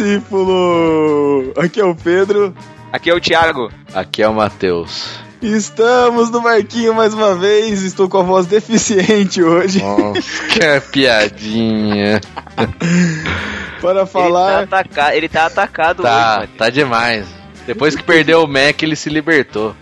[0.00, 1.52] discípulo!
[1.56, 2.54] Aqui é o Pedro.
[2.90, 3.70] Aqui é o Thiago.
[3.94, 5.20] Aqui é o Matheus.
[5.42, 7.82] Estamos no Marquinho mais uma vez.
[7.82, 9.82] Estou com a voz deficiente hoje.
[9.82, 12.20] Nossa, que piadinha.
[13.80, 14.60] Para falar.
[14.60, 15.16] Ele tá, ataca...
[15.16, 17.26] ele tá atacado tá, hoje, Tá demais.
[17.66, 19.74] Depois que perdeu o Mac, ele se libertou.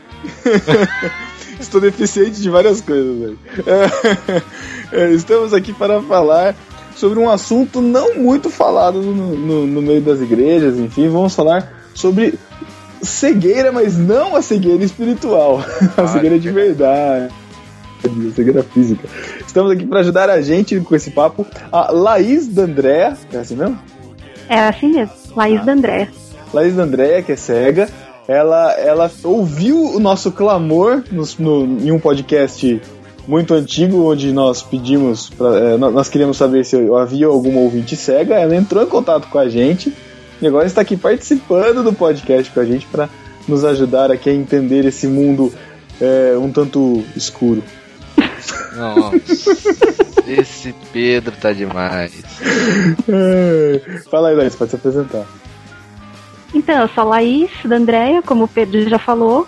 [1.58, 3.38] Estou deficiente de várias coisas, velho.
[4.92, 6.54] É, estamos aqui para falar
[6.98, 11.72] sobre um assunto não muito falado no, no, no meio das igrejas, enfim, vamos falar
[11.94, 12.34] sobre
[13.00, 15.62] cegueira, mas não a cegueira espiritual,
[15.96, 17.32] a cegueira de verdade,
[18.04, 19.08] a cegueira física.
[19.46, 23.78] Estamos aqui para ajudar a gente com esse papo, a Laís D'Andrea, é assim mesmo?
[24.48, 25.64] É assim mesmo, Laís ah.
[25.64, 26.08] D'Andrea.
[26.52, 27.88] Laís D'Andrea, que é cega,
[28.26, 32.80] ela, ela ouviu o nosso clamor no, no, em um podcast
[33.28, 38.36] muito antigo, onde nós pedimos, pra, é, nós queríamos saber se havia alguma ouvinte cega.
[38.36, 39.92] Ela entrou em contato com a gente
[40.40, 43.06] e agora está aqui participando do podcast com a gente para
[43.46, 45.52] nos ajudar aqui a entender esse mundo
[46.00, 47.62] é, um tanto escuro.
[48.74, 49.52] Nossa,
[50.26, 52.24] esse Pedro tá demais.
[53.06, 55.26] É, fala aí, Laís, pode se apresentar.
[56.54, 59.46] Então, eu sou a Laís da Andréia, como o Pedro já falou.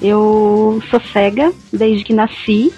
[0.00, 2.72] Eu sou cega desde que nasci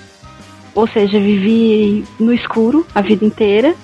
[0.76, 3.74] ou seja, vivi no escuro a vida inteira.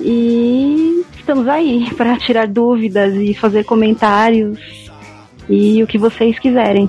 [0.00, 4.58] E estamos aí para tirar dúvidas e fazer comentários
[5.48, 6.88] e o que vocês quiserem.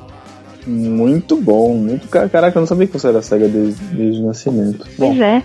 [0.66, 4.88] Muito bom, muito caraca, eu não sabia que você era cega desde, desde o nascimento.
[4.97, 5.44] Bom, pois é.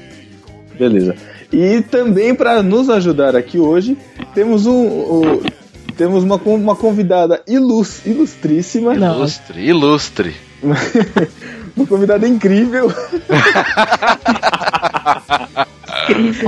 [0.79, 1.15] Beleza.
[1.53, 3.99] E também para nos ajudar aqui hoje,
[4.33, 5.41] temos um, um
[5.97, 8.95] temos uma, uma convidada ilust, ilustríssima.
[8.95, 10.50] Ilustre, ilustre.
[11.77, 12.93] Uma convidada incrível.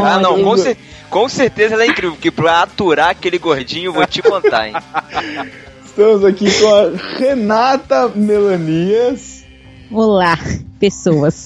[0.03, 0.77] ah, não, com, cer
[1.09, 4.75] com, certeza ela é incrível, porque pra aturar aquele gordinho, eu vou te contar, hein?
[5.85, 9.45] Estamos aqui com a Renata Melanias.
[9.91, 10.39] Olá,
[10.81, 11.45] pessoas.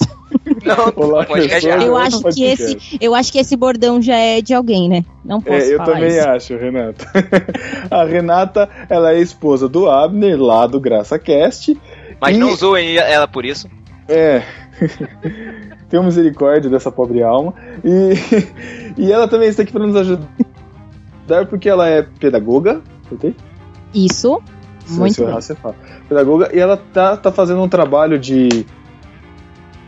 [0.65, 4.53] Não, Olá, pessoas, eu acho que esse, eu acho que esse bordão já é de
[4.53, 5.05] alguém, né?
[5.23, 6.29] Não posso é, eu falar também isso.
[6.29, 7.05] acho, Renata.
[7.91, 11.77] a Renata, ela é esposa do Abner, lá do Graça Cast.
[12.19, 12.39] Mas e...
[12.39, 13.69] não zoem ela por isso.
[14.07, 14.43] É.
[15.89, 17.53] Tenha misericórdia dessa pobre alma.
[17.83, 18.13] E,
[19.01, 20.27] e ela também está aqui para nos ajudar
[21.49, 22.81] porque ela é pedagoga.
[23.11, 23.35] Okay?
[23.93, 24.41] Isso.
[24.85, 25.33] Se Muito bem.
[25.33, 25.75] Você fala.
[26.07, 26.49] Pedagoga.
[26.53, 28.65] E ela tá, tá fazendo um trabalho de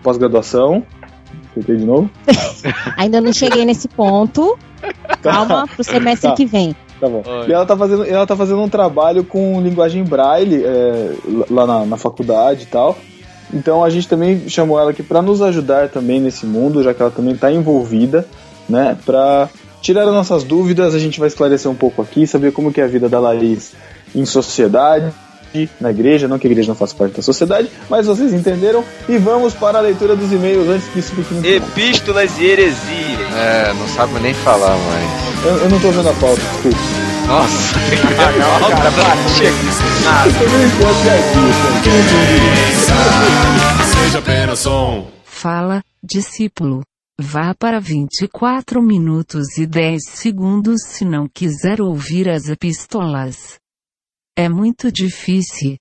[0.03, 0.85] pós-graduação.
[1.51, 2.09] Acertei de novo?
[2.97, 4.57] Ainda não cheguei nesse ponto.
[5.21, 5.31] Tá.
[5.33, 6.35] Calma pro semestre tá.
[6.35, 6.75] que vem.
[6.99, 7.23] Tá bom.
[7.25, 7.47] Oi.
[7.47, 11.13] E ela tá, fazendo, ela tá fazendo um trabalho com linguagem braille é,
[11.49, 12.97] lá na, na faculdade e tal.
[13.53, 17.01] Então a gente também chamou ela aqui para nos ajudar também nesse mundo, já que
[17.01, 18.27] ela também está envolvida,
[18.67, 18.97] né?
[19.05, 19.49] Para
[19.81, 22.83] tirar as nossas dúvidas, a gente vai esclarecer um pouco aqui, saber como que é
[22.83, 23.73] a vida da Laís
[24.13, 25.11] em sociedade,
[25.79, 28.83] na igreja, não que a igreja não faça parte da sociedade, mas vocês entenderam.
[29.07, 33.33] E vamos para a leitura dos e-mails antes que isso fique Epístolas e heresias.
[33.35, 35.45] É, não sabe nem falar mais.
[35.45, 36.77] Eu, eu não tô vendo a pauta, desculpa.
[37.27, 39.53] Nossa, tem que pauta chegar.
[44.03, 45.07] Seja apenas som.
[45.23, 46.81] Fala, discípulo.
[47.21, 53.59] Vá para 24 minutos e 10 segundos se não quiser ouvir as epístolas.
[54.41, 55.75] É muito difícil.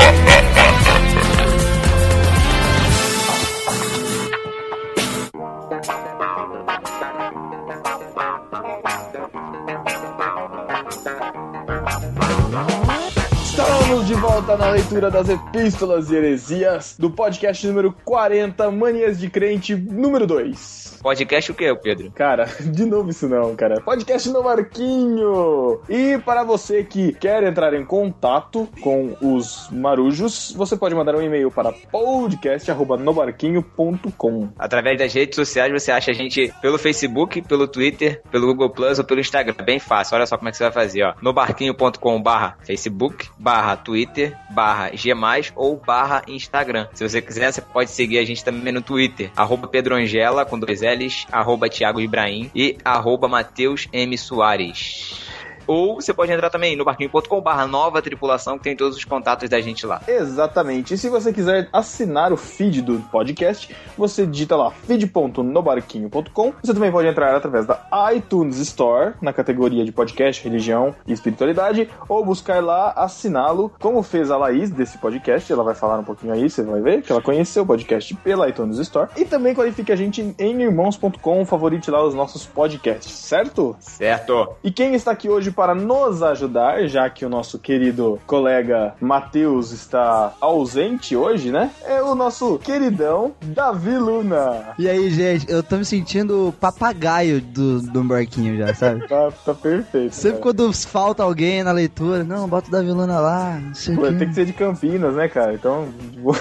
[14.37, 20.27] volta na leitura das Epístolas e Heresias do podcast número 40, Manias de Crente, número
[20.27, 20.96] 2.
[21.07, 22.11] Podcast o que, Pedro?
[22.11, 23.79] Cara, de novo isso não, cara.
[23.79, 25.79] Podcast no Marquinho!
[25.87, 31.21] E para você que quer entrar em contato com os marujos, você pode mandar um
[31.21, 34.49] e-mail para podcast.nobarquinho.com.
[34.59, 38.99] Através das redes sociais você acha a gente pelo Facebook, pelo Twitter, pelo Google Plus
[38.99, 39.55] ou pelo Instagram.
[39.63, 41.13] Bem fácil, olha só como é que você vai fazer, ó.
[41.21, 45.13] Nobarquinho.com barra Facebook, barra Twitter, barra G+,
[45.55, 46.89] ou barra Instagram.
[46.93, 50.59] Se você quiser, você pode seguir a gente também no Twitter, arroba Pedro Angela, com
[50.59, 50.96] dois L
[51.31, 54.17] arroba Thiago Ibrahim e arroba Mateus M.
[54.17, 55.26] Soares.
[55.67, 59.49] Ou você pode entrar também no barquinho.com barra nova tripulação, que tem todos os contatos
[59.49, 60.01] da gente lá.
[60.07, 60.93] Exatamente.
[60.93, 66.53] E se você quiser assinar o feed do podcast, você digita lá feed.nobarquinho.com.
[66.63, 71.89] Você também pode entrar através da iTunes Store, na categoria de podcast, religião e espiritualidade,
[72.07, 75.51] ou buscar lá assiná-lo, como fez a Laís desse podcast.
[75.51, 78.47] Ela vai falar um pouquinho aí, você vai ver que ela conheceu o podcast pela
[78.49, 79.09] iTunes Store.
[79.15, 83.75] E também qualifique a gente em irmãos.com, favorite lá os nossos podcasts, certo?
[83.79, 84.55] Certo.
[84.63, 89.71] E quem está aqui hoje para nos ajudar, já que o nosso querido colega Matheus
[89.71, 91.71] está ausente hoje, né?
[91.83, 94.75] É o nosso queridão Davi Luna.
[94.77, 99.07] E aí, gente, eu tô me sentindo papagaio do, do barquinho já, sabe?
[99.07, 100.13] Tá, tá perfeito.
[100.13, 100.43] Sempre cara.
[100.43, 104.27] quando falta alguém na leitura, não, bota o Davi Luna lá, não sei Pô, tem
[104.27, 105.55] que ser de Campinas, né, cara?
[105.55, 105.87] Então.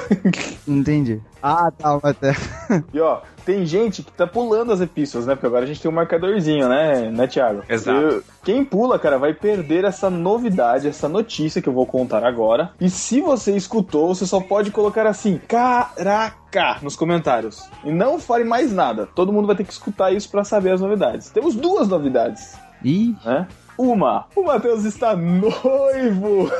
[0.68, 1.22] Entendi.
[1.42, 2.32] Ah, tá, até.
[2.92, 5.34] e ó, tem gente que tá pulando as epístolas, né?
[5.34, 7.62] Porque agora a gente tem um marcadorzinho, né, né, Thiago?
[7.68, 7.98] Exato.
[8.00, 12.70] Eu- quem pula, cara, vai perder essa novidade, essa notícia que eu vou contar agora.
[12.80, 17.68] E se você escutou, você só pode colocar assim, caraca, nos comentários.
[17.84, 19.06] E não fale mais nada.
[19.06, 21.30] Todo mundo vai ter que escutar isso pra saber as novidades.
[21.30, 23.46] Temos duas novidades, Ih, né?
[23.78, 26.50] Uma, o Matheus está noivo!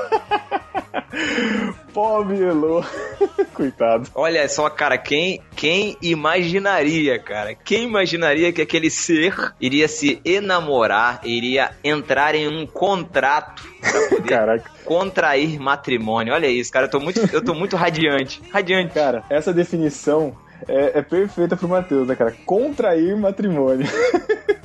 [1.93, 2.85] Pobre Elô.
[3.55, 4.11] Coitado.
[4.15, 7.55] Olha só, cara, quem, quem imaginaria, cara?
[7.55, 14.29] Quem imaginaria que aquele ser iria se enamorar, iria entrar em um contrato pra poder
[14.29, 14.71] Caraca.
[14.85, 16.35] contrair matrimônio?
[16.35, 18.43] Olha isso, cara, eu tô muito, eu tô muito radiante.
[18.53, 18.93] Radiante.
[18.93, 20.37] Cara, essa definição
[20.69, 22.35] é, é perfeita pro Matheus, né, cara?
[22.45, 23.87] Contrair matrimônio.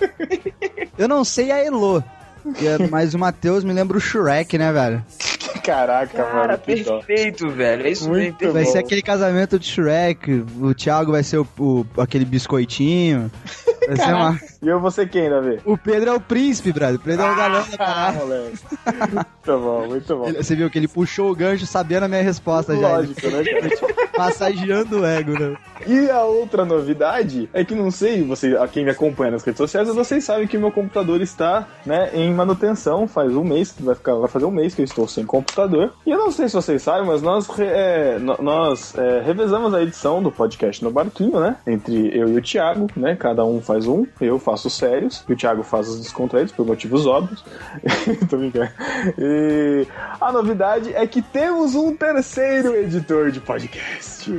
[0.98, 2.04] eu não sei a Elo.
[2.56, 5.04] Que é- Mas o Matheus me lembra o Shrek, né, velho?
[5.64, 6.58] Caraca, Cara, mano.
[6.58, 6.98] que dó.
[7.02, 7.86] perfeito, velho.
[7.86, 8.54] É isso Muito mesmo.
[8.54, 8.72] Vai bom.
[8.72, 13.32] ser aquele casamento de Shrek, o Thiago vai ser o, o- aquele biscoitinho.
[13.88, 14.40] Vai ser uma...
[14.62, 15.60] E eu vou ser quem, Davi?
[15.66, 16.96] O Pedro é o príncipe, brother.
[16.98, 18.18] O Pedro é o galã da Ah, parada.
[18.20, 18.58] moleque.
[19.12, 20.28] Muito bom, muito bom.
[20.28, 22.98] Ele- Você viu que ele puxou o gancho sabendo a minha resposta já.
[22.98, 24.12] Lógico, né, cara?
[24.22, 25.56] Massageando o ego, né?
[25.88, 29.58] E a outra novidade é que não sei, você, a quem me acompanha nas redes
[29.58, 33.08] sociais, vocês sabem que meu computador está, né, em manutenção.
[33.08, 35.92] Faz um mês que vai ficar, vai fazer um mês que eu estou sem computador.
[36.06, 40.22] E eu não sei se vocês sabem, mas nós, é, nós é, revezamos a edição
[40.22, 41.56] do podcast no barquinho, né?
[41.66, 43.16] Entre eu e o Thiago, né?
[43.16, 46.66] Cada um faz um, eu faço os sérios e o Thiago faz os descontraídos por
[46.66, 47.44] motivos óbvios.
[48.30, 48.72] Tô brincando.
[49.18, 49.88] E
[50.20, 54.30] a novidade é que temos um terceiro editor de podcasts.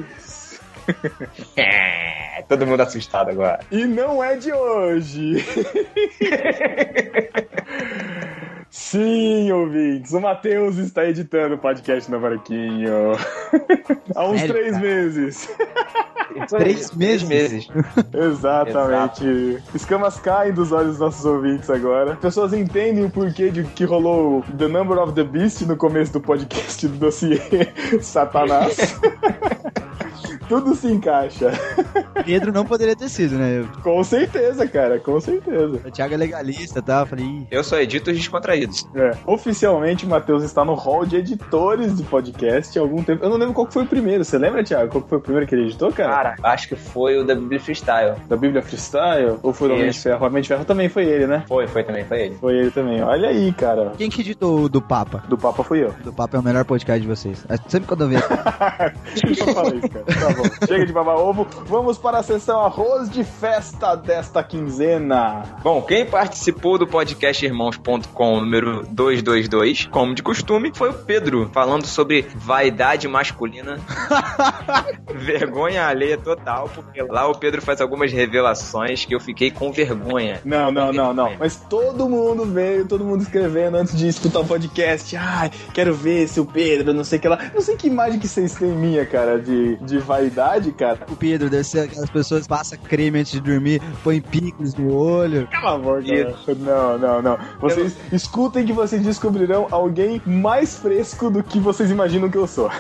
[1.56, 3.60] É, todo mundo assustado agora.
[3.70, 5.44] E não é de hoje.
[8.74, 13.12] Sim, ouvintes, o Matheus está editando o podcast no Barquinho.
[14.16, 14.82] Há uns Sério, três cara?
[14.82, 15.48] meses.
[16.48, 17.28] Três meses?
[17.28, 17.68] meses.
[18.14, 19.62] Exatamente.
[19.74, 22.16] Escamas caem dos olhos dos nossos ouvintes agora.
[22.16, 26.22] Pessoas entendem o porquê de que rolou The Number of the Beast no começo do
[26.22, 27.38] podcast do dossiê
[28.00, 28.98] Satanás.
[30.48, 31.50] Tudo se encaixa.
[32.26, 33.66] Pedro não poderia ter sido, né?
[33.82, 35.80] Com certeza, cara, com certeza.
[35.86, 37.00] O Thiago é legalista tal.
[37.02, 38.18] Eu falei, Ih, Eu só edito os
[38.66, 38.86] descontraídos.
[38.94, 39.12] É.
[39.26, 43.24] Oficialmente, o Matheus está no hall de editores de podcast há algum tempo.
[43.24, 44.24] Eu não lembro qual que foi o primeiro.
[44.24, 44.90] Você lembra, Thiago?
[44.90, 46.12] Qual que foi o primeiro que ele editou, cara?
[46.12, 48.14] Cara, acho que foi o da Bíblia Freestyle.
[48.28, 49.38] Da Bíblia Freestyle?
[49.42, 49.98] Ou foi do Homem de.
[49.98, 50.22] Ferro?
[50.22, 51.44] O Homem de Ferro também foi ele, né?
[51.46, 52.34] Foi, foi também, foi ele.
[52.36, 53.02] Foi ele também.
[53.02, 53.92] Olha aí, cara.
[53.96, 55.24] quem que editou o do Papa?
[55.28, 55.94] Do Papa fui eu.
[56.00, 57.44] O do Papa é o melhor podcast de vocês.
[57.48, 58.22] É Sempre quando eu vejo.
[59.22, 60.04] Eu falei isso, cara.
[60.04, 60.66] Tá bom.
[60.66, 61.46] Chega de babar ovo.
[61.66, 65.42] Vamos para a sessão arroz de festa desta quinzena.
[65.62, 71.86] Bom, quem participou do podcast irmãos.com número 222, como de costume, foi o Pedro, falando
[71.86, 73.78] sobre vaidade masculina.
[75.14, 80.40] vergonha alheia total, porque lá o Pedro faz algumas revelações que eu fiquei com vergonha.
[80.44, 81.32] Não, não, não, não.
[81.38, 85.16] Mas todo mundo veio, todo mundo escrevendo antes de escutar o podcast.
[85.16, 87.38] Ai, quero ver se o Pedro, não sei o que lá.
[87.54, 90.98] Não sei que imagem que vocês têm minha, cara, de, de vaidade, cara.
[91.10, 94.94] O Pedro deve ser aquelas pessoas que passam creme antes de dormir, põe picos no
[94.94, 95.48] olho.
[95.50, 96.02] Cala a boca.
[96.58, 97.38] Não, não, não.
[97.58, 97.96] Vocês
[98.42, 102.68] escutem que vocês descobrirão alguém mais fresco do que vocês imaginam que eu sou.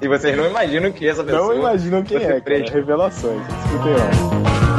[0.00, 1.54] E vocês não imaginam que essa pessoa.
[1.54, 2.64] Não imaginam quem é, cara.
[2.72, 3.40] Revelações.
[3.46, 4.71] Escutem lá.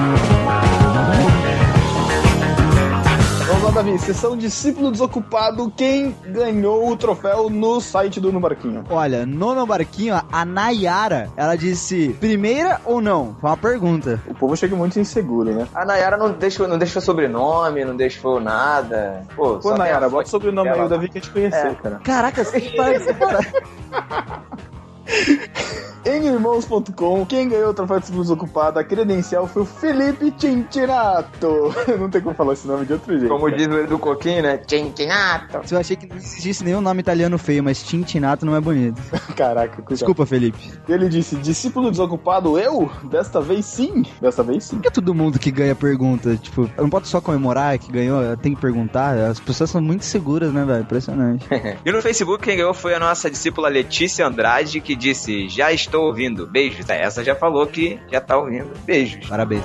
[3.73, 3.97] Davi.
[3.97, 5.71] Sessão discípulo desocupado.
[5.75, 8.83] Quem ganhou o troféu no site do No Barquinho?
[8.89, 13.35] Olha, no meu barquinho, a Nayara, ela disse primeira ou não?
[13.41, 14.21] Foi uma pergunta.
[14.27, 15.67] O povo chega muito inseguro, né?
[15.73, 19.25] A Nayara não deixou, não deixou sobrenome, não deixou nada.
[19.35, 21.75] Pô, Pô, a Nayara, bota o sobrenome aí, o Davi quer te conhecer, É.
[21.75, 21.99] cara.
[22.03, 23.07] Caraca, você parece.
[26.05, 31.73] Em irmãos.com, quem ganhou o troféu de desocupado, a credencial foi o Felipe Tintinato.
[31.97, 33.29] Não tem como falar esse nome de outro jeito.
[33.29, 33.55] Como cara.
[33.55, 34.57] diz o Edu Coquinho, né?
[34.57, 35.61] Tintinato.
[35.71, 39.01] Eu achei que não existisse nenhum nome italiano feio, mas Tintinato não é bonito.
[39.33, 39.93] Caraca, cuidado.
[39.93, 40.73] Desculpa, Felipe.
[40.89, 42.91] Ele disse: discípulo desocupado, eu?
[43.05, 44.03] Desta vez sim.
[44.19, 44.75] Desta vez sim.
[44.77, 46.35] Por que todo mundo que ganha pergunta?
[46.35, 49.17] Tipo, eu não posso só comemorar que ganhou, tem que perguntar.
[49.17, 50.81] As pessoas são muito seguras, né, velho?
[50.81, 51.47] Impressionante.
[51.85, 56.05] E no Facebook, quem ganhou foi a nossa discípula Letícia Andrade, que disse: Já estou
[56.05, 56.47] ouvindo.
[56.47, 56.89] Beijos.
[56.89, 58.71] É, Essa já falou que já tá ouvindo.
[58.85, 59.27] Beijos.
[59.27, 59.63] Parabéns,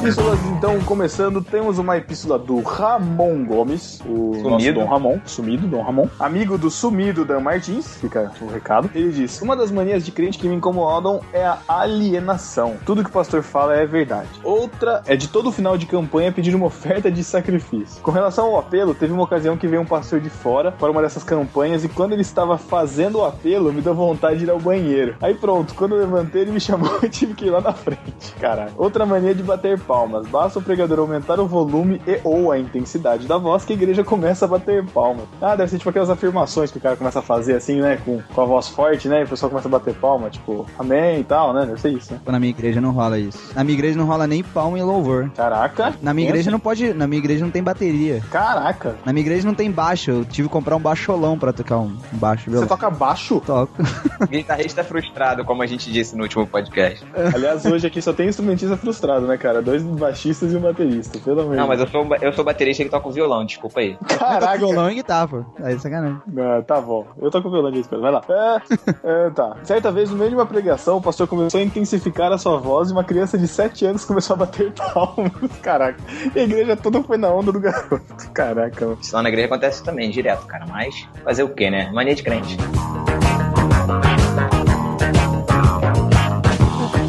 [0.00, 4.50] epístolas, então, começando, temos uma epístola do Ramon Gomes, o Sumido.
[4.50, 8.90] nosso Dom Ramon, sumido, Dom Ramon, amigo do sumido Dan Martins, fica o recado.
[8.94, 12.76] Ele diz: Uma das manias de crente que me incomodam é a alienação.
[12.84, 14.28] Tudo que o pastor fala é verdade.
[14.44, 18.02] Outra é de todo final de campanha pedir uma oferta de sacrifício.
[18.02, 21.00] Com relação ao apelo, teve uma ocasião que veio um pastor de fora para uma
[21.00, 24.60] dessas campanhas e quando ele estava fazendo o apelo, me deu vontade de ir ao
[24.60, 25.16] banheiro.
[25.22, 28.34] Aí pronto, quando eu levantei, ele me chamou e tive que ir lá na frente.
[28.38, 28.72] Caraca.
[28.76, 30.26] Outra mania de bater palmas.
[30.26, 34.02] Basta o pregador aumentar o volume e ou a intensidade da voz que a igreja
[34.04, 35.24] começa a bater palmas.
[35.40, 37.98] Ah, deve ser tipo aquelas afirmações que o cara começa a fazer assim, né?
[38.04, 39.20] Com, com a voz forte, né?
[39.20, 41.66] E o pessoal começa a bater palma, tipo, amém e tal, né?
[41.66, 42.20] Deve ser isso, né?
[42.26, 43.38] Na minha igreja não rola isso.
[43.54, 45.30] Na minha igreja não rola nem palma e louvor.
[45.36, 45.94] Caraca.
[46.00, 46.92] Na minha igreja não pode.
[46.94, 48.22] Na minha igreja não tem bateria.
[48.30, 48.96] Caraca.
[49.04, 50.10] Na minha igreja não tem baixo.
[50.10, 52.66] Eu tive que comprar um baixolão pra tocar um baixo, Você viu?
[52.66, 53.40] toca baixo?
[53.44, 53.72] Toco.
[54.30, 57.04] Guitarrista frustrado, como a gente disse no último podcast.
[57.34, 59.60] Aliás, hoje aqui só tem instrumentista frustrado, né, cara?
[59.60, 62.90] Dois baixistas e um baterista, pelo de Não, mas eu sou, eu sou baterista que
[62.90, 63.96] toca o violão, desculpa aí.
[64.18, 64.58] Caraca.
[64.58, 65.44] violão e guitarra, pô.
[65.62, 66.20] Aí é sacanagem.
[66.38, 67.06] Ah, tá bom.
[67.20, 68.02] Eu tô com violão de espera.
[68.02, 68.22] Vai lá.
[68.28, 69.56] É, é, tá.
[69.62, 72.90] Certa vez, no meio de uma pregação, o pastor começou a intensificar a sua voz
[72.90, 75.32] e uma criança de 7 anos começou a bater palmas.
[75.62, 75.98] Caraca.
[76.34, 78.02] E a igreja toda foi na onda do garoto.
[78.32, 78.98] Caraca, mano.
[79.00, 80.66] Isso lá na igreja acontece também, direto, cara.
[80.66, 81.90] Mas fazer o quê, né?
[81.92, 82.56] Mania de crente.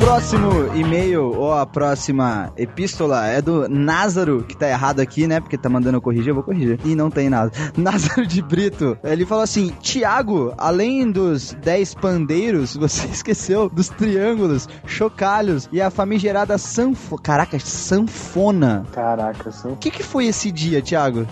[0.01, 5.39] Próximo e-mail, ou a próxima epístola, é do Názaro, que tá errado aqui, né?
[5.39, 6.79] Porque tá mandando eu corrigir, eu vou corrigir.
[6.83, 7.51] E não tem nada.
[7.77, 8.97] Názaro de Brito.
[9.03, 15.91] Ele falou assim: Tiago, além dos 10 pandeiros, você esqueceu dos triângulos, chocalhos e a
[15.91, 17.15] famigerada sanfo...
[17.21, 18.85] Caraca, sanfona.
[18.91, 19.73] Caraca, são.
[19.73, 21.27] O que, que foi esse dia, Tiago?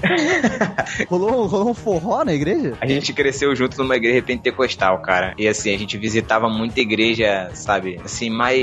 [1.10, 2.78] rolou, rolou um forró na igreja?
[2.80, 5.34] A gente cresceu junto numa igreja pentecostal, cara.
[5.40, 8.00] E assim, a gente visitava muita igreja, sabe?
[8.06, 8.59] Assim, mais.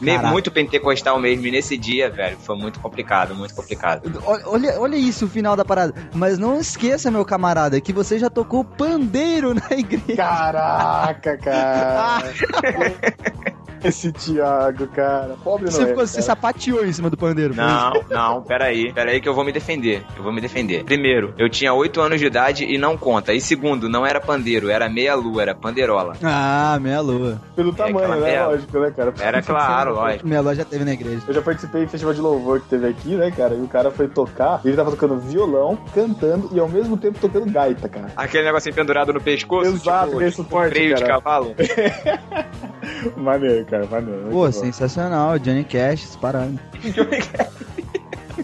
[0.00, 0.30] Me- Caraca.
[0.32, 1.46] muito pentecostal mesmo.
[1.46, 4.02] E nesse dia, velho, foi muito complicado, muito complicado.
[4.46, 5.94] Olha, olha isso, o final da parada.
[6.14, 10.16] Mas não esqueça, meu camarada, que você já tocou pandeiro na igreja.
[10.16, 12.22] Caraca, cara.
[13.88, 15.36] Esse Thiago, cara.
[15.42, 16.22] Pobre Você, não é, você cara.
[16.22, 17.54] sapateou em cima do pandeiro.
[17.54, 18.92] foi Não, não, peraí.
[18.92, 20.04] Peraí que eu vou me defender.
[20.16, 20.84] Eu vou me defender.
[20.84, 23.32] Primeiro, eu tinha 8 anos de idade e não conta.
[23.32, 26.14] E segundo, não era pandeiro, era meia-lua, era pandeirola.
[26.22, 27.40] Ah, meia lua.
[27.56, 28.22] Pelo tamanho, aquela né?
[28.22, 28.46] merda.
[28.48, 29.14] Lógico, né, cara?
[29.20, 30.26] Era claro, lógico.
[30.26, 31.22] Meia lua já teve na igreja.
[31.26, 33.54] Eu já participei do festival de louvor que teve aqui, né, cara?
[33.54, 37.18] E o cara foi tocar, e ele tava tocando violão, cantando e ao mesmo tempo
[37.18, 38.12] tocando gaita, cara.
[38.16, 41.14] Aquele negocinho pendurado no pescoço, Exato, tipo, tipo suporte, freio de cara.
[41.14, 41.54] cavalo.
[43.16, 44.52] Maneiro, muito Pô, bom.
[44.52, 45.38] sensacional.
[45.38, 46.58] Johnny Cash, disparado.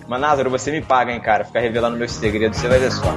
[0.09, 1.45] Mas, Názaro, você me paga, hein, cara.
[1.45, 3.14] Ficar revelando meus segredos, você vai ver só.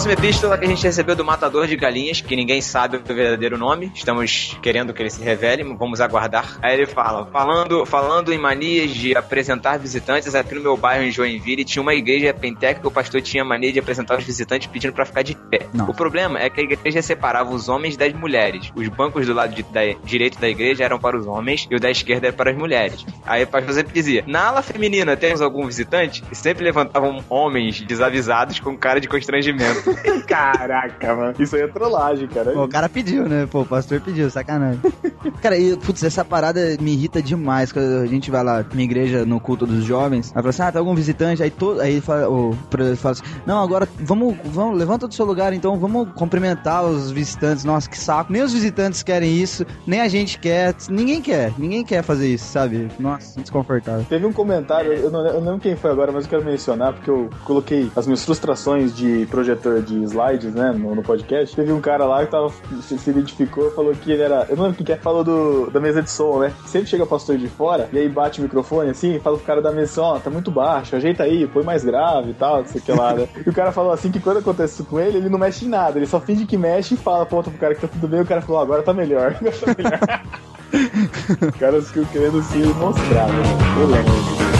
[0.00, 3.58] Próxima epístola que a gente recebeu do Matador de Galinhas, que ninguém sabe o verdadeiro
[3.58, 3.92] nome.
[3.94, 6.58] Estamos querendo que ele se revele, vamos aguardar.
[6.62, 11.10] Aí ele fala: falando, falando em manias de apresentar visitantes, aqui no meu bairro em
[11.10, 14.94] Joinville tinha uma igreja penteca que o pastor tinha mania de apresentar os visitantes pedindo
[14.94, 15.66] pra ficar de pé.
[15.74, 15.90] Nossa.
[15.90, 18.72] O problema é que a igreja separava os homens das mulheres.
[18.74, 21.78] Os bancos do lado de- da, direito da igreja eram para os homens e o
[21.78, 23.04] da esquerda era para as mulheres.
[23.26, 26.24] Aí o pastor sempre dizia: Na ala feminina temos algum visitante?
[26.32, 29.89] E sempre levantavam homens desavisados com cara de constrangimento.
[30.26, 31.34] Caraca, mano.
[31.38, 32.52] Isso aí é trollagem, cara.
[32.52, 33.46] Pô, o cara pediu, né?
[33.50, 34.80] Pô, o pastor pediu, sacanagem.
[35.40, 37.72] Cara, e, putz, essa parada me irrita demais.
[37.72, 40.72] Quando a gente vai lá na igreja no culto dos jovens, aí fala assim: ah,
[40.72, 41.42] tem algum visitante?
[41.42, 45.26] Aí, todo, aí fala, o pregador fala assim: não, agora vamos, vamos, levanta do seu
[45.26, 47.64] lugar, então vamos cumprimentar os visitantes.
[47.64, 48.32] Nossa, que saco.
[48.32, 50.74] Nem os visitantes querem isso, nem a gente quer.
[50.88, 52.88] Ninguém quer, ninguém quer fazer isso, sabe?
[52.98, 54.06] Nossa, desconfortável.
[54.08, 56.92] Teve um comentário, eu não, eu não lembro quem foi agora, mas eu quero mencionar,
[56.92, 61.54] porque eu coloquei as minhas frustrações de projetor de slides, né, no, no podcast.
[61.54, 62.50] Teve um cara lá que tava,
[62.82, 64.46] se, se identificou falou que ele era.
[64.48, 66.52] Eu não lembro quem que é, falou do, da mesa de som, né?
[66.66, 69.60] Sempre chega pastor de fora e aí bate o microfone assim e fala pro cara
[69.60, 72.66] da mesa som, ó, tá muito baixo, ajeita aí, põe mais grave e tal, não
[72.66, 73.28] sei o que lá, né?
[73.44, 75.68] E o cara falou assim que quando acontece isso com ele, ele não mexe em
[75.68, 78.20] nada, ele só finge que mexe e fala, ponta pro cara que tá tudo bem,
[78.20, 79.36] o cara falou, agora tá melhor.
[79.40, 80.22] Agora tá melhor.
[82.12, 83.42] Querendo se mostrar, né?
[83.80, 84.59] Eu lembro.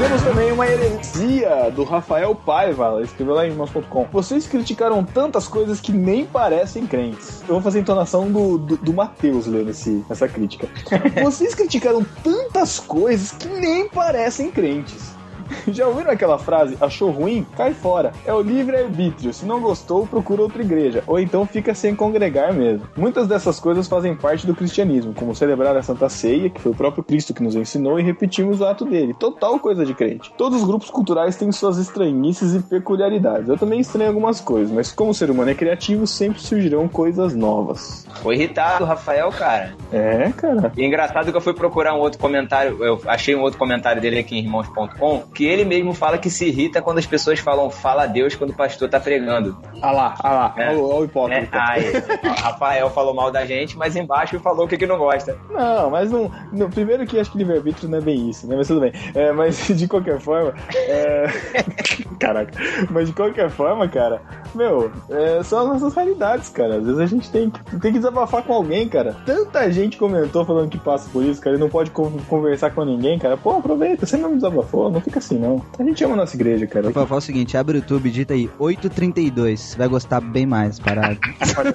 [0.00, 4.06] Temos também uma heresia do Rafael Paiva, ela escreveu lá em irmãos.com.
[4.10, 7.42] Vocês criticaram tantas coisas que nem parecem crentes.
[7.42, 10.70] Eu vou fazer a entonação do, do, do Matheus lendo esse, essa crítica.
[11.22, 15.09] Vocês criticaram tantas coisas que nem parecem crentes.
[15.68, 16.76] Já ouviram aquela frase?
[16.80, 17.46] Achou ruim?
[17.56, 18.12] Cai fora.
[18.24, 19.32] É o livre-arbítrio.
[19.32, 21.02] Se não gostou, procura outra igreja.
[21.06, 22.86] Ou então fica sem congregar mesmo.
[22.96, 26.74] Muitas dessas coisas fazem parte do cristianismo, como celebrar a Santa Ceia, que foi o
[26.74, 29.14] próprio Cristo que nos ensinou, e repetimos o ato dele.
[29.14, 30.32] Total coisa de crente.
[30.36, 33.48] Todos os grupos culturais têm suas estranhices e peculiaridades.
[33.48, 37.34] Eu também estranho algumas coisas, mas como o ser humano é criativo, sempre surgirão coisas
[37.34, 38.06] novas.
[38.22, 39.74] Foi irritado, Rafael, cara.
[39.92, 40.72] É, cara.
[40.76, 44.18] E engraçado que eu fui procurar um outro comentário, eu achei um outro comentário dele
[44.18, 48.02] aqui em irmãos.com, que ele mesmo fala que se irrita quando as pessoas falam fala
[48.02, 49.56] a Deus quando o pastor tá pregando.
[49.80, 50.68] Ah lá, ah lá, É.
[50.68, 51.58] olha o- hipócrita.
[51.58, 55.38] Aí, o Rafael falou mal da gente, mas embaixo falou o que, que não gosta.
[55.48, 58.54] Não, mas não, não- Primeiro que acho que livre-arbítrio não é bem isso, né?
[58.54, 58.92] Mas tudo bem.
[59.14, 60.52] É, mas de qualquer forma.
[60.74, 61.24] é,
[62.20, 62.52] Caraca.
[62.90, 64.20] Mas de qualquer forma, cara,
[64.54, 66.76] meu, é, são as nossas realidades, cara.
[66.76, 69.16] Às vezes a gente tem, que- tem que desabafar com alguém, cara.
[69.24, 72.84] Tanta gente comentou falando que passa por isso, cara, e não pode con- conversar com
[72.84, 73.38] ninguém, cara.
[73.38, 75.64] Pô, aproveita, você não desabafou, não fica assim, não.
[75.78, 76.90] A gente ama a nossa igreja, cara.
[76.90, 79.76] Fala o seguinte, abre o YouTube, digita aí 832.
[79.76, 81.18] Vai gostar bem mais, parado.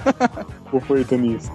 [0.72, 1.52] Oportunista.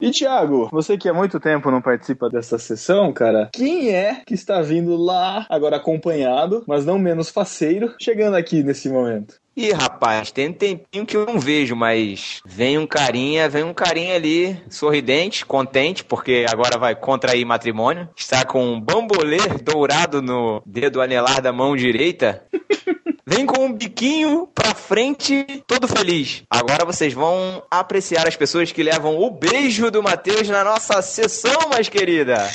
[0.00, 4.34] E Thiago, você que há muito tempo não participa dessa sessão, cara, quem é que
[4.34, 9.41] está vindo lá, agora acompanhado, mas não menos faceiro, chegando aqui nesse momento?
[9.54, 13.74] Ih, rapaz, tem um tempinho que eu não vejo, mas vem um carinha, vem um
[13.74, 18.08] carinha ali, sorridente, contente, porque agora vai contrair matrimônio.
[18.16, 22.44] Está com um bambolê dourado no dedo anelar da mão direita.
[23.24, 26.42] Vem com um biquinho pra frente, todo feliz.
[26.50, 31.70] Agora vocês vão apreciar as pessoas que levam o beijo do Matheus na nossa sessão,
[31.70, 32.50] mais querida.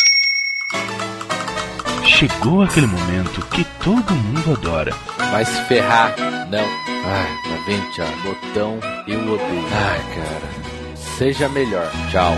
[2.05, 4.91] Chegou aquele momento que todo mundo adora.
[5.31, 6.15] Vai se ferrar.
[6.49, 6.86] Não.
[7.09, 8.05] Ai, lá vem, tchau.
[8.21, 9.65] Botão, eu odeio.
[9.71, 10.49] Ai, cara.
[10.95, 11.89] Seja melhor.
[12.11, 12.33] Tchau.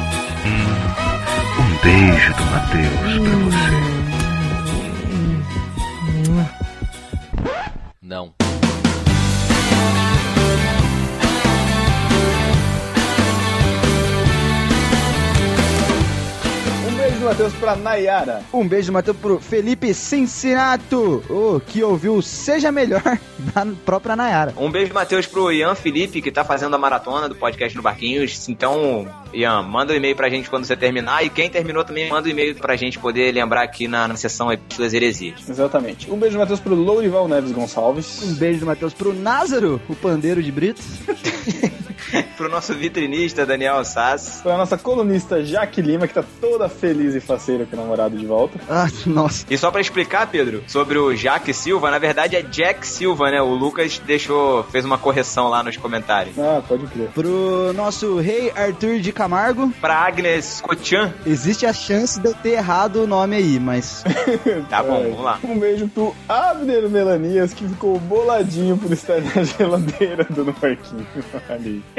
[1.59, 3.79] Um beijo do Matheus pra você.
[8.01, 8.38] Não.
[17.19, 18.43] Beijo do Matheus pra Nayara.
[18.53, 23.01] Um beijo, Matheus, pro Felipe Cincinato, oh, que ouviu Seja Melhor
[23.53, 24.53] da própria Nayara.
[24.57, 28.47] Um beijo, Matheus, pro Ian Felipe, que tá fazendo a maratona do podcast no Barquinhos.
[28.47, 31.23] Então, Ian, manda um e-mail pra gente quando você terminar.
[31.25, 34.51] E quem terminou também manda um e-mail pra gente poder lembrar aqui na, na sessão
[34.51, 35.49] Epístolas e Heresias.
[35.49, 36.09] Exatamente.
[36.09, 38.21] Um beijo do Matheus pro Lourival Neves Gonçalves.
[38.23, 40.85] Um beijo do Matheus pro Názaro, o pandeiro de Britos.
[42.37, 44.39] pro nosso vitrinista, Daniel Sass.
[44.43, 48.25] Pra nossa colunista Jaque Lima, que tá toda feliz e faceira com o namorado de
[48.25, 48.59] volta.
[48.69, 49.45] Ah, nossa.
[49.49, 53.41] E só pra explicar, Pedro, sobre o Jaque Silva, na verdade é Jack Silva, né?
[53.41, 56.37] O Lucas deixou, fez uma correção lá nos comentários.
[56.39, 57.09] Ah, pode crer.
[57.09, 61.13] Pro nosso rei Arthur de Camargo, Pra Agnes Cotian.
[61.25, 64.03] existe a chance de eu ter errado o nome aí, mas
[64.69, 65.03] Tá bom, É.
[65.09, 65.39] vamos lá.
[65.43, 71.05] Um beijo pro Abner Melanias, que ficou boladinho por estar na geladeira do no parquinho.
[71.49, 71.83] Ali.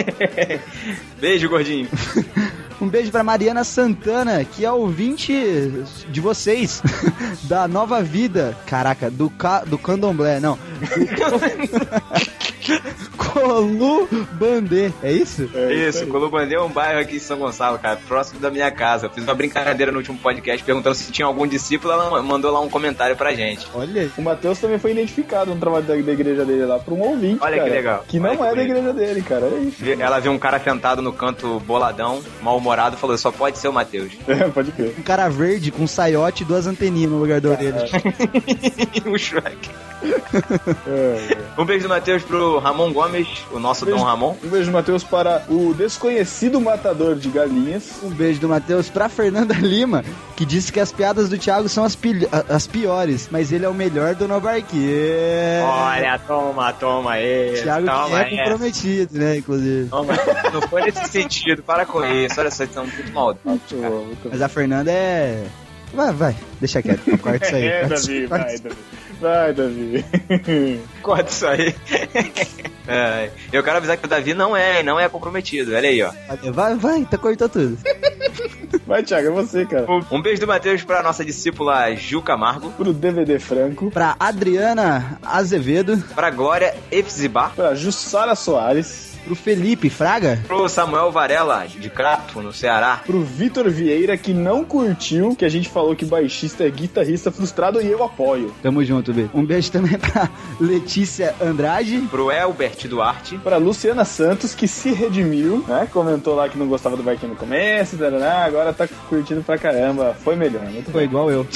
[1.21, 1.89] Beijo, gordinho.
[2.85, 5.33] um beijo pra Mariana Santana, que é ouvinte
[6.09, 6.83] de vocês
[7.45, 8.57] da Nova Vida.
[8.67, 10.59] Caraca, do, ca, do Candomblé, não.
[13.17, 15.49] Colu Bandê, é isso?
[15.55, 19.07] É Isso, Colubandê é um bairro aqui em São Gonçalo, cara, próximo da minha casa.
[19.07, 22.61] Eu fiz uma brincadeira no último podcast perguntando se tinha algum discípulo, ela mandou lá
[22.61, 23.67] um comentário pra gente.
[23.75, 24.11] Olha aí.
[24.17, 27.39] O Matheus também foi identificado no trabalho da, da igreja dele lá por um ouvinte.
[27.41, 28.05] Olha que cara, legal.
[28.07, 29.47] Que Olha não que é da igreja dele, cara.
[29.47, 29.85] É isso.
[29.99, 32.23] Ela viu um cara sentado no canto boladão,
[32.71, 34.13] mal-humorado, falou: só pode ser o Matheus.
[34.31, 34.95] É, pode crer.
[34.99, 37.85] Um cara verde com um saiote e duas anteninhas no lugar da orelha.
[39.07, 39.69] o Shrek.
[40.87, 41.39] É, é.
[41.61, 43.99] Um beijo do Matheus pro Ramon Gomes, o nosso Beijo.
[43.99, 44.37] Dom Ramon.
[44.43, 47.91] Um beijo, Matheus, para o desconhecido matador de galinhas.
[48.03, 50.03] Um beijo do Matheus pra Fernanda Lima,
[50.37, 51.99] que disse que as piadas do Thiago são as,
[52.33, 55.61] a- as piores, mas ele é o melhor do Nobarquê.
[55.65, 57.61] Olha, toma, toma aí.
[57.63, 58.37] Thiago que toma é essa.
[58.51, 59.89] comprometido, né, inclusive.
[59.91, 60.13] Toma.
[60.53, 62.41] Não foi nesse sentido, para com isso.
[62.41, 63.63] Olha só, vocês são muito maldosos.
[63.81, 63.95] cara.
[64.31, 65.45] Mas a Fernanda é...
[65.93, 67.67] Vai, vai, deixa quieto, corta isso aí.
[67.67, 68.59] É, corta Davi, isso- vai.
[68.59, 68.77] Davi.
[69.21, 70.05] Vai, Davi.
[71.03, 71.75] Corta isso aí.
[72.93, 75.73] É, eu quero avisar que o Davi não é, não é comprometido.
[75.77, 76.11] Olha aí, ó.
[76.51, 77.79] Vai, vai, tá cortou tudo.
[78.85, 79.87] Vai, Thiago, é você, cara.
[80.11, 82.71] Um beijo do Matheus pra nossa discípula Ju Camargo.
[82.73, 83.93] Pro DVD Franco.
[83.93, 87.53] Pra Adriana Azevedo, Pra Glória Efzibar.
[87.55, 89.10] Pra Jussara Soares.
[89.25, 90.39] Pro Felipe Fraga.
[90.47, 93.01] Pro Samuel Varela, de Crato, no Ceará.
[93.05, 97.81] Pro Vitor Vieira, que não curtiu, que a gente falou que baixista é guitarrista frustrado
[97.81, 98.55] e eu apoio.
[98.63, 99.29] Tamo junto, B.
[99.35, 100.29] Um beijo também pra
[100.61, 101.99] Letícia Andrade.
[102.11, 103.39] Pro Elbert Duarte.
[103.39, 105.89] Pra Luciana Santos, que se redimiu, né?
[105.93, 110.17] Comentou lá que não gostava do barquinho no começo, tarará, agora tá curtindo pra caramba.
[110.23, 111.47] Foi melhor, muito Foi igual eu.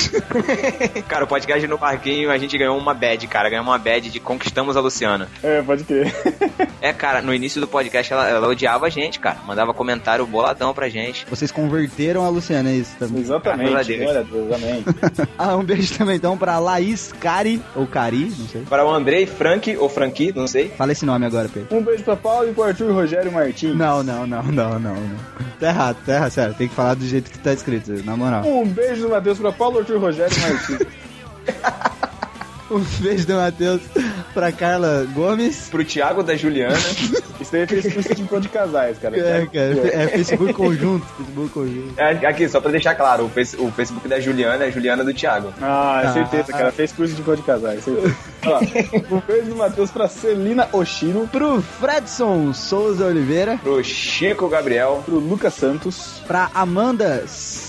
[1.08, 3.48] Cara, o podcast no Parquinho, a gente ganhou uma bad, cara.
[3.48, 5.28] Ganhou uma bad de Conquistamos a Luciana.
[5.42, 6.12] É, pode crer.
[6.80, 9.38] É, cara, no início do podcast ela, ela odiava a gente, cara.
[9.46, 11.26] Mandava comentário boladão pra gente.
[11.28, 13.20] Vocês converteram a Luciana, é isso também.
[13.22, 13.96] Exatamente.
[13.96, 14.52] Graças a Deus.
[14.52, 14.84] Amém.
[15.38, 18.62] ah, um beijo também então pra Laís Cari, ou Cari, não sei.
[18.62, 20.68] Para o Andrei Frank, ou Franqui, não sei.
[20.70, 21.76] Fala esse nome agora, Pedro.
[21.76, 23.76] Um beijo pra Paulo e pro Arthur Rogério Martins.
[23.76, 25.16] Não, não, não, não, não, não.
[25.58, 26.54] Tá errado, tá errado, sério.
[26.54, 28.44] Tem que falar do jeito que tá escrito, na moral.
[28.44, 30.78] Um beijo do Matheus pra Paulo Arthur Rogério Martins.
[32.74, 33.80] Um beijo do Matheus
[34.32, 35.68] pra Carla Gomes.
[35.70, 36.76] Pro Thiago da Juliana.
[37.40, 39.18] Isso daí é Facebook de encontro de casais, cara.
[39.18, 41.04] É, cara, é Facebook conjunto.
[41.16, 41.94] Facebook conjunto.
[41.96, 45.04] É, Aqui, só pra deixar claro, o, face- o Facebook da Juliana é a Juliana
[45.04, 45.52] do Thiago.
[45.60, 46.12] Ah, é Ah.
[46.12, 46.72] certeza, cara.
[46.72, 47.84] Fez curso de encontro de casais.
[48.46, 48.58] Ó,
[49.16, 53.58] um beijo do Matheus pra Celina Oshiro, Pro Fredson Souza Oliveira.
[53.62, 55.02] Pro Chico Gabriel.
[55.04, 57.24] pro Lucas Santos, Pra Amanda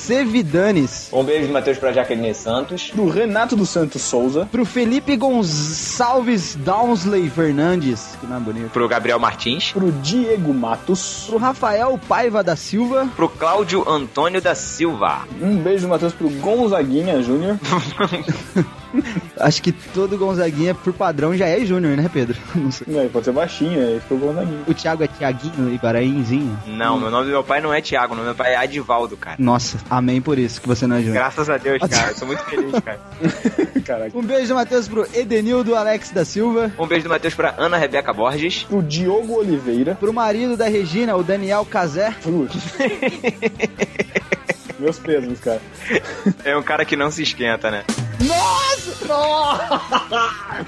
[0.06, 1.10] Sevidanes.
[1.12, 2.92] Um beijo do Matheus pra Jaqueline Santos.
[2.92, 8.16] pro Renato dos Santos Souza, Pro Felipe Gonçalves Downsley Fernandes.
[8.20, 8.70] Que nome bonito.
[8.70, 9.72] Pro Gabriel Martins.
[9.72, 13.08] pro Diego Matos, Pro Rafael Paiva da Silva.
[13.16, 15.24] Pro Cláudio Antônio da Silva.
[15.42, 17.58] um beijo do Matheus pro Gonzaguinha Júnior,
[19.40, 22.38] Acho que todo Gonzaguinha, por padrão, já é Júnior, né, Pedro?
[22.56, 22.88] Não sei.
[22.90, 24.64] Não, ele pode ser baixinho, aí ficou Gonzaguinha.
[24.68, 26.58] O Thiago é Tiaguinho e Paraínzinho.
[26.68, 28.58] Não, meu nome do meu pai não é Thiago, o nome do meu pai é
[28.58, 29.36] Adivaldo, cara.
[29.40, 31.16] Nossa, amém por isso que você não é Júnior.
[31.16, 32.12] Graças a Deus, cara.
[32.12, 33.00] Eu sou muito feliz, cara.
[33.86, 34.18] Caraca.
[34.18, 36.72] Um beijo do Matheus pro Edenildo Alex da Silva.
[36.80, 38.64] Um beijo do Matheus pra Ana Rebeca Borges.
[38.64, 42.14] Pro Diogo Oliveira, Pro marido da Regina, o Daniel Cazé.
[42.24, 42.56] Putz.
[44.86, 45.60] Meus pesos, cara.
[46.44, 47.84] É um cara que não se esquenta, né?
[48.22, 49.06] Nossa!
[49.08, 50.66] Nossa!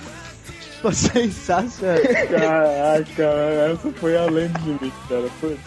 [0.82, 1.98] Foi sensacional.
[2.30, 3.24] Caraca,
[3.72, 5.28] essa foi além de mim, cara.
[5.40, 5.58] Foi.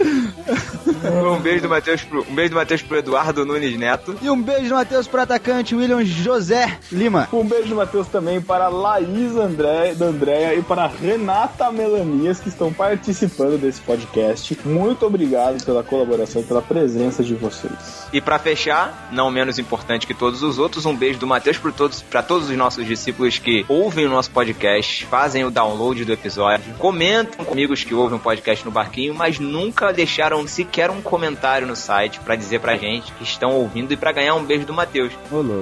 [1.35, 4.17] Um beijo do Matheus pro, um beijo do Matheus pro Eduardo Nunes Neto.
[4.23, 7.29] E um beijo do Matheus pro atacante William José Lima.
[7.33, 12.49] Um beijo do Matheus também para Laís André, da Andréia e para Renata Melanias que
[12.49, 14.59] estão participando desse podcast.
[14.65, 18.09] Muito obrigado pela colaboração e pela presença de vocês.
[18.13, 21.73] E pra fechar, não menos importante que todos os outros, um beijo do Matheus para
[21.73, 26.13] todos, pra todos os nossos discípulos que ouvem o nosso podcast, fazem o download do
[26.13, 31.01] episódio, comentam com amigos que ouvem o podcast no barquinho, mas nunca deixaram sequer um
[31.01, 34.65] comentário no site pra dizer pra gente que estão ouvindo e pra ganhar um beijo
[34.67, 35.13] do Matheus.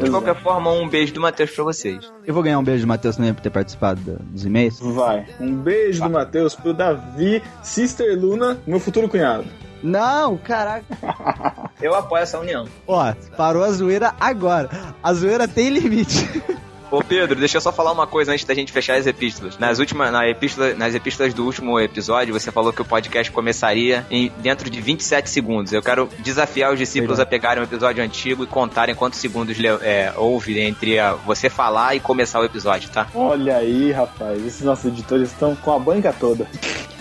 [0.03, 2.13] De qualquer forma, um beijo do Matheus pra vocês.
[2.27, 4.79] Eu vou ganhar um beijo do Matheus também por ter participado do- dos e-mails.
[4.81, 5.27] Vai.
[5.41, 9.45] Um beijo do Matheus pro Davi, Sister Luna, meu futuro cunhado.
[9.83, 10.85] Não, caraca.
[11.81, 12.67] Eu apoio essa união.
[12.87, 14.69] Ó, parou a zoeira agora.
[15.03, 16.43] A zoeira tem limite.
[16.91, 19.59] Ô Pedro, deixa eu só falar uma coisa antes da gente fechar as epístolas.
[19.59, 24.07] Nas últimas, na epístola, nas epístolas do último episódio, você falou que o podcast começaria
[24.11, 25.73] em dentro de 27 segundos.
[25.73, 29.69] Eu quero desafiar os discípulos a pegarem um episódio antigo e contarem quantos segundos le-
[29.83, 33.07] é, houve entre a- você falar e começar o episódio, tá?
[33.15, 34.45] Olha aí, rapaz.
[34.47, 36.47] Esses nossos editores estão com a banca toda.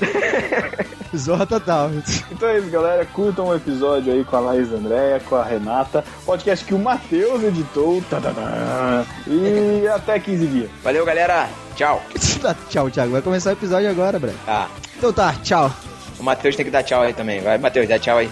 [1.16, 1.90] Zorra total.
[2.30, 3.06] Então é isso, galera.
[3.06, 6.04] Curtam o episódio aí com a Laís Andréia, com a Renata.
[6.26, 8.04] Podcast que o Matheus editou.
[8.10, 9.06] Tadadã.
[9.26, 10.70] E até 15 dias.
[10.84, 11.48] Valeu, galera.
[11.76, 12.02] Tchau.
[12.70, 13.12] tchau, Thiago.
[13.12, 14.36] Vai começar o episódio agora, Brad.
[14.46, 14.70] Tá.
[14.98, 15.72] Então tá, tchau.
[16.20, 17.42] O Matheus tem que dar tchau aí também.
[17.42, 18.32] Vai, Matheus, dá tchau aí.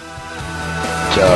[1.09, 1.35] Estamos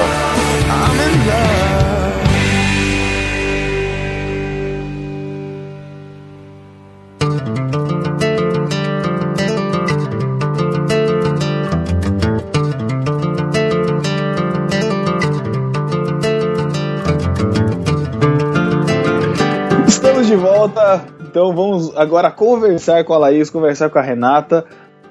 [20.60, 21.06] volta.
[21.22, 24.66] Então vamos agora conversar com a Laís, conversar com a Renata,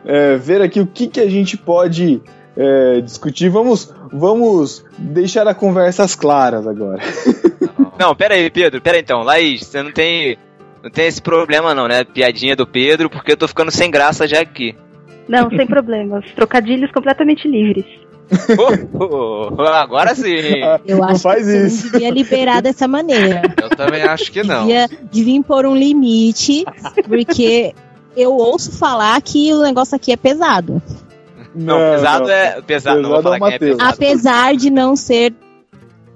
[0.05, 2.21] é, ver aqui o que, que a gente pode
[2.57, 3.49] é, discutir.
[3.49, 7.01] Vamos, vamos deixar a conversas claras agora.
[7.99, 8.81] Não, pera aí, Pedro.
[8.81, 9.23] Pera aí, então.
[9.23, 10.39] Laís, você não tem,
[10.81, 12.05] não tem esse problema não, né?
[12.05, 14.77] Piadinha do Pedro, porque eu tô ficando sem graça já aqui.
[15.29, 16.25] Não, sem problemas.
[16.37, 17.85] Trocadilhos completamente livres.
[19.01, 20.61] Oh, oh, agora sim.
[20.87, 21.85] Eu Não acho faz que isso.
[21.87, 23.43] não devia liberar dessa maneira.
[23.62, 24.67] Eu também acho que não.
[24.67, 26.64] Devia, devia impor um limite,
[27.07, 27.75] porque
[28.17, 30.83] eu ouço falar que o negócio aqui é pesado.
[31.55, 32.61] Não, pesado é.
[32.62, 33.77] Pesado, não vou Pesado é falar o quem é Matheus.
[33.79, 33.95] pesado.
[33.95, 35.35] Apesar de não ser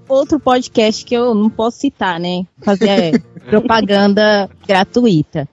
[0.09, 2.45] outro podcast que eu não posso citar, né?
[2.61, 3.13] Fazer é,
[3.49, 5.49] propaganda gratuita.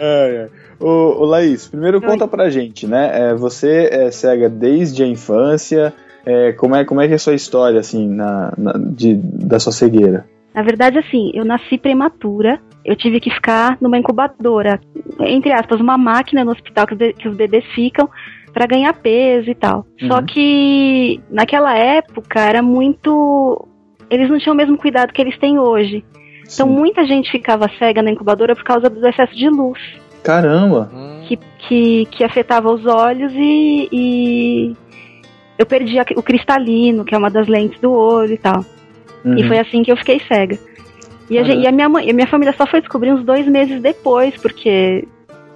[0.00, 0.84] É, é.
[0.84, 3.10] Ô, ô, Laís, primeiro conta pra gente, né?
[3.30, 5.92] É, você é cega desde a infância.
[6.24, 9.58] É, como, é, como é que é a sua história, assim, na, na- de, da
[9.58, 10.26] sua cegueira?
[10.54, 12.58] Na verdade, assim, eu nasci prematura.
[12.84, 14.80] Eu tive que ficar numa incubadora,
[15.20, 18.08] entre aspas, uma máquina no hospital que os, be- que os bebês ficam
[18.52, 19.86] pra ganhar peso e tal.
[20.08, 20.26] Só Uhum.
[20.26, 23.66] que naquela época era muito.
[24.10, 26.04] Eles não tinham o mesmo cuidado que eles têm hoje.
[26.52, 29.78] Então muita gente ficava cega na incubadora por causa do excesso de luz
[30.22, 30.90] Caramba!
[31.28, 34.76] que, que, que afetava os olhos e, e
[35.58, 38.64] eu perdi a- o cristalino, que é uma das lentes do olho e tal.
[39.24, 39.36] Uhum.
[39.38, 40.58] E foi assim que eu fiquei cega.
[41.28, 43.24] E a, gente- e a minha mãe, e a minha família só foi descobrir uns
[43.24, 45.06] dois meses depois, porque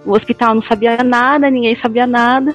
[0.07, 2.55] o hospital não sabia nada, ninguém sabia nada.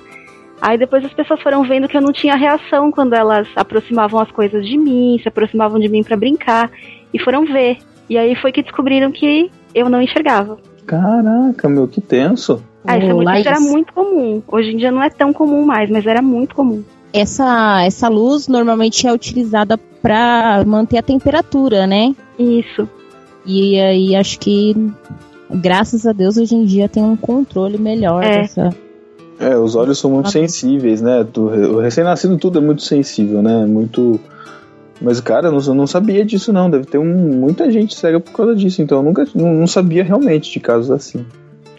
[0.61, 4.29] Aí depois as pessoas foram vendo que eu não tinha reação quando elas aproximavam as
[4.31, 6.69] coisas de mim, se aproximavam de mim pra brincar
[7.13, 7.77] e foram ver.
[8.09, 10.57] E aí foi que descobriram que eu não enxergava.
[10.85, 12.63] Caraca, meu, que tenso.
[12.85, 14.41] Ah, isso, é muito- isso era muito comum.
[14.47, 16.83] Hoje em dia não é tão comum mais, mas era muito comum.
[17.13, 22.15] Essa, essa luz normalmente é utilizada para manter a temperatura, né?
[22.37, 22.87] Isso.
[23.45, 24.75] E aí acho que,
[25.51, 28.41] graças a Deus, hoje em dia tem um controle melhor É.
[28.41, 28.69] dessa.
[29.39, 31.23] É, os olhos são muito sensíveis, né?
[31.23, 33.65] Do- O recém-nascido tudo é muito sensível, né?
[33.65, 34.19] Muito.
[35.01, 36.69] Mas, cara, eu não, eu não sabia disso, não.
[36.69, 37.05] Deve ter um-
[37.39, 38.81] muita gente cega por causa disso.
[38.81, 41.25] Então, eu nunca não, não sabia realmente de casos assim.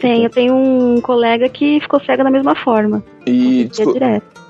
[0.01, 3.03] Tem, eu tenho um colega que ficou cego da mesma forma.
[3.27, 3.69] E,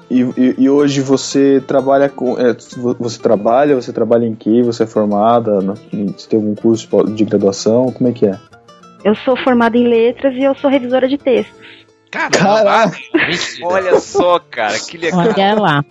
[0.09, 2.39] e, e- e hoje você trabalha com.
[2.39, 2.55] é,
[2.99, 4.63] você trabalha, você trabalha em quê?
[4.63, 5.61] Você é formada?
[5.61, 5.75] na-
[6.17, 7.91] Você tem algum curso de graduação?
[7.91, 8.39] Como é que é?
[9.03, 11.59] Eu sou formada em letras e eu sou revisora de textos.
[12.13, 12.97] Caraca!
[13.65, 15.21] Olha só, cara, que legal.
[15.21, 15.85] Olha lá.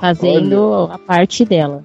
[0.00, 1.82] Fazendo a parte dela.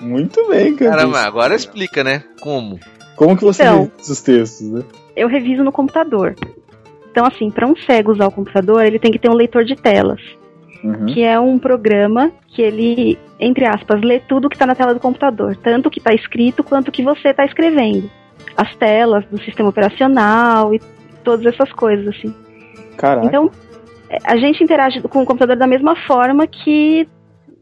[0.00, 0.96] Muito bem, cara.
[0.96, 2.22] Caramba, agora explica, né?
[2.40, 2.78] Como?
[3.16, 3.82] Como que você Então.
[3.84, 4.82] revisa os textos, né?
[5.16, 6.34] Eu reviso no computador.
[7.10, 9.74] Então, assim, para um cego usar o computador, ele tem que ter um leitor de
[9.76, 10.20] telas,
[10.82, 11.06] Uhum.
[11.06, 15.00] que é um programa que ele, entre aspas, lê tudo que está na tela do
[15.00, 18.10] computador, tanto o que está escrito quanto o que você está escrevendo.
[18.56, 20.80] As telas do sistema operacional e
[21.22, 22.34] todas essas coisas, assim.
[22.96, 23.26] Caraca.
[23.26, 23.50] Então,
[24.24, 27.06] a gente interage com o computador da mesma forma que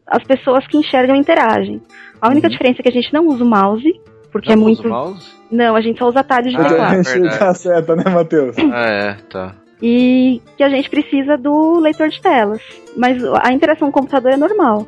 [0.09, 1.81] as pessoas que enxergam interagem.
[2.21, 3.91] A única diferença é que a gente não usa o mouse,
[4.31, 4.57] porque Uhum.
[4.59, 4.87] Não é usa muito.
[4.87, 5.31] o mouse?
[5.51, 6.95] Não, a gente só usa atalhos de Ah, teclado.
[7.25, 7.37] é.
[7.37, 8.55] Tá certo, né, Matheus?
[8.71, 9.55] Ah, é, tá.
[9.81, 12.61] E que a gente precisa do leitor de telas.
[12.97, 14.85] Mas a interação com o computador é normal.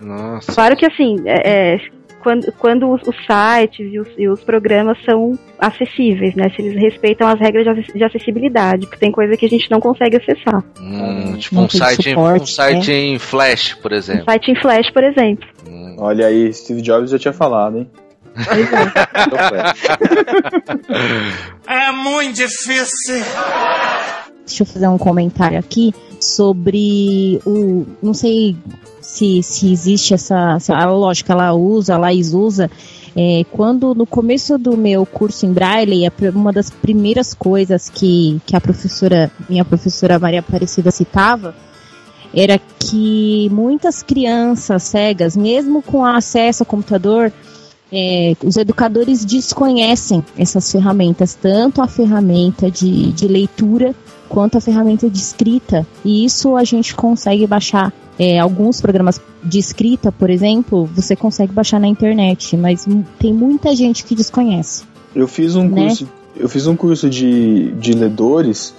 [0.00, 0.52] Nossa.
[0.52, 1.78] Claro que assim, é, é,
[2.22, 6.48] quando, quando os, os sites e os, e os programas são acessíveis, né?
[6.54, 9.70] Se eles respeitam as regras de acess- de acessibilidade, porque tem coisa que a gente
[9.70, 10.62] não consegue acessar.
[10.80, 12.96] Hum, tipo um site, em- suporte, um site né?
[12.98, 14.24] em Flash, por Um exemplo.
[14.24, 15.46] site em Flash, por exemplo.
[15.98, 17.90] Olha aí, Steve Jobs já tinha falado, hein?
[21.66, 23.22] É muito difícil.
[24.46, 27.86] Deixa eu fazer um comentário aqui sobre o.
[28.02, 28.56] Não sei
[29.12, 30.86] se, se existe essa, essa.
[30.86, 32.70] Lógica, ela usa, a Laís usa.
[33.14, 38.56] é, quando no começo do meu curso em Braille, uma das primeiras coisas que, que
[38.56, 41.54] a professora, minha professora Maria Aparecida citava,
[42.34, 47.30] era que muitas crianças cegas, mesmo com acesso ao computador,
[47.92, 53.94] é, os educadores desconhecem essas ferramentas, tanto a ferramenta de, de leitura
[54.26, 55.86] quanto a ferramenta de escrita.
[56.02, 57.92] E isso a gente consegue baixar.
[58.18, 62.86] É, alguns programas de escrita, por exemplo, você consegue baixar na internet, mas
[63.18, 64.84] tem muita gente que desconhece.
[65.14, 65.86] Eu fiz um Né?
[65.88, 68.74] curso, eu fiz um curso de, de ledores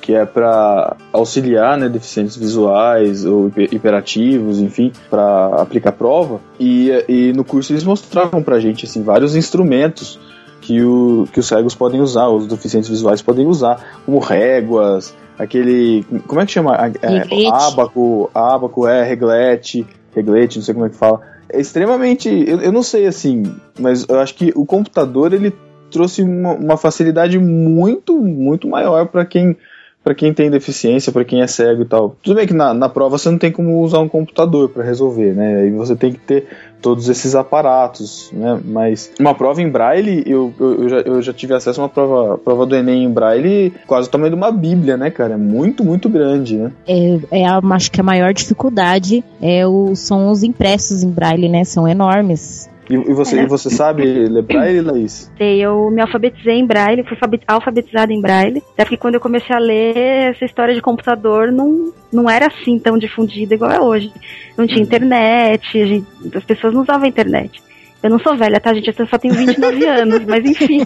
[0.00, 6.40] que é para auxiliar né, deficientes visuais ou hiper- hiperativos, enfim, para aplicar prova.
[6.58, 10.18] E, e no curso eles mostravam pra gente assim vários instrumentos
[10.62, 16.04] que, o, que os cegos podem usar, os deficientes visuais podem usar, como réguas, aquele.
[16.26, 16.76] Como é que chama?
[16.76, 21.20] É, ábaco, ábaco, é, reglete, reglete, não sei como é que fala.
[21.48, 22.28] É extremamente.
[22.28, 23.42] Eu, eu não sei assim,
[23.78, 25.52] mas eu acho que o computador ele
[25.90, 29.56] trouxe uma, uma facilidade muito, muito maior para quem
[30.02, 32.16] para quem tem deficiência, para quem é cego e tal.
[32.22, 35.34] Tudo bem que na, na prova você não tem como usar um computador para resolver,
[35.34, 35.62] né?
[35.62, 36.46] Aí você tem que ter
[36.80, 38.58] todos esses aparatos, né?
[38.64, 41.88] Mas uma prova em braille, eu, eu, eu já, eu já tive acesso a uma
[41.88, 45.34] prova, prova do Enem em braille quase o tamanho de uma bíblia, né, cara?
[45.34, 46.72] É muito, muito grande, né?
[46.88, 51.48] É, é a, acho que a maior dificuldade é o, são os impressos em braille,
[51.48, 51.64] né?
[51.64, 52.69] São enormes.
[52.90, 53.42] E, e você, É.
[53.44, 55.30] e você sabe ler braille, Laís?
[55.38, 58.62] Sei, Eu me alfabetizei em braille, fui alfabet- alfabetizada em braille.
[58.74, 62.78] Até porque quando eu comecei a ler, essa história de computador não, não era assim
[62.78, 64.12] tão difundida igual é hoje.
[64.58, 67.62] Não tinha internet, a gente- as pessoas não usavam a internet.
[68.02, 68.92] Eu não sou velha, tá, gente?
[68.98, 70.80] Eu só tenho 29 anos, mas enfim,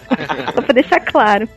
[0.54, 1.48] só pra deixar claro.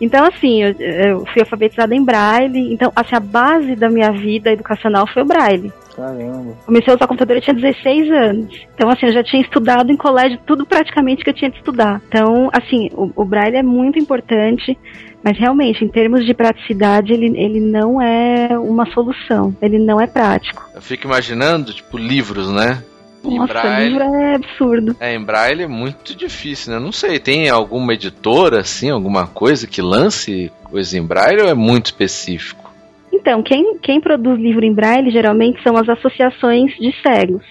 [0.00, 2.72] Então, assim, eu, eu fui alfabetizada em braille.
[2.72, 5.72] Então, assim, a base da minha vida educacional foi o braille.
[5.94, 6.56] Caramba.
[6.66, 8.66] Comecei a usar computador eu tinha 16 anos.
[8.74, 12.02] Então, assim, eu já tinha estudado em colégio tudo praticamente que eu tinha de estudar.
[12.08, 14.76] Então, assim, o, o braille é muito importante.
[15.22, 19.56] Mas realmente, em termos de praticidade, ele, ele não é uma solução.
[19.62, 20.68] Ele não é prático.
[20.74, 22.82] Eu fico imaginando, tipo, livros, né?
[23.30, 23.88] Em Nossa, braille.
[23.88, 24.96] livro é absurdo.
[25.00, 26.78] É, em braille é muito difícil, né?
[26.78, 31.54] Não sei, tem alguma editora, assim, alguma coisa que lance coisa em braille ou é
[31.54, 32.72] muito específico?
[33.12, 37.44] Então, quem, quem produz livro em braille geralmente são as associações de cegos.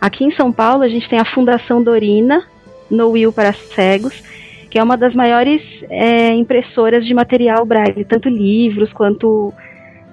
[0.00, 2.44] Aqui em São Paulo, a gente tem a Fundação Dorina,
[2.90, 4.22] No Will para Cegos,
[4.70, 9.52] que é uma das maiores é, impressoras de material braille, tanto livros quanto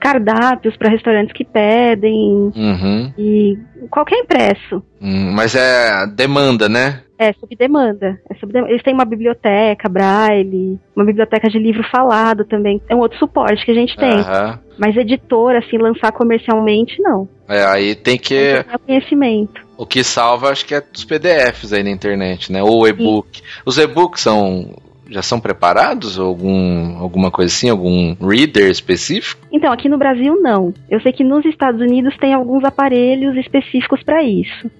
[0.03, 3.13] cardápios para restaurantes que pedem Uhum.
[3.17, 3.57] e
[3.89, 4.83] qualquer impresso.
[5.01, 6.99] Hum, mas é demanda, né?
[7.17, 8.19] É sob demanda.
[8.29, 8.71] É sob demanda.
[8.71, 12.81] Eles têm uma biblioteca braille, uma biblioteca de livro falado também.
[12.89, 14.11] É um outro suporte que a gente tem.
[14.11, 14.59] Aham.
[14.77, 17.29] Mas editora, assim, lançar comercialmente, não.
[17.47, 18.63] É, aí tem que.
[18.67, 19.61] Não é conhecimento.
[19.77, 22.61] O que salva, acho que é dos PDFs aí na internet, né?
[22.61, 23.41] Ou e-book.
[23.65, 24.71] Os e-books são.
[25.13, 26.17] Já são preparados?
[26.17, 27.69] Algum, alguma coisa assim?
[27.69, 29.45] Algum reader específico?
[29.51, 30.73] Então, aqui no Brasil, não.
[30.89, 34.71] Eu sei que nos Estados Unidos tem alguns aparelhos específicos para isso.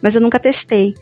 [0.00, 0.94] Mas eu nunca testei.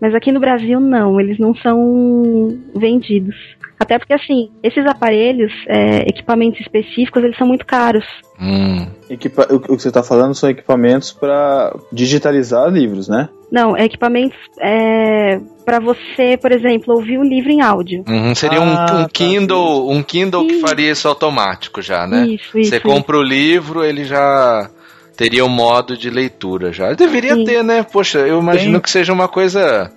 [0.00, 1.20] Mas aqui no Brasil, não.
[1.20, 3.34] Eles não são vendidos.
[3.78, 8.04] Até porque, assim, esses aparelhos, é, equipamentos específicos, eles são muito caros.
[8.38, 8.86] Hum.
[9.08, 13.28] Equipa- o, que você está falando são equipamentos para digitalizar livros, né?
[13.50, 18.04] Não, é equipamentos é, para você, por exemplo, ouvir o livro em áudio.
[18.08, 20.60] Uhum, seria Ah, um, um tá, Kindle, um Kindle que Isso.
[20.66, 22.26] faria isso automático já, né?
[22.26, 22.86] Isso, isso, Você isso.
[22.86, 24.70] compra o livro, ele já
[25.20, 26.94] teria um modo de leitura já.
[26.94, 27.44] Deveria Sim.
[27.44, 27.82] ter, né?
[27.82, 28.80] Poxa, eu imagino Tem.
[28.80, 29.92] que seja uma coisa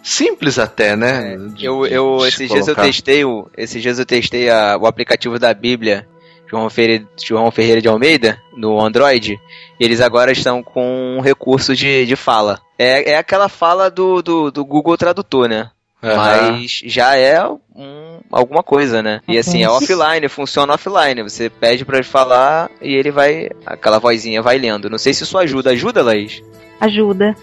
[0.00, 1.36] simples até, né?
[1.56, 4.78] De- Eu, de- eu de esses dias eu testei o, esses dias eu testei a-
[4.80, 6.06] o aplicativo da Bíblia
[6.48, 9.40] João Ferreira, João Ferreira de Almeida no Android.
[9.78, 12.60] E eles agora estão com um recurso de, de fala.
[12.78, 15.68] É, é aquela fala do, do, do Google Tradutor, né?
[16.02, 16.16] Aham.
[16.52, 19.20] Mas já é um, alguma coisa, né?
[19.28, 21.22] E assim, é offline, funciona offline.
[21.22, 23.50] Você pede pra ele falar e ele vai.
[23.66, 24.88] Aquela vozinha vai lendo.
[24.88, 25.70] Não sei se isso ajuda.
[25.70, 26.42] Ajuda, Laís?
[26.80, 27.36] Ajuda.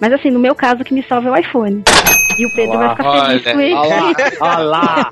[0.00, 1.82] Mas assim, no meu caso, o que me salva é o iPhone.
[2.38, 3.74] E o Pedro vai ficar feliz olha, com ele.
[4.40, 5.10] Olha lá.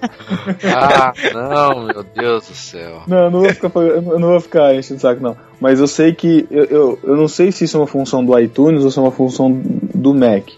[0.74, 3.02] Ah, não, meu Deus do céu.
[3.06, 5.36] Não, eu não vou ficar, eu não vou ficar enchendo o saco, não.
[5.60, 6.46] Mas eu sei que.
[6.50, 9.02] Eu, eu, eu não sei se isso é uma função do iTunes ou se é
[9.02, 10.48] uma função do Mac.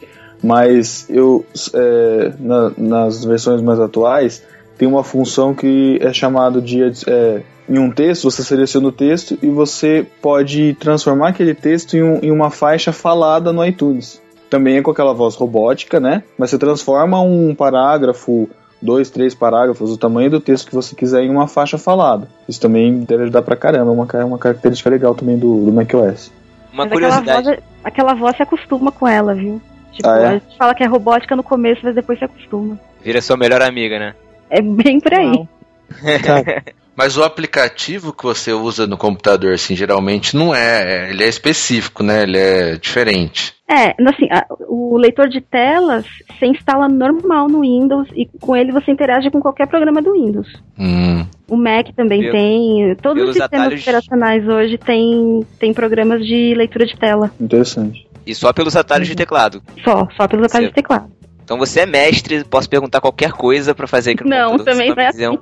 [0.43, 1.45] Mas eu.
[1.75, 4.43] é, na- nas versões mais atuais,
[4.79, 6.83] tem uma função que é chamada de.
[7.07, 12.03] é, em um texto, você seleciona o texto e você pode transformar aquele texto em,
[12.03, 14.21] um- em uma faixa falada no iTunes.
[14.49, 16.25] Também é com aquela voz robótica, né?
[16.37, 18.49] Mas você transforma um parágrafo
[18.83, 22.27] dois, três parágrafos, o tamanho do texto que você quiser em uma faixa falada.
[22.49, 25.71] Isso também deve ajudar pra caramba, é uma, ca- uma característica legal também do, do
[25.73, 26.33] macOS.
[26.73, 27.47] Uma Mas aquela curiosidade.
[27.47, 29.61] voz, aquela voz se acostuma com ela, viu?
[29.93, 30.27] Tipo, Ah, é?
[30.27, 32.79] a gente fala que é robótica no começo, mas depois se acostuma.
[33.05, 34.15] Vira sua melhor amiga, né?
[34.49, 35.49] É bem por aí.
[36.97, 41.11] Mas o aplicativo que você usa no computador, assim, geralmente não é.
[41.11, 42.25] Ele é específico, né?
[42.25, 43.55] Ele é diferente.
[43.71, 48.71] É, assim, a- o leitor de telas você instala normal no Windows e com ele
[48.73, 50.49] você interage com qualquer programa do Windows.
[50.79, 51.25] Hum.
[51.49, 52.97] O Mac também Pelo- tem.
[53.01, 57.31] Todos os sistemas atalhos- operacionais hoje têm tem programas de leitura de tela.
[57.41, 58.07] Interessante.
[58.31, 59.63] E só pelos atalhos de teclado.
[59.85, 61.11] Só, só pelos atalhos de teclado.
[61.43, 65.03] Então você é mestre, posso perguntar qualquer coisa pra fazer aqui no Não, também não
[65.03, 65.39] é um-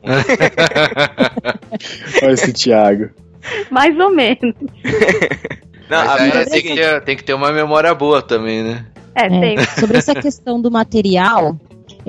[2.22, 3.10] Olha esse Thiago.
[3.70, 4.54] Mais ou menos.
[5.88, 8.20] Não, Mas a aí verdade é tem, que ter, tem que ter uma memória boa
[8.22, 8.86] também, né?
[9.14, 9.58] É, É, tem.
[9.78, 11.58] sobre essa questão do material,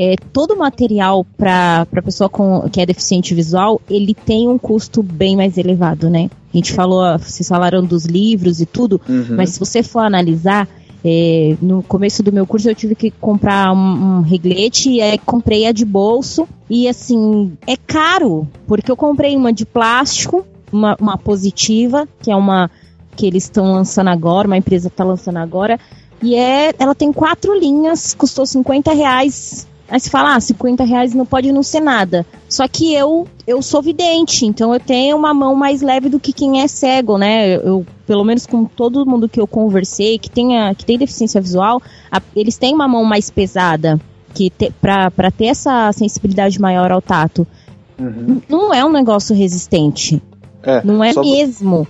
[0.01, 5.04] é, todo material para a pessoa com, que é deficiente visual, ele tem um custo
[5.04, 6.29] bem mais elevado, né?
[6.54, 9.35] A gente falou, vocês falaram dos livros e tudo, Uhum.
[9.35, 10.69] mas se você for analisar,
[11.04, 15.17] é, no começo do meu curso eu tive que comprar um, um reglete e aí
[15.17, 20.95] comprei a de bolso e assim, é caro, porque eu comprei uma de plástico, uma,
[21.00, 22.71] uma positiva, que é uma
[23.17, 25.77] que eles estão lançando agora, uma empresa está lançando agora,
[26.23, 29.67] e é, ela tem quatro linhas, custou 50 reais.
[29.90, 32.25] Aí você fala, ah, 50 reais não pode não ser nada.
[32.48, 36.31] Só que eu, eu sou vidente, então eu tenho uma mão mais leve do que
[36.31, 37.56] quem é cego, né?
[37.56, 41.81] Eu, pelo menos com todo mundo que eu conversei, que, tenha, que tem deficiência visual,
[42.12, 44.00] a- eles têm uma mão mais pesada
[44.33, 47.48] que te, pra, pra ter essa sensibilidade maior ao tato.
[48.00, 48.42] Uhum.
[48.48, 50.21] Não é um negócio resistente.
[50.63, 51.87] É, Não é só, mesmo.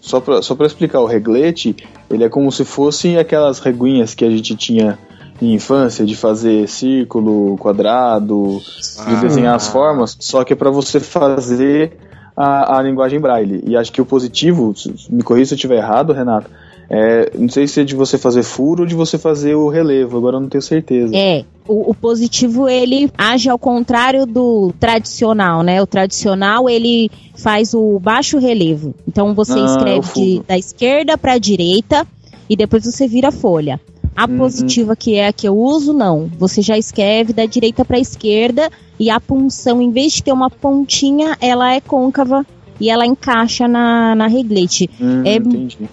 [0.00, 1.76] Só pra, só pra explicar, o reglete,
[2.10, 4.98] ele é como se fossem aquelas reguinhas que a gente tinha
[5.40, 8.60] em infância, de fazer círculo, quadrado,
[9.08, 11.92] de desenhar as formas, só que é para você fazer
[12.36, 13.62] a, a linguagem braille.
[13.66, 14.72] E acho que o positivo,
[15.10, 16.48] me corrija se eu estiver errado, Renato,
[16.88, 20.18] é, não sei se é de você fazer furo ou de você fazer o relevo,
[20.18, 21.16] agora eu não tenho certeza.
[21.16, 25.80] É, o, o positivo ele age ao contrário do tradicional, né?
[25.80, 28.94] O tradicional ele faz o baixo relevo.
[29.08, 32.06] Então você Ah, escreve de- da esquerda para a direita
[32.48, 33.80] e depois você vira a folha.
[34.14, 34.38] A Uhum.
[34.38, 36.30] positiva que é a que eu uso, não.
[36.38, 40.32] Você já escreve da direita para a esquerda e a punção, em vez de ter
[40.32, 42.44] uma pontinha, ela é côncava
[42.80, 44.90] e ela encaixa na, na reglete.
[45.00, 45.38] Hum, é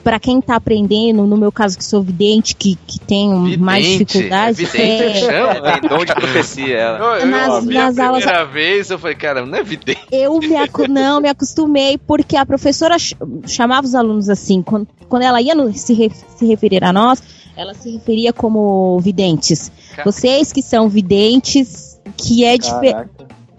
[0.03, 4.05] para quem tá aprendendo, no meu caso que sou vidente, que, que tem mais Vidente,
[4.05, 5.80] dificuldade, é vidente, é- chama?
[5.88, 6.97] Dom de profecia, ela.
[6.97, 9.99] Eu, eu Nas- vi nas aulas- primeira vez, eu falei, cara, não é vidente.
[10.11, 13.15] eu me acu- não me acostumei porque a professora ch-
[13.45, 17.22] chamava os alunos assim quando, quando ela ia no- se, re- se referir a nós
[17.60, 20.10] ela se referia como videntes Caraca.
[20.10, 23.10] vocês que são videntes que é diferente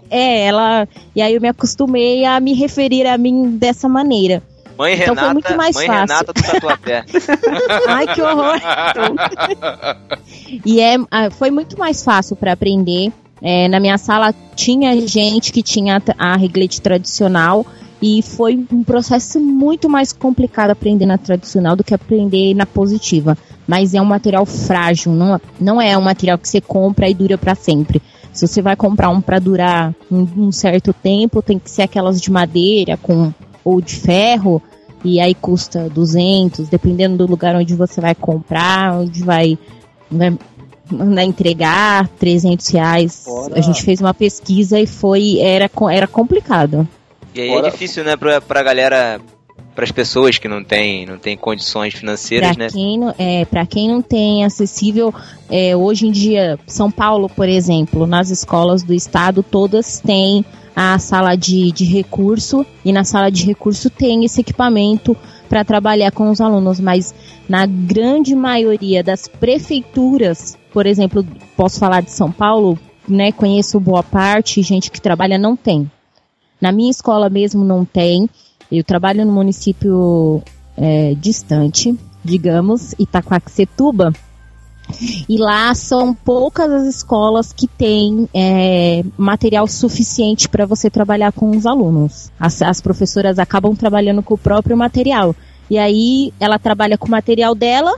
[0.09, 4.41] é ela e aí eu me acostumei a me referir a mim dessa maneira
[4.77, 6.07] Mãe Então foi Renata, muito mais mãe fácil.
[6.07, 7.05] Renata do Tatuapé.
[7.87, 8.59] ai que horror
[10.65, 13.11] E é, ah, foi muito mais fácil para aprender.
[13.43, 17.63] É, na minha sala tinha gente que tinha a reglete tradicional
[18.01, 23.37] e foi um processo muito mais complicado aprender na tradicional do que aprender na positiva.
[23.67, 27.37] Mas é um material frágil, não, não é um material que você compra e dura
[27.37, 28.01] para sempre.
[28.33, 32.19] Se você vai comprar um para durar um, um certo tempo, tem que ser aquelas
[32.19, 33.31] de madeira com
[33.63, 34.61] ou de ferro
[35.03, 39.57] e aí custa 200, dependendo do lugar onde você vai comprar, onde vai,
[40.09, 40.35] vai
[40.89, 43.21] mandar entregar, 300 reais.
[43.25, 46.87] Fora- A gente fez uma pesquisa e foi era, era complicado.
[47.33, 49.19] E aí Fora- é difícil, né, pra, pra galera,
[49.73, 52.69] pras pessoas que não têm não tem condições financeiras, Para né?
[52.71, 55.13] quem, não- é, pra quem não tem acessível,
[55.49, 60.43] é, hoje em dia, São Paulo, por exemplo, nas escolas do estado, todas têm
[60.75, 65.15] a sala de, de recurso e na sala de recurso tem esse equipamento
[65.49, 67.13] para trabalhar com os alunos, mas
[67.47, 71.25] na grande maioria das prefeituras, por exemplo,
[71.57, 72.77] posso falar de São Paulo,
[73.07, 73.31] né?
[73.31, 75.89] Conheço boa parte, gente que trabalha não tem.
[76.61, 78.29] Na minha escola mesmo não tem.
[78.71, 80.41] Eu trabalho no município
[80.77, 84.13] é, distante, digamos, Itaquaquecetuba.
[85.29, 91.49] E lá são poucas as escolas que têm é, material suficiente para você trabalhar com
[91.51, 92.29] os alunos.
[92.39, 95.35] As, as professoras acabam trabalhando com o próprio material.
[95.69, 97.95] E aí ela trabalha com o material dela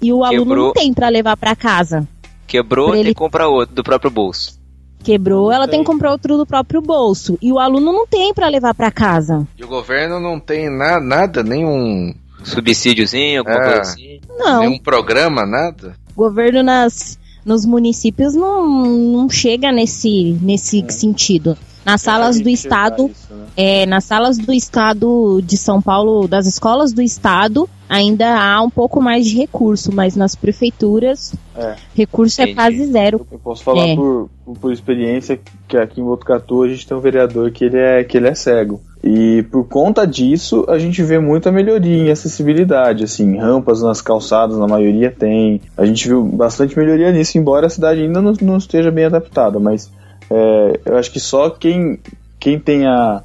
[0.00, 0.66] e o aluno Quebrou.
[0.66, 2.06] não tem para levar para casa.
[2.46, 4.57] Quebrou, Pra tem ele- que comprar outro do próprio bolso.
[5.02, 7.38] Quebrou, ela tem que comprar outro do próprio bolso.
[7.40, 9.46] E o aluno não tem para levar para casa.
[9.56, 12.12] E o governo não tem na, nada, nenhum,
[12.44, 13.64] Subsídiozinho, alguma É.
[13.64, 14.20] coisa assim.
[14.38, 14.60] Não.
[14.60, 15.94] nenhum programa, nada.
[16.14, 21.56] O governo nas, nos municípios não, não chega nesse, nesse sentido.
[21.88, 23.10] Nas salas do estado,
[23.56, 28.68] é, nas salas do estado de São Paulo, das escolas do estado, ainda há um
[28.68, 31.76] pouco mais de recurso, mas nas prefeituras, É.
[31.94, 32.56] recurso é Entendi.
[32.56, 33.26] quase zero.
[33.32, 33.96] Eu posso falar É.
[33.96, 37.78] por, por, por experiência que aqui em Botucatu a gente tem um vereador que ele
[37.78, 38.82] é, que ele é cego.
[39.02, 44.58] E por conta disso, a gente vê muita melhoria em acessibilidade, assim, rampas nas calçadas,
[44.58, 45.60] na maioria tem.
[45.76, 49.58] A gente viu bastante melhoria nisso, embora a cidade ainda não, não esteja bem adaptada,
[49.58, 49.90] mas
[50.30, 51.98] é, eu acho que só quem,
[52.38, 53.22] quem tem a.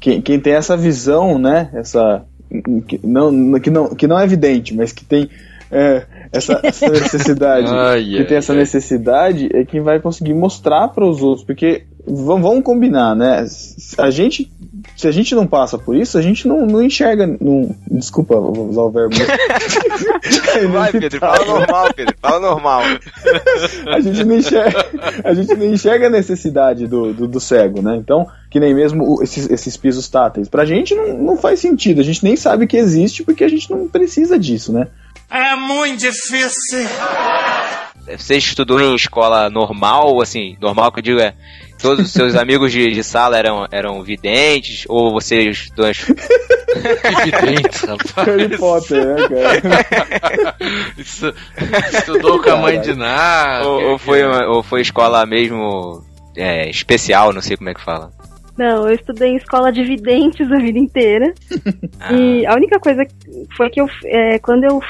[0.00, 1.70] Quem, quem tem essa visão, né?
[1.74, 2.24] Essa.
[2.86, 5.28] Que não, que, não, que não é evidente, mas que tem
[5.70, 7.68] é, essa, essa necessidade.
[7.68, 8.58] Ai, que ai, tem essa ai.
[8.58, 13.44] necessidade é quem vai conseguir mostrar para os outros, porque vamos, vamos combinar, né?
[13.98, 14.50] A gente,
[14.96, 17.26] se a gente não passa por isso, a gente não, não enxerga.
[17.26, 19.14] Não, desculpa, vou usar o verbo.
[20.72, 22.82] Vai, Pedro, fala normal, Pedro, fala normal.
[23.88, 24.86] a gente não enxerga,
[25.24, 27.96] a gente não enxerga a necessidade do, do, do cego, né?
[27.96, 30.48] Então, que nem mesmo esses, esses pisos táteis.
[30.48, 33.70] Pra gente não, não faz sentido, a gente nem sabe que existe porque a gente
[33.70, 34.88] não precisa disso, né?
[35.30, 36.86] É muito difícil.
[38.06, 41.34] Você estudou em escola normal, assim, normal que eu digo é.
[41.80, 44.84] Todos os seus amigos de, de sala eram, eram videntes?
[44.88, 48.26] Ou você estudou em Que vidente, rapaz.
[48.28, 50.56] Harry Potter, né, cara?
[51.98, 53.66] Estudou com a mãe de nada.
[53.68, 56.02] ou, ou foi, uma- ou foi escola mesmo
[56.36, 58.10] é, especial, não sei como é que fala.
[58.56, 61.34] Não, eu estudei em escola de videntes a vida inteira.
[62.12, 63.04] E a única coisa
[63.56, 64.80] foi que eu, é, quando eu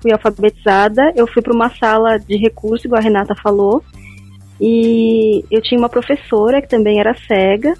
[0.00, 3.82] fui alfabetizada, eu fui para uma sala de recurso, igual a Renata falou.
[4.60, 7.74] E eu tinha uma professora que também era cega.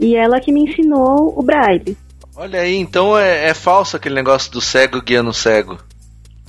[0.00, 1.96] E ela que me ensinou o braille.
[2.34, 5.78] Olha aí, então é, é falso aquele negócio do cego guiando o cego.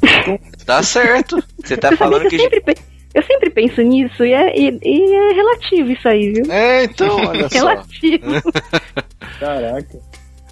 [0.65, 1.43] Tá certo.
[1.61, 2.35] Você tá Você falando que que.
[2.37, 2.77] eu sempre, pe-
[3.13, 6.49] Eu sempre penso nisso e é, e, e é relativo isso aí, viu?
[6.51, 7.55] É, então, olha só.
[7.67, 8.41] relativo.
[9.39, 9.99] Caraca.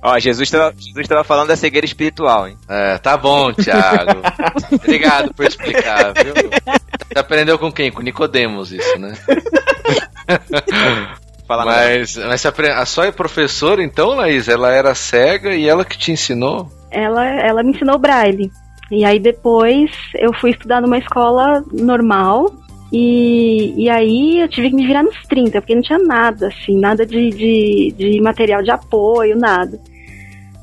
[0.01, 2.57] Ó, Jesus tava, Jesus tava falando da cegueira espiritual, hein?
[2.67, 4.21] É, tá bom, Thiago.
[4.73, 6.33] Obrigado por explicar, viu?
[6.33, 7.91] Você aprendeu com quem?
[7.91, 9.13] Com Nicodemos isso, né?
[11.47, 16.11] Fala mas, mas a sua professora, então, Laís, ela era cega e ela que te
[16.11, 16.71] ensinou?
[16.91, 18.51] ela, ela me ensinou braille.
[18.91, 22.51] E aí depois eu fui estudar numa escola normal.
[22.91, 26.77] E, e aí eu tive que me virar nos 30, porque não tinha nada, assim,
[26.77, 29.79] nada de, de, de material de apoio, nada.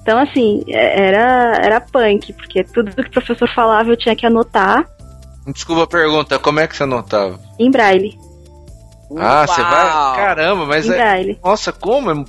[0.02, 4.26] Então, assim, é- era, era punk, porque tudo que o professor falava eu tinha que
[4.26, 4.86] anotar
[5.46, 7.40] Desculpa a pergunta, como é que você anotava?
[7.58, 8.18] em braille.
[9.16, 9.86] Ah, você vai.
[9.86, 10.16] Uau!
[10.16, 10.96] Caramba, mas em é.
[10.96, 11.38] braille.
[11.42, 12.10] Nossa, como?
[12.10, 12.24] É-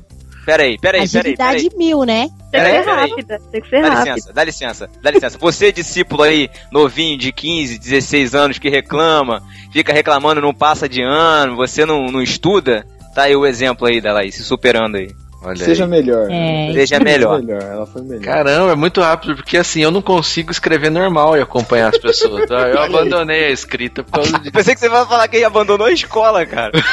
[0.50, 1.32] Peraí, peraí, peraí.
[1.32, 2.28] Agilidade mil, né?
[2.52, 5.38] Tem que ser rápida, tem que ser Dá licença, dá licença, dá licença.
[5.38, 11.04] Você, discípulo aí, novinho, de 15, 16 anos, que reclama, fica reclamando, não passa de
[11.04, 12.84] ano, você não, não estuda,
[13.14, 15.10] tá aí o exemplo aí da Laís, se superando aí.
[15.42, 15.90] Olha Seja aí.
[15.90, 16.28] melhor.
[16.30, 16.74] É.
[16.74, 17.42] Seja melhor.
[17.48, 18.22] Ela foi melhor.
[18.24, 22.46] Caramba, é muito rápido, porque assim, eu não consigo escrever normal e acompanhar as pessoas.
[22.46, 22.68] tá?
[22.68, 24.52] Eu abandonei a escrita por causa disso.
[24.52, 26.72] Pensei que você vai falar que abandonou a escola, cara.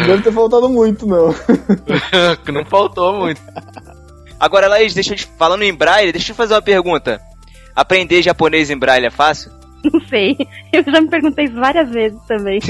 [0.00, 1.34] Não deve ter faltado muito, não.
[2.44, 3.40] Que não faltou muito.
[4.38, 7.20] Agora, Laís, deixa eu te, falando em braille, deixa eu te fazer uma pergunta.
[7.74, 9.50] Aprender japonês em braille é fácil?
[9.82, 10.36] Não sei.
[10.72, 12.60] Eu já me perguntei várias vezes também.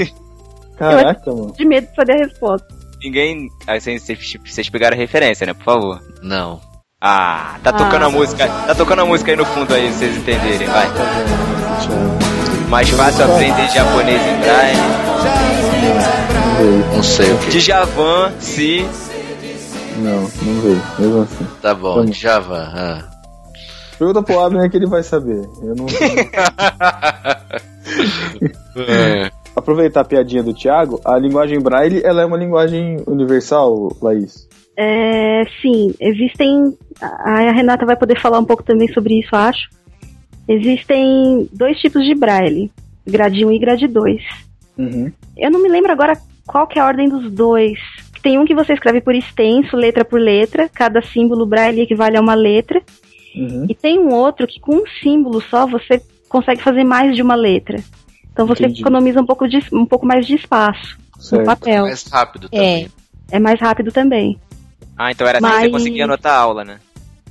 [0.77, 1.53] Caraca, mano.
[1.55, 2.67] De medo de saber a resposta.
[3.01, 3.49] Ninguém.
[3.65, 4.05] Aí vocês,
[4.45, 5.53] vocês, pegaram a referência, né?
[5.53, 6.01] Por favor.
[6.21, 6.59] Não.
[7.01, 8.47] Ah, tá tocando a música.
[8.47, 10.87] Tá tocando a música aí no fundo aí, pra vocês entenderem, vai.
[12.69, 14.79] Mais fácil aprender japonês em braille.
[16.93, 17.57] Não sei o que.
[17.57, 18.85] Djavan, se.
[19.97, 20.83] Não, não veio.
[20.99, 21.47] Mesmo assim.
[21.61, 22.17] Tá bom, Vamos.
[22.17, 22.71] Djavan.
[22.75, 23.09] Ah.
[23.97, 25.49] Pergunta pro Abner que ele vai saber.
[25.61, 25.85] Eu não.
[28.87, 29.31] É.
[29.55, 34.47] Aproveitar a piadinha do Thiago, a linguagem Braille ela é uma linguagem universal, Laís.
[34.77, 36.77] É, sim, existem.
[37.01, 39.69] A Renata vai poder falar um pouco também sobre isso, acho.
[40.47, 42.71] Existem dois tipos de braille,
[43.05, 44.21] grade 1 e grade 2.
[44.77, 45.11] Uhum.
[45.37, 47.77] Eu não me lembro agora qual que é a ordem dos dois.
[48.23, 52.21] Tem um que você escreve por extenso, letra por letra, cada símbolo braille equivale a
[52.21, 52.81] uma letra.
[53.35, 53.65] Uhum.
[53.69, 57.35] E tem um outro que com um símbolo só você consegue fazer mais de uma
[57.35, 57.77] letra.
[58.39, 58.79] Então você Entendi.
[58.79, 61.41] economiza um pouco, de, um pouco mais de espaço Certo.
[61.41, 61.83] no papel.
[61.83, 62.89] Mais rápido É, também.
[63.31, 64.39] é mais rápido também.
[64.97, 66.77] Ah, então era assim que você Mas- conseguia anotar a aula, né?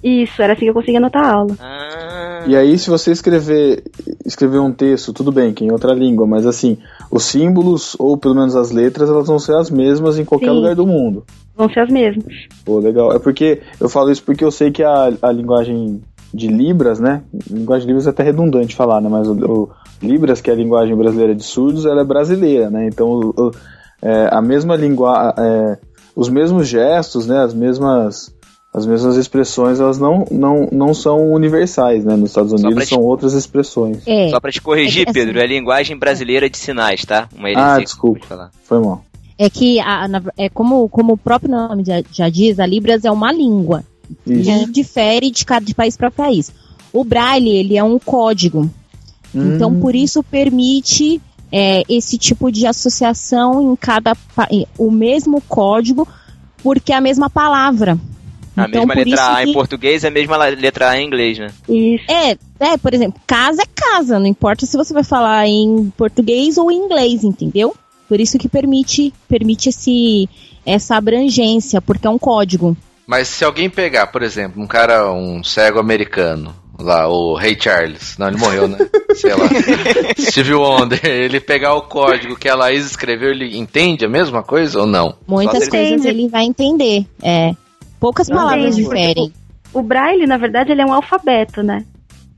[0.04, 1.56] Isso, era assim que eu conseguia anotar a aula.
[1.59, 3.84] Ah, E aí, se você escrever,
[4.26, 6.76] escrever um texto, tudo bem, que é em outra língua, mas assim,
[7.11, 10.56] os símbolos, ou pelo menos as letras, elas vão ser as mesmas em qualquer Sim.
[10.56, 11.24] lugar do mundo.
[11.56, 12.34] Vão ser as mesmas.
[12.66, 13.14] Pô, legal.
[13.14, 16.02] É porque eu falo isso porque eu sei que a, a linguagem
[16.33, 17.22] de Libras, né?
[17.51, 19.09] Linguagem de Libras é até redundante falar, né?
[19.09, 19.70] Mas o, o
[20.03, 22.87] Libras, que é a linguagem brasileira de surdos, ela é brasileira, né?
[22.87, 23.51] Então, o- o-
[24.03, 25.79] é, a mesma língua, é,
[26.14, 27.39] os mesmos gestos, né?
[27.43, 28.37] As mesmas
[28.72, 32.14] as mesmas expressões, elas não, não, não são universais, né?
[32.14, 34.07] Nos Estados Unidos te- são outras expressões.
[34.07, 34.29] É.
[34.29, 37.29] Só pra te corrigir, É assim- Pedro, é linguagem brasileira de sinais, tá?
[37.35, 38.51] Uma Ah, heresia desculpa.
[38.64, 39.03] Foi mal.
[39.39, 43.05] É que, a, na- é como, como o próprio nome já, já diz, a Libras
[43.07, 43.83] é uma língua.
[44.26, 44.50] Isso.
[44.50, 46.52] E difere de cada de país para país.
[46.92, 48.70] O Braille, ele é um código.
[49.34, 49.80] Então, Hum.
[49.80, 54.14] por isso permite é, esse tipo de associação em cada
[54.50, 56.06] em- o mesmo código,
[56.62, 57.98] porque é a mesma palavra.
[58.54, 61.38] A Então, mesma letra A em que- português é a mesma letra A em inglês,
[61.38, 61.46] né?
[61.68, 62.04] Isso.
[62.11, 66.59] É, é, por exemplo, casa é casa, não importa se você vai falar em português
[66.59, 67.74] ou em inglês, entendeu?
[68.09, 70.28] Por isso que permite, permite esse,
[70.66, 72.76] essa abrangência, porque é um código.
[73.09, 78.18] Mas se alguém pegar, por exemplo, um cara, um cego americano, lá, o Ray Charles,
[78.18, 78.76] não, ele morreu, né?
[79.16, 79.48] Sei lá.
[80.18, 84.80] Steve Wonder, ele pegar o código que a Laís escreveu, ele entende a mesma coisa
[84.80, 85.16] ou não?
[85.26, 87.06] Muitas Só coisas ele vai entender.
[87.22, 87.54] É.
[87.98, 89.32] Poucas palavras Entende, diferem.
[89.72, 91.86] O braille, na verdade, ele é um alfabeto, né?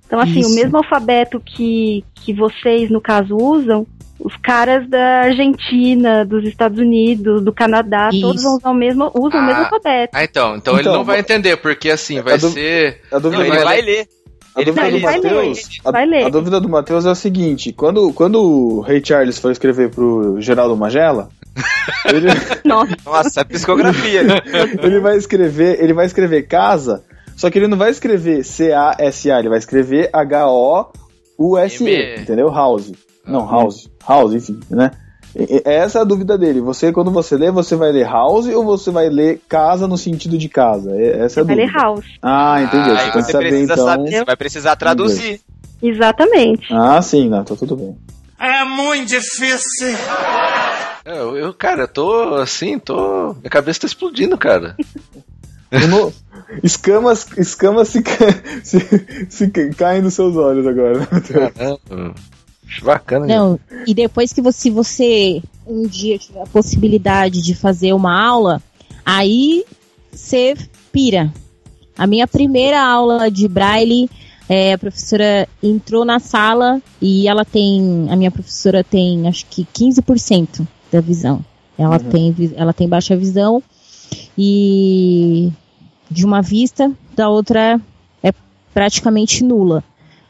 [0.07, 0.53] Então, assim, Isso.
[0.53, 3.85] o mesmo alfabeto que, que vocês, no caso, usam,
[4.21, 8.21] os caras da Argentina, dos Estados Unidos, do Canadá, Isso.
[8.21, 9.65] todos vão usar o mesmo, usam o mesmo Ah.
[9.65, 10.11] alfabeto.
[10.15, 13.01] Ah, então, então, ele Então, não vai entender, porque assim, vai a ser.
[13.11, 14.07] A dúvida Não, do ele vai ler.
[14.55, 18.43] A Ele dúvida do Matheus, a, a dúvida do Matheus é o seguinte, quando, quando
[18.43, 21.29] o Ray Charles foi escrever pro Geraldo Magela,
[22.13, 22.27] ele,
[22.65, 24.23] Nossa, Nossa, psicografia.
[24.83, 27.05] ele vai escrever, ele vai escrever casa,
[27.37, 32.21] só que ele não vai escrever C-A-S-A, ele vai escrever H-O-U-S-E, M.
[32.23, 32.51] entendeu?
[32.53, 32.91] House.
[33.27, 33.89] Não, House.
[34.07, 34.91] House, enfim, né?
[35.37, 36.61] E- Essa é a dúvida dele.
[36.61, 40.37] Você, quando você lê, você vai ler house ou você vai ler casa no sentido
[40.37, 40.91] de casa?
[40.97, 41.73] E- Essa é a vai dúvida.
[41.73, 42.07] ler house.
[42.23, 42.91] Ah, entendi.
[42.91, 43.85] Aí você você saber precisa então.
[43.85, 45.41] saber, você vai precisar traduzir.
[45.83, 46.67] Exatamente.
[46.73, 47.97] Ah, sim, não, tá tudo bem.
[48.39, 49.89] É muito difícil.
[51.05, 53.35] É, Eu, eu, cara, eu tô assim, tô.
[53.35, 54.77] Minha cabeça tá explodindo, cara.
[55.89, 56.13] No-
[56.65, 58.15] Escamas, escamas se, ca-
[58.65, 58.81] se,
[59.29, 61.07] se ca- caem nos seus olhos agora.
[61.07, 62.15] Caramba.
[62.83, 63.27] Bacana.
[63.27, 68.21] Não, e depois que você, se você um dia tiver a possibilidade de fazer uma
[68.21, 68.63] aula,
[69.05, 69.65] aí
[70.13, 70.57] você
[70.93, 71.33] pira.
[71.97, 74.09] A minha primeira aula de braille,
[74.49, 79.65] é, a professora entrou na sala e ela tem, a minha professora tem acho que
[79.65, 81.45] 15% da visão.
[81.79, 82.11] Ela, Uhum.
[82.11, 83.63] tem, ela tem baixa visão
[84.37, 85.51] e
[86.11, 87.81] de uma vista, da outra
[88.23, 88.33] é
[88.75, 89.85] praticamente nula.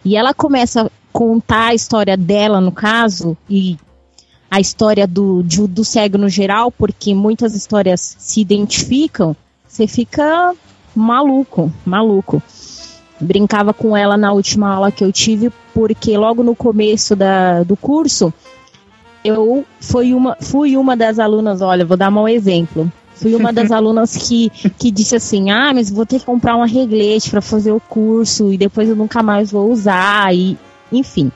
[0.04, 3.76] E ela começa contar a história dela, no caso, e
[4.50, 9.36] a história do, de- do cego no geral, porque muitas histórias se identificam,
[9.66, 10.54] você fica
[10.94, 12.42] maluco, maluco.
[13.20, 17.76] Brincava com ela na última aula que eu tive, porque logo no começo da, do
[17.76, 18.32] curso,
[19.24, 22.90] eu fui uma, fui uma das alunas, olha, vou dar um exemplo.
[23.14, 24.48] Fui uma das alunas que,
[24.78, 28.50] que disse assim: Ah, mas vou ter que comprar uma reglete para fazer o curso
[28.52, 30.56] e depois eu nunca mais vou usar, e
[30.92, 31.30] enfim.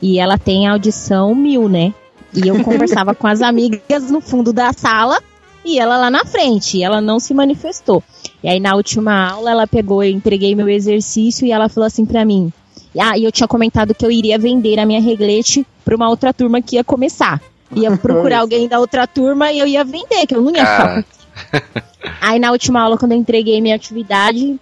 [0.00, 1.94] E ela tem audição mil, né?
[2.34, 5.18] E eu conversava com as amigas no fundo da sala
[5.64, 8.02] e ela lá na frente, e ela não se manifestou.
[8.42, 12.04] E aí na última aula ela pegou, eu entreguei meu exercício e ela falou assim
[12.04, 12.52] pra mim:
[12.98, 16.34] Ah, e eu tinha comentado que eu iria vender a minha reglete pra uma outra
[16.34, 17.40] turma que ia começar.
[17.74, 21.04] Ia procurar alguém da outra turma e eu ia vender, que eu não ia ficar
[22.20, 24.58] Aí na última aula, quando eu entreguei minha atividade,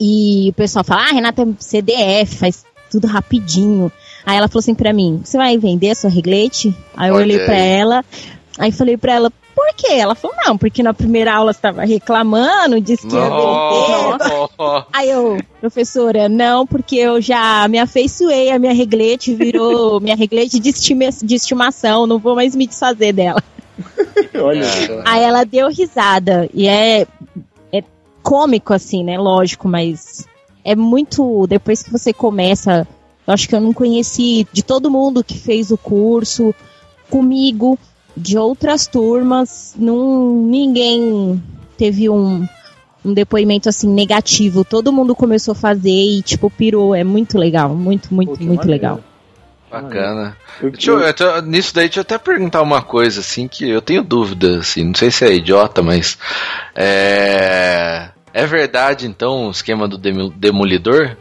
[0.00, 2.64] e o pessoal fala, ah, Renata é CDF, faz
[3.00, 3.90] tudo rapidinho.
[4.24, 6.74] Aí ela falou assim pra mim, você vai vender a sua reglete?
[6.96, 8.04] Aí eu Olha olhei pra ela,
[8.58, 9.92] aí falei pra ela, por quê?
[9.94, 14.86] Ela falou, não, porque na primeira aula você tava reclamando, disse que ia vender.
[14.92, 20.58] Aí eu, professora, não, porque eu já me afeiçoei, a minha reglete virou minha reglete
[20.58, 23.42] de, estima- de estimação, não vou mais me desfazer dela.
[24.34, 24.66] Olha.
[25.06, 26.48] Aí ela deu risada.
[26.52, 27.06] E é,
[27.72, 27.82] é
[28.22, 29.18] cômico, assim, né?
[29.18, 30.26] Lógico, mas
[30.66, 31.46] é muito.
[31.46, 32.86] Depois que você começa.
[33.26, 36.54] Eu acho que eu não conheci de todo mundo que fez o curso
[37.10, 37.78] comigo,
[38.16, 41.42] de outras turmas, não, ninguém
[41.76, 42.46] teve um,
[43.04, 44.64] um depoimento assim negativo.
[44.64, 46.94] Todo mundo começou a fazer e, tipo, pirou.
[46.94, 47.74] É muito legal.
[47.74, 49.00] Muito, muito, muito legal.
[49.70, 50.36] Bacana.
[50.62, 53.82] Deixa eu- eu tô- nisso daí, deixa eu até perguntar uma coisa, assim, que eu
[53.82, 56.16] tenho dúvida, assim, não sei se é idiota, mas.
[56.74, 58.08] É.
[58.38, 61.16] É verdade, então, o esquema do demo- demolidor?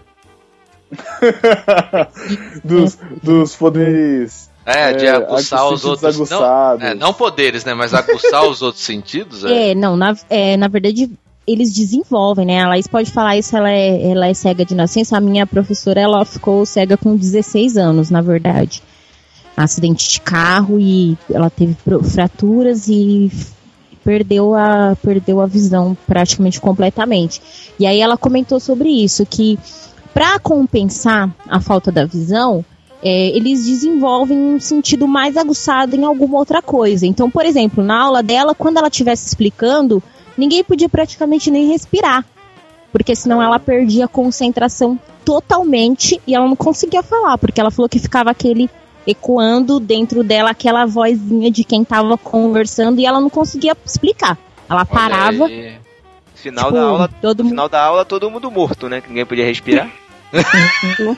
[2.63, 4.49] dos, dos poderes.
[4.65, 6.17] É, de É, aguçar os outros.
[6.29, 6.83] Não, aguçados.
[6.83, 7.73] é, não poderes, né?
[7.73, 9.45] Mas aguçar os outros sentidos?
[9.45, 9.71] É.
[9.71, 11.09] É, não, na, é, na verdade,
[11.47, 12.63] eles desenvolvem, né?
[12.63, 15.15] A Laís pode falar isso, ela é, ela é cega de nascença.
[15.17, 18.81] A minha professora, ela ficou cega com 16 anos, na verdade.
[19.55, 21.77] Acidente de carro e ela teve
[22.11, 23.31] fraturas e
[24.05, 27.41] perdeu a, perdeu a visão praticamente completamente.
[27.79, 29.57] E aí ela comentou sobre isso, que
[30.13, 32.63] para compensar a falta da visão,
[33.03, 37.05] é, eles desenvolvem um sentido mais aguçado em alguma outra coisa.
[37.07, 40.01] Então, por exemplo, na aula dela, quando ela estivesse explicando,
[40.37, 42.23] ninguém podia praticamente nem respirar.
[42.91, 47.89] Porque senão ela perdia a concentração totalmente e ela não conseguia falar, porque ela falou
[47.89, 48.69] que ficava aquele
[49.05, 54.37] ecoando dentro dela aquela vozinha de quem tava conversando e ela não conseguia explicar.
[54.69, 55.45] Ela parava.
[55.45, 55.77] aí.
[56.33, 59.01] Final Tipo, da aula, todo final da aula todo mundo morto, né?
[59.01, 59.89] Que ninguém podia respirar.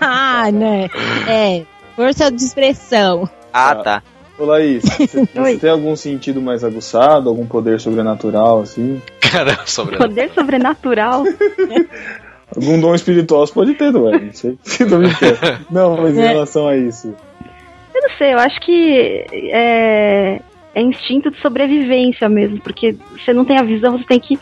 [0.00, 0.88] ah, né?
[1.26, 1.64] É,
[1.94, 3.28] força de expressão.
[3.52, 4.02] Ah, tá.
[4.38, 9.00] Ô Laís, você, você tem algum sentido mais aguçado, algum poder sobrenatural, assim?
[9.20, 11.24] Caramba, sobre Poder sobrenatural.
[12.56, 14.18] Algum dom espiritual você pode ter, não é?
[14.18, 14.58] Não sei.
[15.70, 16.28] Não, mas em É.
[16.28, 17.14] relação a isso.
[17.94, 20.40] Eu não sei, eu acho que é,
[20.74, 24.38] é instinto de sobrevivência mesmo, porque você não tem a visão, você tem que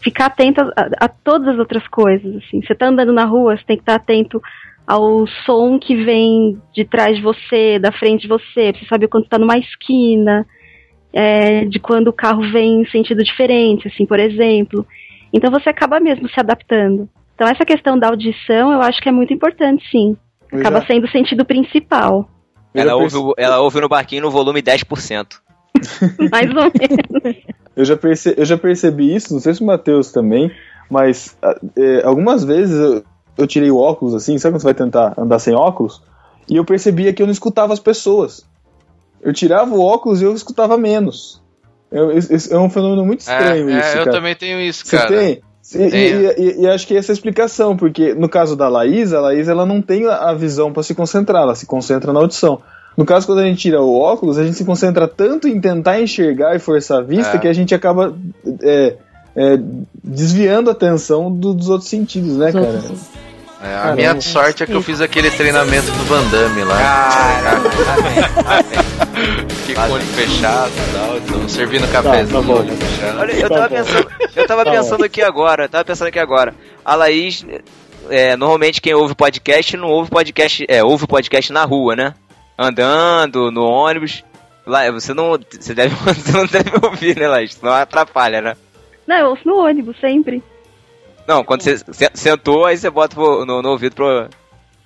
[0.00, 2.36] ficar atento a, a- a todas as outras coisas.
[2.36, 2.60] Assim.
[2.62, 4.40] Você tá andando na rua, você tem que estar atento
[4.86, 9.08] ao som que vem de trás de você, da frente de você, pra você saber
[9.08, 10.46] quando tá numa esquina,
[11.12, 14.86] é, de quando o carro vem em sentido diferente, assim, por exemplo.
[15.32, 17.08] Então você acaba mesmo se adaptando.
[17.34, 20.16] Então essa questão da audição eu acho que é muito importante, sim.
[20.52, 22.28] Eu Acaba já- sendo o sentido principal.
[22.72, 25.40] Ela ouve, o- ela ouve no barquinho no volume 10%.
[26.30, 27.36] Mais ou menos.
[27.76, 30.50] Eu já, perce, eu já percebi isso, não sei se o Matheus também,
[30.88, 31.36] mas
[31.76, 33.04] é, algumas vezes eu,
[33.38, 36.00] eu tirei o óculos assim, sabe quando você vai tentar andar sem óculos?
[36.48, 38.46] E eu percebia que eu não escutava as pessoas.
[39.20, 41.42] Eu tirava o óculos e eu escutava menos.
[41.90, 44.10] Eu- é um fenômeno muito estranho é, isso, eu cara.
[44.12, 45.08] também tenho isso, Você cara.
[45.08, 45.40] tem?
[45.72, 49.12] E, e- e- e acho que essa é a explicação, porque no caso da Laís,
[49.12, 52.60] a Laís ela não tem a visão para se concentrar, ela se concentra na audição.
[52.96, 56.00] No caso, quando a gente tira o óculos, a gente se concentra tanto em tentar
[56.00, 57.38] enxergar e forçar a vista É.
[57.38, 58.14] que a gente acaba
[58.62, 58.94] é,
[59.34, 59.58] é,
[60.02, 62.80] desviando a atenção do- dos outros sentidos, né, cara?
[63.62, 63.94] É, a Caramba.
[63.96, 67.60] minha sorte é que eu fiz aquele treinamento do Van Damme lá.
[68.68, 68.83] Fiquei
[69.74, 73.20] com o olho fechado e tal, então servindo cafezinho tá o olho fechado.
[73.20, 76.54] Olha, eu tava pensando, eu tava Tá pensando aqui agora, eu tava pensando aqui agora.
[76.84, 77.44] A Laís,
[78.10, 82.14] é, normalmente quem ouve podcast não ouve podcast, é, ouve podcast na rua, né?
[82.58, 84.22] Andando, no ônibus.
[84.66, 87.54] Lá, você não, você deve, você não deve ouvir, né, Laís?
[87.54, 88.56] Senão atrapalha, né?
[89.06, 90.42] Não, eu ouço no ônibus sempre.
[91.26, 94.28] Não, quando você se- sentou, aí você bota no, no ouvido pra,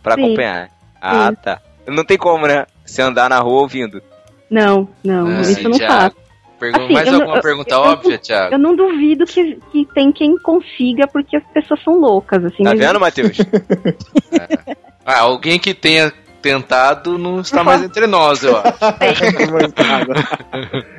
[0.02, 0.24] pra Sim.
[0.24, 0.70] acompanhar.
[1.00, 1.36] Ah, Sim.
[1.42, 1.60] tá.
[1.86, 2.66] Não tem como, né?
[2.84, 4.02] Você andar na rua ouvindo.
[4.50, 5.92] Não, não, Ah, isso eu não Thiago.
[6.14, 6.16] faço.
[6.58, 8.54] Pergun- Assim, mais eu não- alguma eu- pergunta eu- óbvia, Thiago?
[8.54, 12.64] Eu não duvido que, que tem quem consiga, porque as pessoas são loucas, assim.
[12.64, 13.36] Tá mas- vendo, Matheus?
[15.10, 18.76] Ah, alguém que tenha tentado não está mais entre nós, eu acho.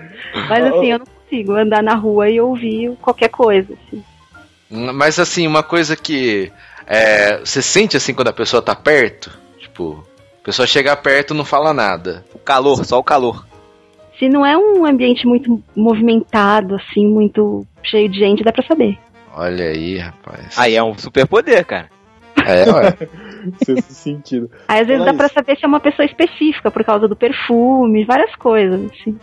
[0.49, 3.73] Mas assim, eu não consigo andar na rua e ouvir qualquer coisa.
[3.73, 4.03] assim.
[4.69, 6.51] Mas assim, uma coisa que
[6.87, 10.03] é, você sente assim quando a pessoa tá perto, tipo,
[10.41, 12.23] a pessoa chega perto e não fala nada.
[12.33, 13.45] O calor, só o calor.
[14.17, 18.97] Se não é um ambiente muito movimentado, assim, muito cheio de gente, dá pra saber.
[19.33, 20.57] Olha aí, rapaz.
[20.57, 21.89] Aí é um superpoder, cara.
[22.45, 22.97] É, ué.
[23.63, 24.51] Sexto sentido.
[24.67, 28.03] Aí às vezes dá pra saber se é uma pessoa específica, por causa do perfume,
[28.05, 29.17] várias coisas, assim.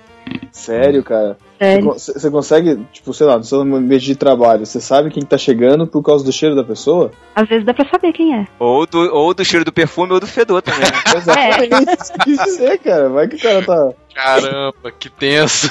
[0.50, 1.36] Sério, cara?
[1.58, 1.84] Sério.
[1.84, 5.22] Você con- Você consegue, tipo, sei lá, no seu ambiente de trabalho, você sabe quem
[5.24, 7.10] tá chegando por causa do cheiro da pessoa?
[7.34, 8.46] Às vezes dá pra saber quem é.
[8.58, 10.82] Ou do, ou do cheiro do perfume ou do fedor também.
[10.82, 10.88] né?
[11.16, 13.08] Exatamente isso dizer, cara.
[13.08, 13.90] Vai que o cara tá.
[14.14, 15.70] Caramba, que tenso.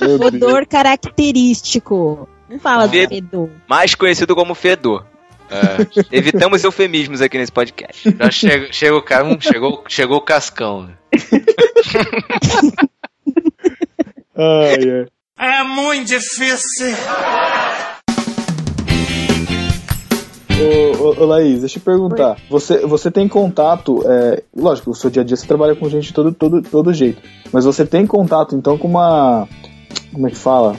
[0.00, 2.28] Odor característico.
[2.48, 3.50] Não fala do Fe- fedor.
[3.68, 5.04] Mais conhecido como fedor.
[5.50, 6.16] É.
[6.16, 8.10] Evitamos eufemismos aqui nesse podcast.
[8.18, 10.88] Já chega, chega o cara, hum, chegou, chegou o cascão.
[14.36, 15.06] Ai, ai.
[15.38, 16.94] É muito difícil.
[20.60, 22.36] Ô, ô, ô, Laís, deixa eu te perguntar.
[22.48, 26.06] Você, você tem contato, é, lógico, o seu dia a dia você trabalha com gente
[26.06, 27.20] de todo, todo, todo jeito,
[27.52, 29.48] mas você tem contato então com uma.
[30.12, 30.76] Como é que fala?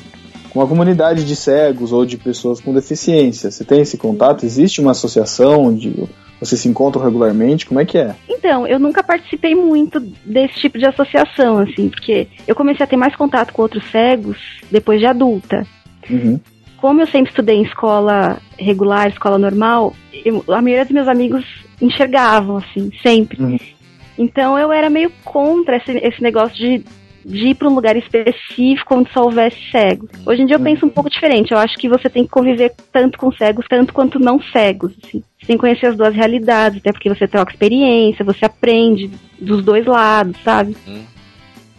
[0.52, 3.52] Com uma comunidade de cegos ou de pessoas com deficiência.
[3.52, 4.46] Você tem esse contato?
[4.46, 6.08] Existe uma associação onde
[6.40, 7.66] vocês se encontram regularmente?
[7.66, 8.16] Como é que é?
[8.30, 12.98] Então, eu nunca participei muito desse tipo de associação, assim, porque eu comecei a ter
[12.98, 14.38] mais contato com outros cegos
[14.72, 15.66] depois de adulta.
[16.10, 16.40] Uhum.
[16.78, 21.44] Como eu sempre estudei em escola regular, escola normal, eu- a maioria dos meus amigos
[21.82, 23.38] enxergavam, assim, sempre.
[24.18, 26.84] Então eu era meio contra esse, esse negócio de,
[27.26, 30.10] de ir para um lugar específico onde só houvesse cegos.
[30.28, 31.52] Hoje em dia eu penso um pouco diferente.
[31.52, 34.94] Eu acho que você tem que conviver tanto com cegos, tanto quanto não cegos.
[35.04, 35.24] Assim.
[35.40, 39.10] Você tem que conhecer as duas realidades, até porque você troca experiência, você aprende
[39.40, 40.78] dos dois lados, sabe?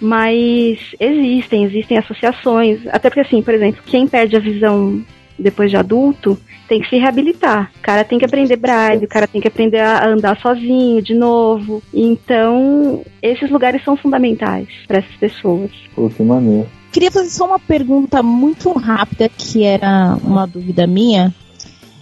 [0.00, 2.84] Mas existem, existem associações.
[2.88, 5.00] Até porque, assim, por exemplo, quem perde a visão
[5.38, 7.70] depois de adulto tem que se reabilitar.
[7.78, 11.14] O cara tem que aprender braille, o cara tem que aprender a andar sozinho de
[11.14, 11.82] novo.
[11.94, 15.70] Então, esses lugares são fundamentais para essas pessoas.
[15.94, 16.68] Pô, que maneiro.
[16.92, 21.34] Queria fazer só uma pergunta muito rápida, que era uma dúvida minha,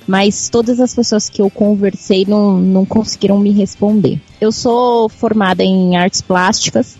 [0.06, 4.20] mas todas as pessoas que eu conversei não, não conseguiram me responder.
[4.40, 6.96] Eu sou formada em artes plásticas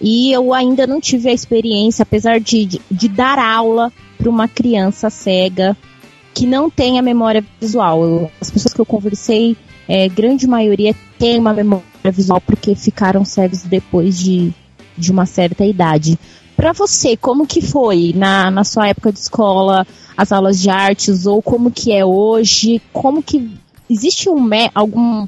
[0.00, 4.48] e eu ainda não tive a experiência, apesar de, de, de dar aula para uma
[4.48, 5.76] criança cega
[6.34, 8.30] que não tem a memória visual.
[8.40, 9.56] As pessoas que eu conversei,
[9.88, 14.52] é, grande maioria tem uma memória visual porque ficaram cegos depois de,
[14.96, 16.18] de uma certa idade.
[16.56, 21.24] Para você, como que foi na, na sua época de escola, as aulas de artes,
[21.24, 22.82] ou como que é hoje?
[22.92, 23.50] Como que
[23.88, 25.26] existe um algum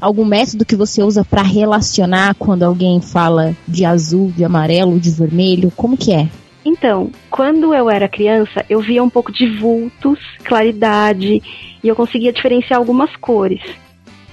[0.00, 5.10] algum método que você usa para relacionar quando alguém fala de azul, de amarelo, de
[5.10, 5.72] vermelho?
[5.74, 6.28] Como que é?
[6.66, 11.40] Então, quando eu era criança, eu via um pouco de vultos, claridade,
[11.80, 13.62] e eu conseguia diferenciar algumas cores.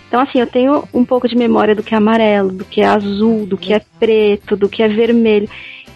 [0.07, 2.85] Então, assim, eu tenho um pouco de memória do que é amarelo, do que é
[2.85, 5.47] azul, do que é preto, do que é vermelho.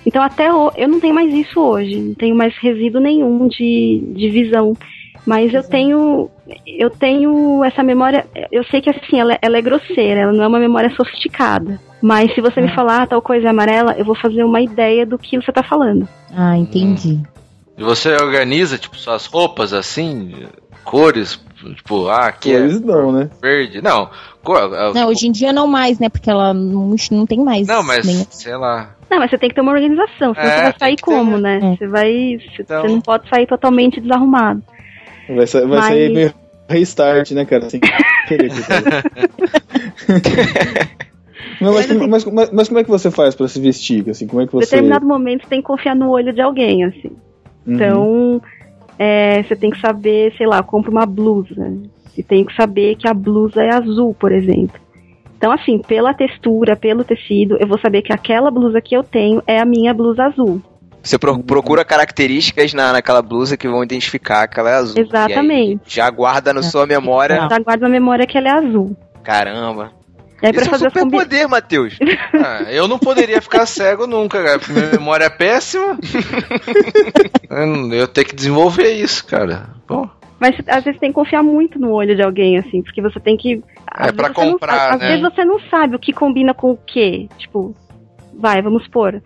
[0.05, 4.29] Então, até eu não tenho mais isso hoje, não tenho mais resíduo nenhum de, de
[4.29, 4.77] visão.
[5.27, 6.29] Mas eu tenho,
[6.65, 8.25] eu tenho essa memória.
[8.49, 11.77] Eu sei que assim, ela, ela é grosseira, ela não é uma memória sofisticada.
[12.01, 15.05] Mas se você me falar ah, tal coisa é amarela, eu vou fazer uma ideia
[15.05, 16.07] do que você tá falando.
[16.33, 17.19] Ah, entendi.
[17.77, 20.33] E você organiza, tipo, suas roupas assim,
[20.85, 21.39] cores,
[21.75, 23.29] tipo, ah, aqui é Cores não, né?
[23.41, 23.81] verde.
[23.81, 24.09] Não,
[24.41, 26.07] cor, ah, Não, hoje em dia não mais, né?
[26.07, 27.67] Porque ela não, não tem mais.
[27.67, 28.91] não, mas nem- sei lá.
[29.09, 31.11] Não, mas você tem que ter uma organização, senão É, você vai sair que ter,
[31.11, 31.59] como, né?
[31.61, 31.75] É.
[31.75, 32.37] Você vai.
[32.39, 34.63] Você Então- você não pode sair totalmente desarrumado.
[35.29, 36.33] Vai, sa- vai Mas- sair meio
[36.69, 37.69] restart, né, cara?
[37.69, 37.79] Sem
[38.27, 38.49] querer.
[41.61, 44.07] Não, mas, como- mas, mas- mas como é que você faz pra se vestir?
[44.09, 44.75] Assim, como é que Em você.
[44.75, 47.09] determinado momento você tem que confiar no olho de alguém, assim.
[47.65, 47.73] Uhum.
[47.73, 48.41] Então,
[48.99, 51.73] é, você tem que saber, sei lá, compra uma blusa.
[52.15, 54.79] E tem que saber que a blusa é azul, por exemplo.
[55.37, 59.41] Então, assim, pela textura, pelo tecido, eu vou saber que aquela blusa que eu tenho
[59.47, 60.61] é a minha blusa azul.
[61.07, 64.99] Você pro- procura características na, naquela blusa que vão identificar que ela é azul.
[65.01, 65.71] Exatamente.
[65.71, 67.47] E aí já guarda na sua memória.
[67.49, 68.95] Já guardo na memória que ela é azul.
[69.23, 69.91] Caramba.
[70.41, 71.97] E aí, pra Isso é um fazer combi- superpoder, Matheus.
[72.35, 74.59] Ah, eu não poderia ficar cego nunca, cara.
[74.59, 75.97] porque Minha memória é péssima.
[77.91, 79.69] Eu, tenho que desenvolver isso, cara.
[79.87, 80.07] Bom,
[80.39, 83.35] Mas às vezes tem que confiar muito no olho de alguém, assim, porque você tem
[83.37, 83.63] que.
[83.89, 85.07] às É pra vezes você não comprar, sabe- Às né?
[85.17, 87.27] vezes você não sabe o que combina com o quê.
[87.37, 87.75] Tipo,
[88.37, 89.21] vai, vamos supor.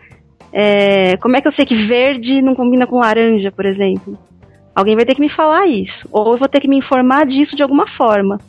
[0.53, 4.17] É, como é que eu sei que verde não combina com laranja, por exemplo?
[4.75, 6.07] Alguém vai ter que me falar isso.
[6.11, 8.39] Ou eu vou ter que me informar disso de alguma forma.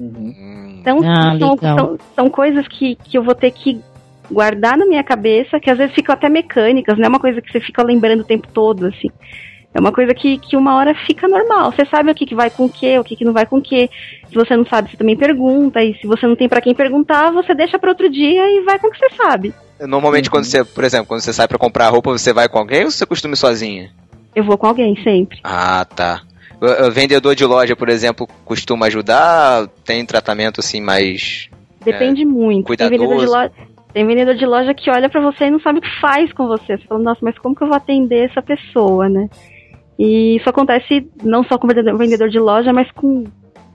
[0.00, 3.80] Então, Ah, são, são, são coisas que, que eu vou ter que
[4.30, 7.50] guardar na minha cabeça, que às vezes ficam até mecânicas, não é uma coisa que
[7.50, 9.10] você fica lembrando o tempo todo, assim.
[9.72, 11.70] É uma coisa que, que uma hora fica normal.
[11.70, 13.58] Você sabe o que, que vai com o que, o que, que não vai com
[13.58, 13.88] o que.
[14.28, 15.80] Se você não sabe, você também pergunta.
[15.80, 18.80] E se você não tem pra quem perguntar, você deixa para outro dia e vai
[18.80, 19.54] com o que você sabe.
[19.86, 22.84] Normalmente, quando você, por exemplo, quando você sai pra comprar roupa, você vai com alguém
[22.84, 23.90] ou você costuma ir sozinha?
[24.34, 25.38] Eu vou com alguém sempre.
[25.42, 26.22] Ah, tá.
[26.60, 29.66] O- o vendedor de loja, por exemplo, costuma ajudar?
[29.84, 31.48] Tem tratamento assim mais.
[31.84, 32.66] Depende muito.
[32.76, 33.32] Tem vendedor, de cuidadoso.
[33.32, 33.52] loja,
[33.94, 36.46] tem vendedor de loja que olha pra você e não sabe o que faz com
[36.46, 36.76] você.
[36.76, 39.28] Você fala, nossa, mas como que eu vou atender essa pessoa, né?
[39.98, 43.24] E isso acontece não só com vendedor de loja, mas com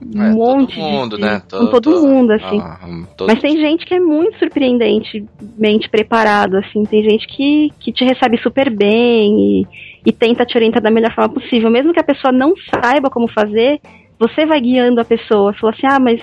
[0.02, 1.42] um monte todo mundo, de, né?
[1.50, 2.58] com todo mundo, assim.
[2.60, 2.78] Ah,
[3.16, 6.84] todo- Mas tem gente que é muito surpreendentemente preparado, assim.
[6.84, 9.66] Tem gente que, que te recebe super bem e,
[10.04, 11.70] e tenta te orientar da melhor forma possível.
[11.70, 13.80] Mesmo que a pessoa não saiba como fazer,
[14.18, 15.54] você vai guiando a pessoa.
[15.54, 16.20] Fala assim, ah, mas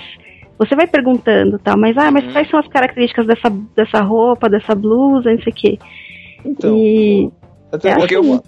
[0.58, 1.76] você vai perguntando, tá?
[1.76, 5.56] Mas, ah, mas quais são as características dessa, dessa roupa, dessa blusa, não sei o
[5.56, 5.80] quê.
[6.46, 7.32] Então, e...
[7.72, 8.34] até é porque assim.
[8.34, 8.44] eu,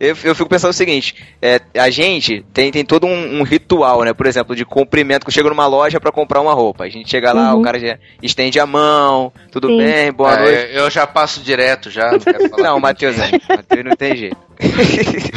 [0.00, 4.02] eu, eu fico pensando o seguinte: é, a gente tem, tem todo um, um ritual,
[4.04, 4.12] né?
[4.12, 5.24] Por exemplo, de cumprimento.
[5.24, 6.84] Que eu chego numa loja pra comprar uma roupa.
[6.84, 7.60] A gente chega lá, Uhum.
[7.60, 9.78] o cara já estende a mão, tudo Sim.
[9.78, 10.74] bem, boa É, noite.
[10.76, 12.10] eu já passo direto já.
[12.58, 13.30] Não, Matheus, é.
[13.48, 14.36] Matheus não tem jeito.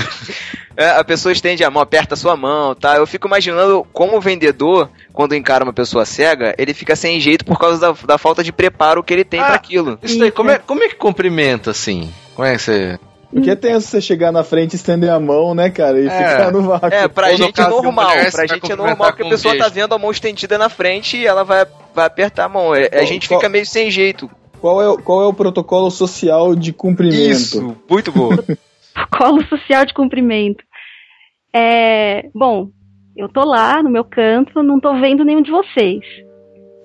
[0.78, 2.96] É, a pessoa estende a mão, aperta a sua mão, tá?
[2.96, 7.44] Eu fico imaginando como o vendedor, quando encara uma pessoa cega, ele fica sem jeito
[7.44, 10.00] por causa da, da falta de preparo que ele tem pra aquilo.
[10.02, 12.10] Isso daí, como é, como é que cumprimenta assim?
[12.34, 12.98] Como é que você.
[13.32, 16.10] Porque é tenso você chegar na frente, estender a mão, né, cara, e É.
[16.10, 16.88] ficar no vácuo.
[16.92, 18.10] É, pra Ou no gente é normal.
[18.10, 20.68] mulher, Pra gente é normal porque a um pessoa tá vendo a mão estendida na
[20.70, 22.74] frente e ela vai, vai apertar a mão.
[22.74, 24.30] É, A gente qual- fica meio sem jeito.
[24.60, 27.18] Qual é, o- qual é o protocolo social de cumprimento?
[27.32, 28.30] Isso, muito bom.
[29.18, 30.64] Colo social de cumprimento.
[31.56, 32.68] É, bom,
[33.16, 36.00] eu tô lá no meu canto, não tô vendo nenhum de vocês.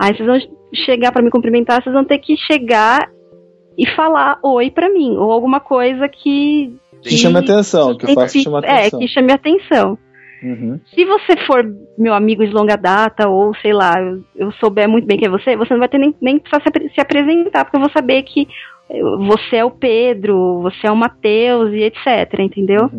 [0.00, 0.38] Aí vocês vão
[0.84, 3.08] chegar pra me cumprimentar, vocês vão ter que chegar
[3.78, 8.64] e falar oi pra mim, ou alguma coisa que Que chame atenção, que faça chamar
[8.64, 8.98] É, atenção.
[9.00, 9.98] que chame atenção.
[10.42, 10.78] Uhum.
[10.94, 11.64] Se você for
[11.96, 15.30] meu amigo de longa data, ou sei lá, eu, eu souber muito bem quem é
[15.30, 17.90] você, você não vai ter nem, nem precisar se, apre- se apresentar, porque eu vou
[17.90, 18.46] saber que
[18.90, 22.90] eu- você é o Pedro, você é o Matheus e etc, entendeu?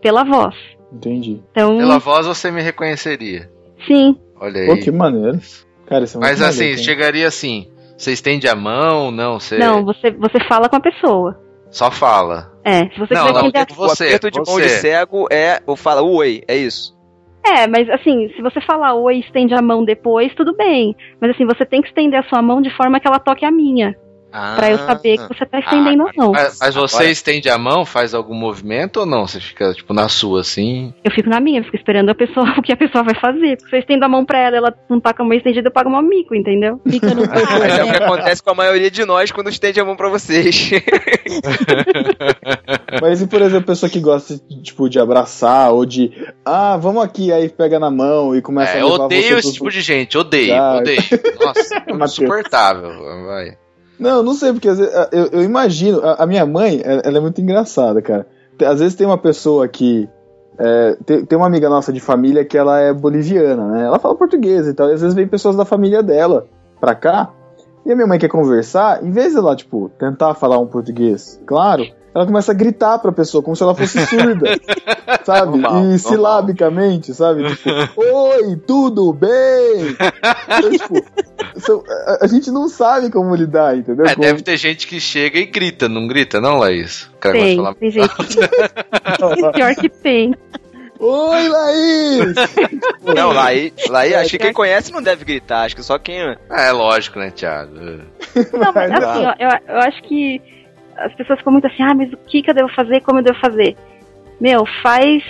[0.00, 0.54] Pela voz.
[0.92, 1.40] Entendi.
[1.50, 3.50] Então, Pela voz você me reconheceria.
[3.86, 4.16] sim.
[4.40, 4.66] Olha aí.
[4.68, 5.40] Pô, que maneiro.
[5.86, 6.76] Cara, isso é Mas assim, hein?
[6.78, 7.66] chegaria assim.
[7.98, 9.10] Você estende a mão?
[9.10, 9.58] Não, você.
[9.58, 11.36] Não, você, você fala com a pessoa.
[11.68, 12.52] Só fala.
[12.64, 14.62] É, se você Não, quiser não, digo você, o aperto de mão você.
[14.62, 16.96] de cego é ou fala oi, é isso.
[17.44, 20.94] É, mas assim, se você falar oi e estende a mão depois, tudo bem.
[21.20, 23.50] Mas assim, você tem que estender a sua mão de forma que ela toque a
[23.50, 23.96] minha.
[24.30, 26.32] Pra eu saber que você tá estendendo a mão.
[26.32, 29.26] Mas, mas você Agora- estende a mão, faz algum movimento ou não?
[29.26, 30.92] Você fica, tipo, na sua, assim?
[31.02, 33.56] Eu fico na minha, eu fico esperando a pessoa, o que a pessoa vai fazer.
[33.56, 35.68] Porque se eu estendo a mão pra ela, ela não tá com a mão estendida,
[35.68, 36.80] eu pago um mico, entendeu?
[36.88, 39.84] Fica no Mas é o que acontece com a maioria de nós quando estende a
[39.84, 40.70] mão pra vocês.
[43.00, 46.10] Mas e, por exemplo, a pessoa que gosta, tipo, de abraçar, ou de,
[46.44, 49.34] ah, vamos aqui, aí pega na mão e começa É, a eu levar odeio você
[49.34, 50.98] esse pro- tipo de gente, odeio, Ah, odeio.
[51.40, 52.90] Nossa, é insuportável.
[53.26, 53.56] Vai.
[53.98, 54.80] Não, não sei, porque vezes,
[55.12, 58.26] eu, eu imagino, a, a minha mãe, ela ela é muito engraçada, cara.
[58.64, 60.08] Às vezes tem uma pessoa que.
[60.58, 63.84] é, tem, tem uma amiga nossa de família que ela é boliviana, né?
[63.84, 66.46] Ela fala português e tal, e às vezes vem pessoas da família dela
[66.80, 67.30] pra cá,
[67.84, 71.40] e a minha mãe quer conversar, em vez de ela, tipo, tentar falar um português
[71.46, 71.84] claro,
[72.18, 74.58] ela começa a gritar pra pessoa, como se ela fosse surda,
[75.24, 75.58] sabe?
[75.58, 77.44] Normal, e silabicamente, sabe?
[77.48, 79.96] Tipo, oi, tudo bem?
[80.48, 80.94] Então, tipo,
[81.56, 84.06] são- a, a gente não sabe como lidar, entendeu?
[84.06, 87.04] É, Com- deve ter gente que chega e grita, não grita, não, Laís?
[87.14, 89.52] O cara Tem, gosta de tem gente que...
[89.52, 90.34] Pior que tem.
[91.00, 92.34] Oi, Laís!
[93.14, 96.18] Não, Laí, Laí, acho que quem conhece não deve gritar, acho que só quem.
[96.50, 97.72] É lógico, né, Thiago?
[98.52, 100.42] Não, mas assim, ó, eu, eu acho que
[100.98, 103.24] as pessoas ficam muito assim, ah, mas o que, que eu devo fazer, como eu
[103.24, 103.76] devo fazer?
[104.40, 105.22] Meu, faz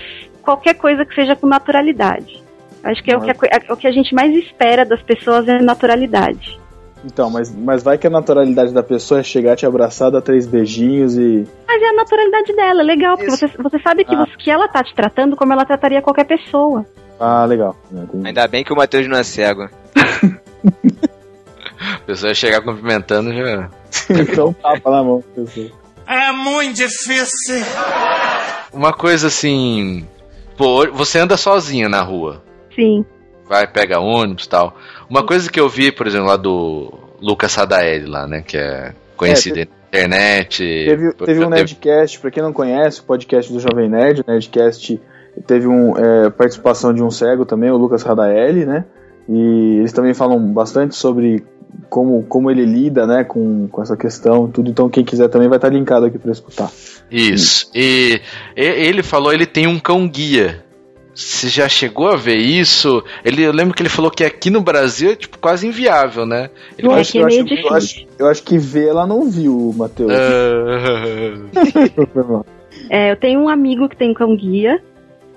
[0.42, 2.42] qualquer coisa que seja com naturalidade.
[2.84, 3.34] Acho que é o que, a,
[3.68, 6.58] é o que a gente mais espera das pessoas é naturalidade.
[7.04, 10.46] Então, mas, mas vai que a naturalidade da pessoa é chegar te abraçar, dar três
[10.46, 11.46] beijinhos e.
[11.66, 14.24] Mas é a naturalidade dela, é legal, porque você, você sabe que, Ah.
[14.24, 16.84] você- que ela tá te tratando como ela trataria qualquer pessoa.
[17.20, 17.76] Ah, legal.
[17.92, 18.26] Entendi.
[18.26, 19.68] Ainda bem que o Matheus não é cego.
[21.94, 23.70] A pessoa ia chegar cumprimentando já.
[24.10, 25.70] então tapa na mão, pessoa.
[26.06, 27.62] É muito difícil.
[28.72, 30.06] Uma coisa assim.
[30.56, 32.42] Pô, você anda sozinho na rua.
[32.74, 33.04] Sim.
[33.48, 34.76] Vai, pega ônibus e tal.
[35.08, 38.42] Uma coisa que eu vi, por exemplo, lá do Lucas Sadaeli lá, né?
[38.46, 40.58] Que é conhecido É, na internet.
[40.58, 45.00] Teve, teve um Nerdcast, pra quem não conhece, o podcast do Jovem Nerd, o Nerdcast
[45.46, 48.84] teve um, é, participação de um cego também, o Lucas Radaeli, né?
[49.28, 51.44] E eles também falam bastante sobre
[51.88, 54.70] como, como ele lida, né, com, com essa questão e tudo.
[54.70, 56.70] Então quem quiser também vai estar linkado aqui pra escutar.
[57.10, 57.70] Isso.
[57.74, 58.20] E,
[58.56, 60.64] e- ele falou, ele tem um cão guia.
[61.14, 63.02] Você já chegou a ver isso?
[63.24, 66.48] Ele, eu lembro que ele falou que aqui no Brasil é tipo quase inviável, né?
[66.78, 70.12] Ele Eu acho, eu, acho, eu, acho, eu acho que ver ela não viu, Matheus.
[72.14, 72.46] Mal.
[72.90, 74.80] É, eu tenho um amigo que tem cão guia.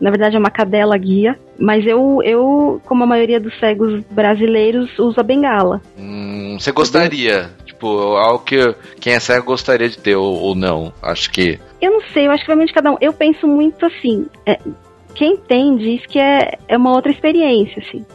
[0.01, 1.37] Na verdade é uma cadela guia.
[1.57, 5.79] Mas eu, eu como a maioria dos cegos brasileiros, uso a bengala.
[5.97, 7.51] Hum, você gostaria?
[7.63, 10.91] Tipo, algo que quem é cego gostaria de ter ou, ou não?
[11.01, 11.59] Acho que.
[11.79, 12.97] Eu não sei, eu acho que realmente cada um.
[12.99, 14.25] Eu penso muito assim.
[14.45, 14.57] é,
[15.13, 18.05] quem tem diz que é, é uma outra experiência, assim.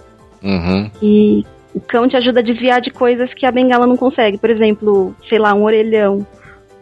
[0.42, 0.90] Uhum.
[1.02, 4.38] E o cão te ajuda a desviar de coisas que a bengala não consegue.
[4.38, 6.26] Por exemplo, sei lá, um orelhão,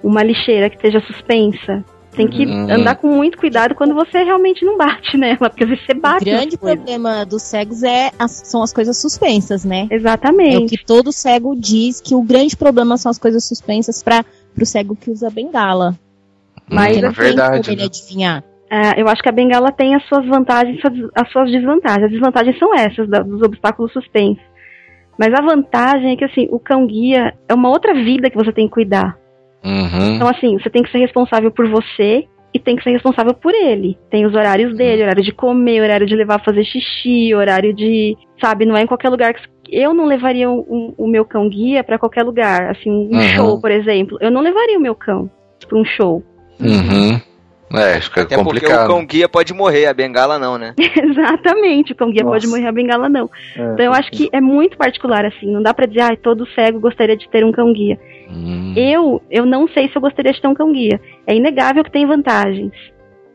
[0.03, 1.85] uma lixeira que esteja suspensa.
[2.15, 2.71] Tem que Uhum.
[2.71, 6.01] andar com muito cuidado quando você realmente não bate nela, porque às vezes você O
[6.01, 6.25] bate.
[6.31, 9.89] nas grande problema dos cegos é as- são as coisas suspensas, né?
[9.91, 10.55] Exatamente.
[10.55, 14.25] É o que todo cego diz que o grande problema são as coisas suspensas para
[14.61, 15.97] o cego que usa bengala.
[16.71, 17.87] Mas não é tem verdade, como ele né?
[17.87, 18.45] adivinhar.
[18.71, 22.05] É, eu acho que a bengala tem as suas vantagens e suas- as suas desvantagens.
[22.05, 24.43] As desvantagens são essas, da- dos obstáculos suspensos.
[25.19, 28.67] Mas a vantagem é que, assim, o cão-guia é uma outra vida que você tem
[28.67, 29.17] que cuidar.
[29.65, 30.17] Uhum.
[30.17, 33.53] Então, assim, você tem que ser responsável por você e tem que ser responsável por
[33.55, 33.99] ele.
[34.11, 38.17] Tem os horários dele, horário de comer, horário de levar pra fazer xixi, horário de.
[38.41, 39.43] Sabe, não é em qualquer lugar que.
[39.71, 42.71] Eu não levaria o, o meu cão guia pra qualquer lugar.
[42.71, 43.21] Assim, um Uhum.
[43.35, 44.19] show, por exemplo.
[44.21, 45.29] Eu não levaria o meu cão
[45.67, 46.23] pra um show.
[46.61, 47.19] Uhum.
[47.77, 48.87] É, fica Até porque o complicado.
[48.87, 50.75] cão guia pode morrer, a bengala não, né?
[50.79, 52.35] Exatamente, o cão guia Nossa.
[52.35, 53.29] pode morrer, a bengala não.
[53.57, 55.51] É, então eu acho que é muito particular, assim.
[55.51, 57.99] Não dá pra dizer, ah, todo cego gostaria de ter um cão guia.
[58.29, 58.75] Hum.
[58.77, 61.01] Eu, eu não sei se eu gostaria de ter um cão guia.
[61.27, 62.73] É inegável que tem vantagens.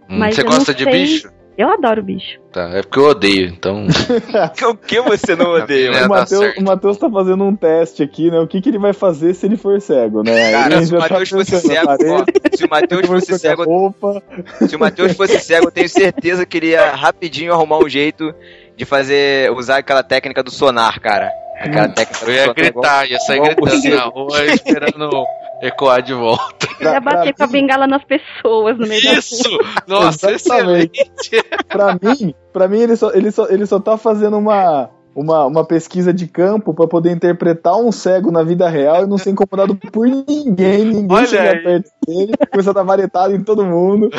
[0.09, 1.39] Hum, Mas você gosta de sei- bicho?
[1.59, 2.39] Eu adoro bicho.
[2.53, 3.85] Tá, é porque eu odeio, então.
[4.71, 6.05] o que você não odeia?
[6.05, 8.39] O Matheus, o Matheus tá fazendo um teste aqui, né?
[8.39, 10.53] O que, que ele vai fazer se ele for cego, né?
[10.53, 12.23] Cara, se o já tá Matheus fosse cego, ó,
[12.55, 14.23] se o Matheus depois fosse cego, roupa.
[14.69, 18.33] se o Matheus fosse cego, eu tenho certeza que ele ia rapidinho arrumar um jeito
[18.77, 21.29] de fazer, usar aquela técnica do sonar, cara.
[21.59, 25.25] Aquela técnica do Eu ia gritar, ia sair gritando na rua ecoar
[25.61, 26.67] ecoar de volta.
[26.79, 29.43] Ele ia bater com a bengala nas pessoas no meio Isso!
[29.43, 29.65] da rua.
[29.87, 31.09] Nossa, Exatamente.
[31.67, 35.65] pra mim, pra mim ele, só, ele, só, ele só tá fazendo uma, uma, uma
[35.65, 39.75] pesquisa de campo pra poder interpretar um cego na vida real e não ser incomodado
[39.75, 41.63] por ninguém, ninguém Olha chegar aí.
[41.63, 44.09] perto dele, começar a dar varetado em todo mundo.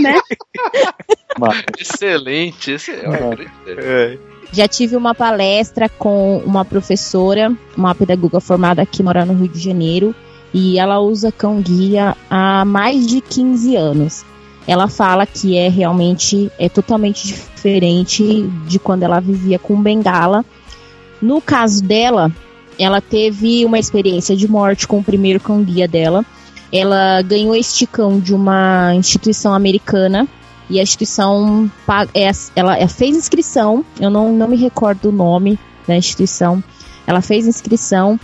[0.00, 0.20] Né?
[1.78, 4.18] Excelente, esse é.
[4.54, 9.58] Já tive uma palestra com uma professora, uma pedagoga formada aqui, mora no Rio de
[9.58, 10.14] Janeiro,
[10.52, 14.24] e ela usa cão guia há mais de 15 anos.
[14.64, 20.44] Ela fala que é realmente é totalmente diferente de quando ela vivia com bengala.
[21.20, 22.30] No caso dela,
[22.78, 26.24] ela teve uma experiência de morte com o primeiro cão guia dela.
[26.72, 30.28] Ela ganhou este cão de uma instituição americana
[30.68, 31.70] e a instituição
[32.14, 36.62] é, ela fez inscrição, eu não, não me recordo o nome da instituição.
[37.06, 38.18] Ela fez inscrição,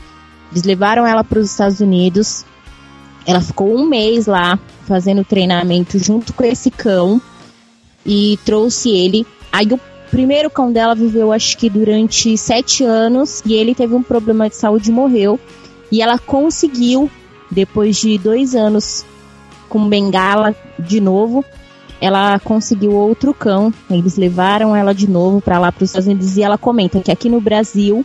[0.50, 2.44] eles levaram ela para os Estados Unidos.
[3.26, 7.20] Ela ficou um mês lá fazendo treinamento junto com esse cão
[8.04, 9.26] e trouxe ele.
[9.52, 9.80] Aí o
[10.10, 14.56] primeiro cão dela viveu acho que durante sete anos e ele teve um problema de
[14.56, 15.38] saúde e morreu.
[15.92, 17.10] E ela conseguiu,
[17.50, 19.04] depois de dois anos
[19.68, 21.44] com bengala de novo,
[22.00, 23.72] ela conseguiu outro cão.
[23.90, 27.12] Eles levaram ela de novo para lá para os Estados Unidos e ela comenta que
[27.12, 28.04] aqui no Brasil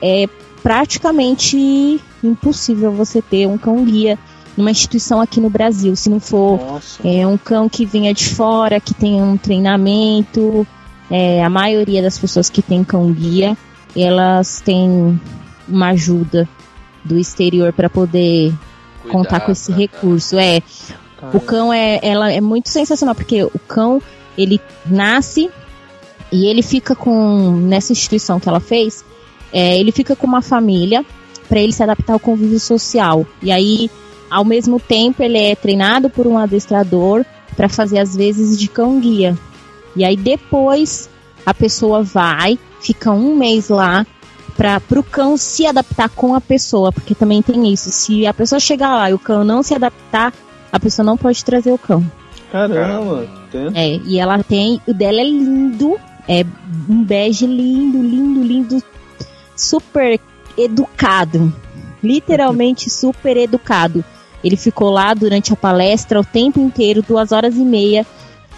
[0.00, 0.28] é
[0.62, 4.18] praticamente impossível você ter um cão guia
[4.56, 5.94] numa instituição aqui no Brasil.
[5.94, 10.66] Se não for é, um cão que venha de fora, que tenha um treinamento,
[11.10, 13.56] é, a maioria das pessoas que tem cão guia,
[13.94, 15.20] elas têm
[15.68, 16.48] uma ajuda
[17.04, 18.54] do exterior para poder
[19.10, 20.38] contar com esse recurso.
[20.38, 20.62] É,
[21.32, 24.00] o cão é, ela é muito sensacional porque o cão
[24.36, 25.50] ele nasce
[26.32, 29.04] e ele fica com nessa instituição que ela fez,
[29.52, 31.04] é, ele fica com uma família
[31.48, 33.26] para ele se adaptar ao convívio social.
[33.40, 33.90] E aí,
[34.30, 37.24] ao mesmo tempo, ele é treinado por um adestrador
[37.56, 39.38] para fazer as vezes de cão guia.
[39.94, 41.08] E aí depois
[41.46, 44.04] a pessoa vai, fica um mês lá
[44.56, 47.90] para o cão se adaptar com a pessoa, porque também tem isso.
[47.90, 50.32] Se a pessoa chegar lá e o cão não se adaptar,
[50.74, 52.04] a pessoa não pode trazer o cão.
[52.50, 53.28] Caramba,
[53.76, 55.96] É, e ela tem, o dela é lindo,
[56.28, 56.44] é
[56.88, 58.82] um bege lindo, lindo, lindo,
[59.54, 60.18] super
[60.58, 61.54] educado,
[62.02, 64.04] literalmente super educado.
[64.42, 68.04] Ele ficou lá durante a palestra o tempo inteiro, duas horas e meia,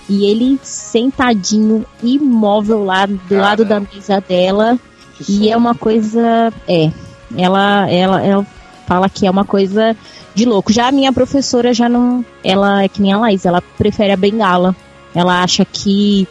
[0.09, 4.79] e ele sentadinho, imóvel lá do lado da mesa dela.
[5.29, 6.51] E é uma coisa.
[6.67, 6.91] É.
[7.37, 8.47] Ela, ela, ela
[8.87, 9.97] fala que é uma coisa
[10.35, 10.73] de louco.
[10.73, 12.25] Já a minha professora já não.
[12.43, 14.75] Ela é que nem a Laís, ela prefere a bengala.
[15.15, 16.27] Ela acha que.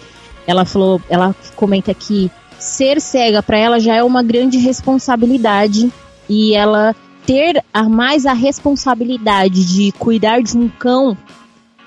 [0.48, 1.02] Ela falou.
[1.10, 5.92] Ela comenta que ser cega para ela já é uma grande responsabilidade.
[6.28, 6.96] E ela
[7.26, 11.18] ter a, mais a responsabilidade de cuidar de um cão,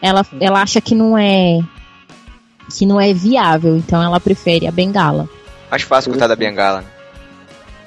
[0.02, 1.60] ela, ela acha que não é
[2.76, 5.28] que não é viável, então ela prefere a bengala.
[5.70, 6.84] Mais fácil cuidar da bengala.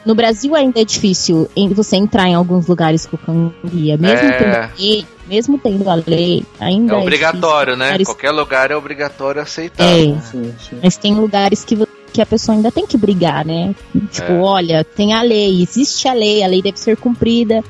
[0.05, 4.27] No Brasil ainda é difícil em você entrar em alguns lugares com cão guia, mesmo
[4.27, 4.31] É.
[4.31, 7.77] tendo a lei, mesmo tendo a lei, ainda É é obrigatório, difícil.
[7.77, 7.85] né?
[7.85, 9.83] Lugares- Qualquer lugar é obrigatório aceitar.
[9.83, 10.05] É.
[10.07, 10.53] né?
[10.83, 11.77] Mas tem lugares que,
[12.11, 13.75] que a pessoa ainda tem que brigar, né?
[14.11, 14.39] Tipo, É.
[14.39, 17.63] olha, tem a lei, existe a lei, a lei deve ser cumprida.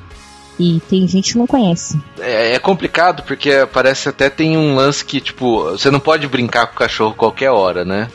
[0.59, 1.99] E tem gente que não conhece.
[2.19, 6.67] É, é complicado porque parece até tem um lance que, tipo, você não pode brincar
[6.67, 8.09] com o cachorro qualquer hora, né?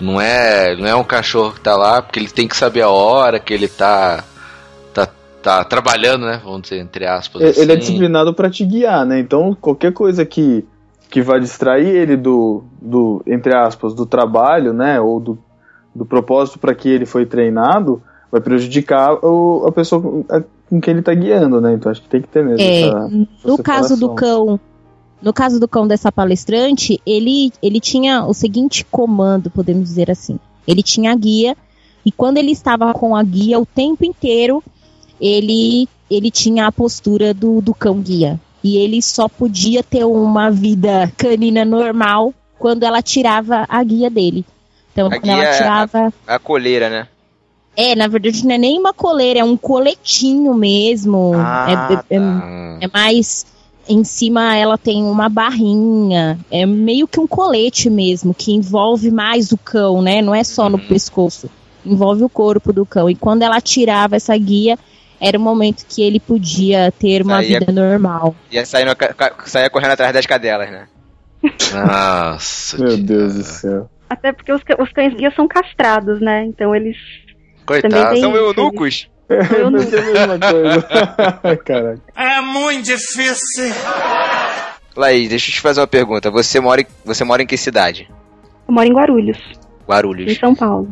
[0.00, 2.90] Não é, não é um cachorro que tá lá porque ele tem que saber a
[2.90, 4.22] hora que ele tá
[4.92, 5.08] tá,
[5.42, 6.40] tá trabalhando, né?
[6.44, 7.40] Vamos dizer, entre aspas.
[7.42, 7.78] É, Ele é assim.
[7.78, 9.18] disciplinado pra te guiar, né?
[9.18, 10.64] Então qualquer coisa que,
[11.10, 15.00] que vai distrair ele do, do, entre aspas, do trabalho, né?
[15.00, 15.38] Ou do,
[15.94, 20.24] do propósito para que ele foi treinado, vai prejudicar o, a pessoa com-
[20.82, 21.72] quem ele tá guiando, né?
[21.72, 22.60] Então acho que tem que ter mesmo.
[22.60, 23.08] É, essa- essa
[23.48, 24.14] no caso do separação.
[24.46, 24.60] cão,
[25.22, 30.38] no caso do cão dessa palestrante, ele, ele tinha o seguinte comando, podemos dizer assim.
[30.66, 31.56] Ele tinha a guia
[32.04, 34.62] e quando ele estava com a guia o tempo inteiro,
[35.20, 38.38] ele ele tinha a postura do, do cão guia.
[38.62, 44.44] E ele só podia ter uma vida canina normal quando ela tirava a guia dele.
[44.92, 46.12] Então, A quando ela é tirava.
[46.26, 47.08] A coleira, né?
[47.76, 51.32] É, na verdade não é nem uma coleira, é um coletinho mesmo.
[51.36, 51.66] Ah,
[52.10, 52.78] é, é- Hum.
[52.80, 53.44] é mais.
[53.88, 56.38] Em cima ela tem uma barrinha.
[56.50, 60.20] É meio que um colete mesmo, que envolve mais o cão, né?
[60.20, 61.48] Não é só no pescoço.
[61.84, 63.08] Envolve o corpo do cão.
[63.08, 64.76] E quando ela tirava essa guia,
[65.20, 68.34] era o momento que ele podia ter uma Saía- vida normal.
[68.50, 68.86] Ia sair
[69.44, 70.88] saía correndo atrás das cadelas, né?
[71.72, 72.78] Nossa.
[72.78, 73.90] Meu Deus do céu.
[74.08, 76.44] Até porque os, os cães guia são castrados, né?
[76.44, 76.96] Então eles.
[77.64, 77.92] Coitado.
[77.94, 78.32] Também tem São
[78.86, 79.58] isso, eunucos?
[79.58, 81.56] Eu não sei a mesma coisa.
[81.64, 82.00] Caraca.
[82.16, 83.72] É muito difícil.
[84.96, 86.30] Laís, deixa eu te fazer uma pergunta.
[86.30, 88.08] Você mora, em- você mora em que cidade?
[88.66, 90.36] Eu moro em Guarulhos, em Guarulhos.
[90.38, 90.88] São Paulo.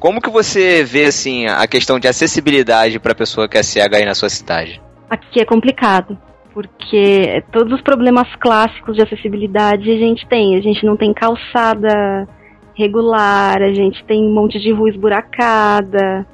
[0.00, 4.04] Como que você vê, assim, a questão de acessibilidade pra pessoa que é cega aí
[4.04, 4.80] na sua cidade?
[5.10, 6.16] Aqui é complicado,
[6.54, 10.56] porque todos os problemas clássicos de acessibilidade a gente tem.
[10.56, 12.28] A gente não tem calçada
[12.74, 16.24] regular, a gente tem um monte de rua esburacada,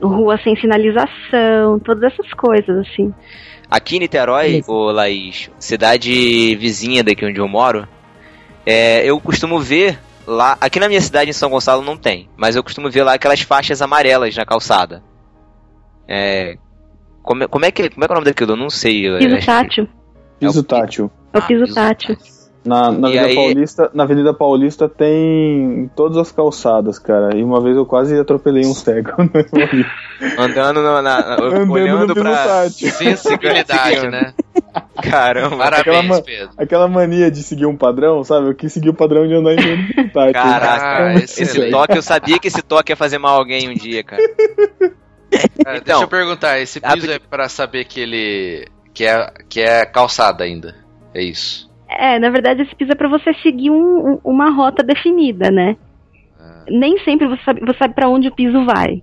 [0.00, 3.12] rua sem sinalização, todas essas coisas, assim.
[3.70, 7.86] Aqui em Niterói, ô Laís, cidade vizinha daqui onde eu moro,
[8.64, 10.56] é, eu costumo ver lá.
[10.60, 13.40] Aqui na minha cidade, em São Gonçalo, não tem, mas eu costumo ver lá aquelas
[13.40, 15.02] faixas amarelas na calçada.
[16.08, 16.56] É.
[17.22, 18.52] Como, é- como é, que, como é que é o nome daquilo?
[18.52, 19.02] Eu não sei.
[19.18, 19.88] Piso tátil.
[20.38, 21.10] Piso tátil.
[21.32, 22.16] É o piso tátil.
[22.66, 27.36] Na, na, Avenida aí- Paulista, na Avenida Paulista tem em todas as calçadas, cara.
[27.36, 29.10] E uma vez eu quase atropelei um cego.
[30.38, 32.68] Andando na, na- Andando olhando pra.
[32.70, 34.32] Sensibilidade, né?
[35.02, 35.64] Caramba.
[35.64, 36.50] aquela, Parabéns, ma- Pedro.
[36.56, 38.48] aquela mania de seguir um padrão, sabe?
[38.48, 40.32] Eu quis seguir o padrão de andar em tátil.
[40.32, 41.70] Caraca, esse excelente.
[41.70, 44.22] toque, eu sabia que esse toque ia fazer mal a alguém um dia, cara.
[45.66, 48.66] Ah, Então, deixa eu perguntar, esse piso é pra saber que ele.
[48.94, 50.74] que é, que é calçada ainda.
[51.14, 51.70] É isso.
[51.88, 55.76] É, na verdade, esse piso é pra você seguir um- um- uma rota definida, né?
[56.68, 59.02] Nem sempre você sabe, você sabe para onde o piso vai.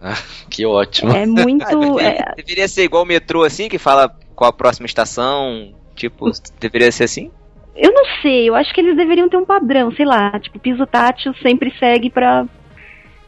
[0.50, 1.12] Que ótimo.
[1.12, 1.62] É muito.
[1.64, 5.72] Ah, deveria, é- deveria ser igual o metrô, assim, que fala qual a próxima estação?
[5.94, 7.30] Tipo, deveria ser assim?
[7.76, 10.86] Eu não sei, eu acho que eles deveriam ter um padrão, sei lá, tipo, piso
[10.86, 12.46] tátil sempre segue pra,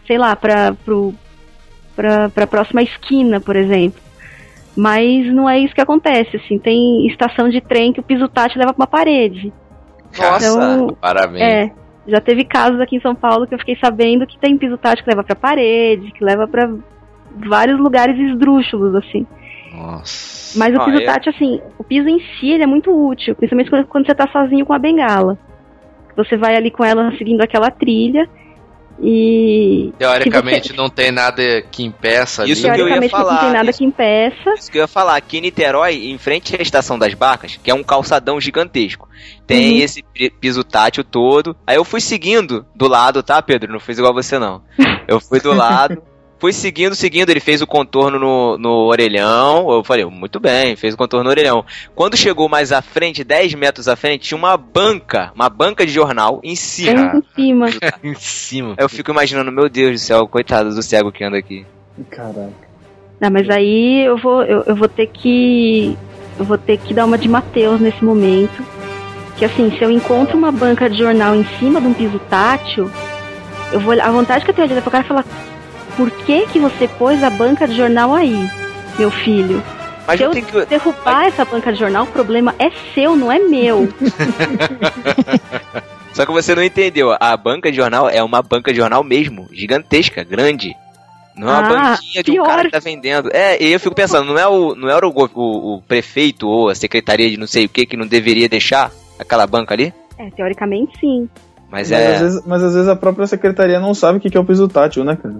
[0.06, 1.14] sei lá, pra, pro,
[1.94, 4.00] pra, pra próxima esquina, por exemplo.
[4.76, 8.58] Mas não é isso que acontece, assim, tem estação de trem que o piso tátil
[8.58, 9.52] leva pra uma parede.
[10.18, 11.42] Nossa, Então, parabéns.
[11.42, 11.70] É,
[12.06, 15.04] já teve casos aqui em São Paulo que eu fiquei sabendo que tem piso tátil
[15.04, 16.70] que leva pra parede, que leva pra
[17.46, 19.26] vários lugares esdrúxulos, assim.
[19.74, 20.58] Nossa.
[20.58, 21.04] Mas o Ah, piso é?
[21.04, 24.26] tátil, assim, o piso em si ele é muito útil, principalmente quando, quando você tá
[24.28, 25.38] sozinho com a bengala.
[26.16, 28.28] Você vai ali com ela seguindo aquela trilha
[29.01, 29.93] e.
[29.98, 32.52] Teoricamente não tem nada que impeça ali.
[32.52, 33.40] Isso que eu ia Teoricamente não falar.
[33.40, 34.51] tem nada que impeça.
[34.59, 37.70] Isso que eu ia falar, aqui em Niterói, em frente à estação das barcas, que
[37.70, 39.09] é um calçadão gigantesco,
[39.47, 39.85] tem Uhum.
[39.85, 41.56] esse pi- piso tátil todo.
[41.66, 43.73] Aí eu fui seguindo do lado, tá, Pedro?
[43.73, 44.62] Não fiz igual você, não.
[45.09, 46.01] Eu fui do lado,
[46.43, 47.31] fui seguindo, seguindo.
[47.31, 49.70] Ele fez o contorno no, no orelhão.
[49.70, 51.64] Eu falei, muito bem, fez o contorno no orelhão.
[51.94, 55.93] Quando chegou mais à frente, 10 metros à frente, tinha uma banca, uma banca de
[55.93, 57.12] jornal em cima.
[57.14, 57.66] Em cima.
[58.02, 58.74] em cima.
[58.77, 61.64] Eu fico imaginando, meu Deus do céu, coitado do cego que anda aqui.
[62.10, 62.51] Caraca.
[63.20, 65.97] Não, mas aí eu vou, eu, eu vou ter que.
[66.36, 68.64] Eu vou ter que dar uma de Mateus nesse momento.
[69.36, 72.90] Que assim, se eu encontro uma banca de jornal em cima de um piso tátil,
[73.70, 73.93] eu vou.
[74.01, 75.24] A vontade que eu tenho de olhar pro cara e falar,
[75.97, 78.48] por que que você pôs a banca de jornal aí,
[78.98, 79.62] meu filho?
[80.06, 83.31] Mas se eu tem que- derrubar essa banca de jornal, o problema é seu, não
[83.31, 83.89] é meu.
[86.12, 87.16] Só que você não entendeu.
[87.19, 90.74] A banca de jornal é uma banca de jornal mesmo, gigantesca, grande.
[91.35, 92.47] Não é uma Ah, banquinha de um pior.
[92.47, 93.31] cara que tá vendendo.
[93.32, 96.69] É, e eu fico pensando, não é o, não era o, o, o prefeito ou
[96.69, 99.94] a secretaria de não sei o que que não deveria deixar aquela banca ali?
[100.19, 101.28] é, teoricamente sim.
[101.72, 104.28] Mas, Mas, é às vezes, mas às vezes a própria secretaria não sabe o que
[104.28, 105.36] que é o piso tátil, né, cara?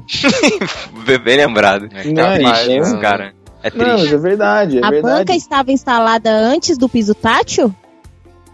[1.23, 1.91] bem lembrado.
[2.07, 3.35] Não, é triste, isso, né, cara.
[3.63, 4.15] É Não, mas triste.
[4.15, 5.19] é verdade, é a verdade.
[5.19, 7.73] banca estava instalada antes do piso tátil?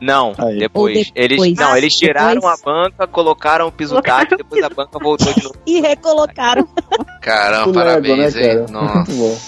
[0.00, 0.58] Não, depois.
[0.74, 1.12] Ou depois.
[1.14, 2.60] Eles, não, Ah, eles tiraram depois.
[2.60, 5.54] a banca, colocaram o piso tátil, depois a banca voltou de novo.
[5.64, 6.66] E recolocaram.
[7.22, 8.66] Caramba, Muito parabéns, né, hein?
[8.70, 9.12] Nossa.
[9.12, 9.38] Muito bom.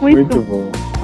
[0.00, 0.95] Muito, Muito bom.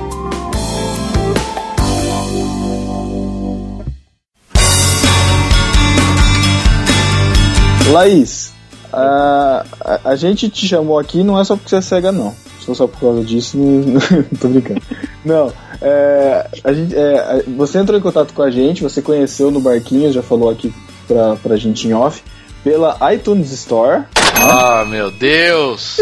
[7.91, 8.53] Laís,
[8.93, 12.35] a, a, a gente te chamou aqui não é só porque você é cega, não.
[12.61, 14.01] Se for só por causa disso, não,
[14.39, 14.83] tô brincando.
[15.25, 19.61] Não, é, a gente, é, você entrou em contato com a gente, você conheceu no
[19.61, 20.73] Barquinho, já falou aqui
[21.09, 22.23] pra, pra gente em off,
[22.63, 24.05] pela iTunes Store.
[24.41, 26.01] Ah, meu Deus!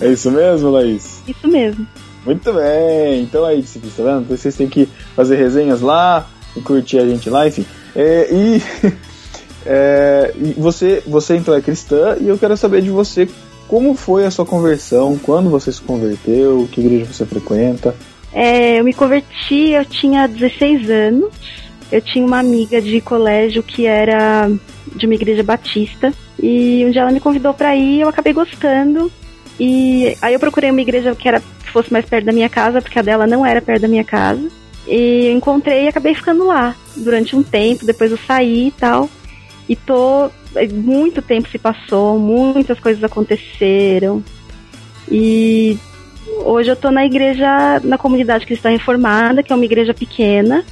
[0.00, 1.22] É isso mesmo, Laís?
[1.26, 1.86] Isso mesmo.
[2.24, 4.26] Muito bem, então aí, discípulos, tá vendo?
[4.28, 6.26] Vocês têm que fazer resenhas lá,
[6.56, 7.66] e curtir a gente lá, enfim.
[7.94, 8.62] É, e
[9.66, 13.28] é, você, você então é cristã, e eu quero saber de você
[13.68, 17.94] como foi a sua conversão, quando você se converteu, que igreja você frequenta.
[18.32, 21.32] É, eu me converti, eu tinha 16 anos.
[21.90, 24.50] Eu tinha uma amiga de colégio que era
[24.96, 26.12] de uma igreja batista.
[26.42, 29.10] E um dia ela me convidou pra ir, eu acabei gostando.
[29.58, 32.82] E aí eu procurei uma igreja que era que fosse mais perto da minha casa,
[32.82, 34.48] porque a dela não era perto da minha casa.
[34.86, 39.08] E eu encontrei e acabei ficando lá durante um tempo, depois eu saí e tal.
[39.68, 40.30] E tô.
[40.72, 44.22] Muito tempo se passou, muitas coisas aconteceram.
[45.10, 45.76] E
[46.44, 50.64] hoje eu tô na igreja, na comunidade cristã reformada, que é uma igreja pequena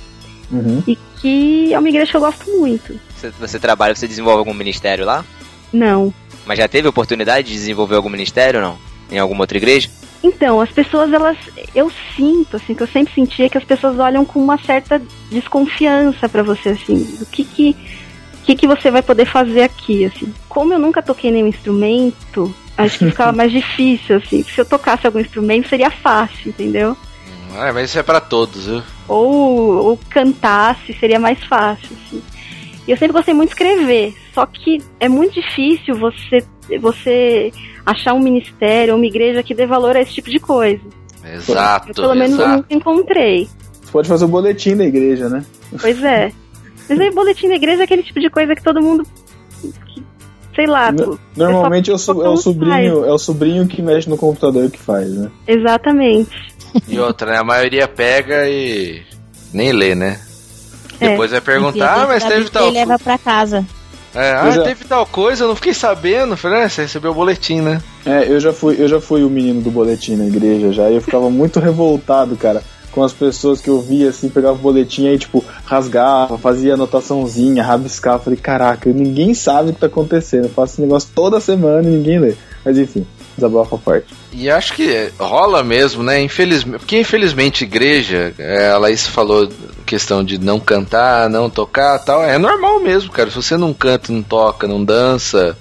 [0.86, 2.98] e que é uma igreja que eu gosto muito.
[3.16, 5.24] Você, você trabalha, você desenvolve algum ministério lá?
[5.72, 6.12] Não.
[6.44, 8.78] Mas já teve oportunidade de desenvolver algum ministério ou não?
[9.10, 9.88] Em alguma outra igreja?
[10.22, 11.36] Então, as pessoas, elas.
[11.74, 15.00] Eu sinto, assim, que eu sempre sentia que as pessoas olham com uma certa
[15.30, 17.76] desconfiança pra você, assim, do que que.
[18.42, 20.32] O que, que você vai poder fazer aqui, assim?
[20.48, 24.42] Como eu nunca toquei nenhum instrumento, acho que ficava mais difícil, assim.
[24.42, 26.96] Se eu tocasse algum instrumento, seria fácil, entendeu?
[27.54, 28.82] Ah, mas isso é pra todos, viu?
[29.12, 31.90] ou, ou cantasse, seria mais fácil.
[32.06, 32.22] Assim.
[32.86, 36.44] E eu sempre gostei muito de escrever, só que é muito difícil você,
[36.80, 37.52] você
[37.84, 40.82] achar um ministério ou uma igreja que dê valor a esse tipo de coisa.
[41.24, 41.90] Exato.
[41.90, 43.48] Eu, pelo menos eu nunca encontrei.
[43.82, 45.44] Você pode fazer o boletim da igreja, né?
[45.80, 46.32] Pois é.
[46.88, 49.06] Mas aí, boletim da igreja é aquele tipo de coisa que todo mundo.
[49.86, 50.02] que,
[50.54, 50.90] sei lá.
[50.92, 54.78] No- Normalmente é o, é o sobrinho, é o sobrinho que mexe no computador que
[54.78, 55.30] faz, né?
[55.46, 56.30] Exatamente.
[56.88, 57.38] E outra, né?
[57.38, 59.02] A maioria pega e
[59.52, 60.20] nem lê, né?
[61.00, 61.10] É.
[61.10, 63.64] Depois vai perguntar, ah, mas teve tal E leva pra casa.
[64.14, 66.36] É, ah, Eu já- teve tal coisa, eu não fiquei sabendo.
[66.36, 67.80] Falei, ah, você recebeu o boletim, né?
[68.04, 70.94] É, eu já fui, eu já fui o menino do boletim na igreja já, e
[70.96, 72.62] eu ficava muito revoltado, cara,
[72.92, 77.64] com as pessoas que eu via assim, pegava o boletim aí, tipo, rasgava, fazia anotaçãozinha,
[77.64, 81.88] rabiscava, falei, caraca, ninguém sabe o que tá acontecendo, eu faço esse negócio toda semana
[81.88, 82.34] e ninguém lê.
[82.64, 83.04] Mas enfim.
[83.36, 84.14] desabafo à parte.
[84.32, 86.22] E acho que rola mesmo, né?
[86.22, 89.48] Infelizmente, porque infelizmente igreja, é, a Laís falou
[89.84, 93.30] questão de não cantar, não tocar, tal, é normal mesmo, cara.
[93.30, 95.56] Se você não canta, não toca, não dança,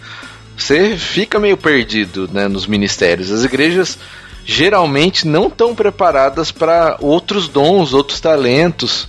[0.55, 3.31] você fica meio perdido, né, nos ministérios.
[3.31, 3.97] As igrejas
[4.45, 9.07] geralmente não estão preparadas para outros dons, outros talentos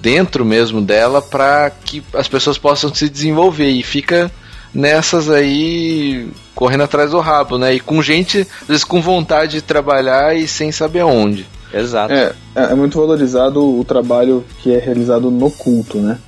[0.00, 4.30] dentro mesmo dela para que as pessoas possam se desenvolver e fica
[4.74, 7.74] nessas aí correndo atrás do rabo, né?
[7.74, 11.46] E com gente, às vezes, com vontade de trabalhar e sem saber aonde.
[11.72, 12.12] Exato.
[12.12, 16.18] É, é muito valorizado o trabalho que é realizado no culto, né?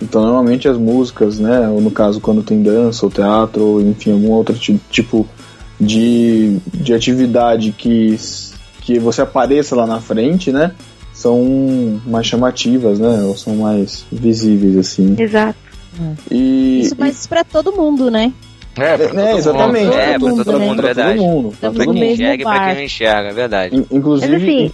[0.00, 1.68] Então, normalmente as músicas, né?
[1.68, 4.54] Ou no caso, quando tem dança ou teatro, ou enfim, algum outro
[4.90, 5.26] tipo
[5.80, 8.16] de, de atividade que,
[8.82, 10.72] que você apareça lá na frente, né?
[11.12, 13.22] São mais chamativas, né?
[13.24, 15.14] Ou são mais visíveis, assim.
[15.18, 15.58] Exato.
[16.30, 18.32] E, Isso faz pra todo mundo, né?
[18.76, 19.84] É, pra É, todo exatamente.
[19.86, 19.94] mundo.
[19.96, 20.66] É, pra todo né?
[20.66, 21.18] mundo, Pra verdade.
[21.18, 21.48] todo mundo.
[21.58, 22.12] Pra Pra todo quem mundo.
[22.12, 23.76] enxerga e pra quem não enxerga, é verdade.
[23.76, 24.32] In- Inclusive.
[24.32, 24.72] Mas assim-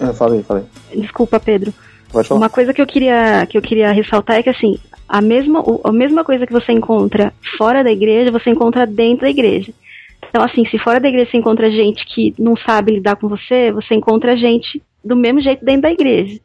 [0.00, 0.64] É, falei, falei.
[0.94, 1.72] Desculpa, Pedro.
[2.12, 2.40] Pode falar.
[2.40, 5.92] Uma coisa que eu queria que eu queria ressaltar é que assim, a mesma a
[5.92, 9.72] mesma coisa que você encontra fora da igreja, você encontra dentro da igreja.
[10.38, 13.72] Então assim, se fora da igreja você encontra gente que não sabe lidar com você,
[13.72, 16.38] você encontra gente do mesmo jeito dentro da igreja.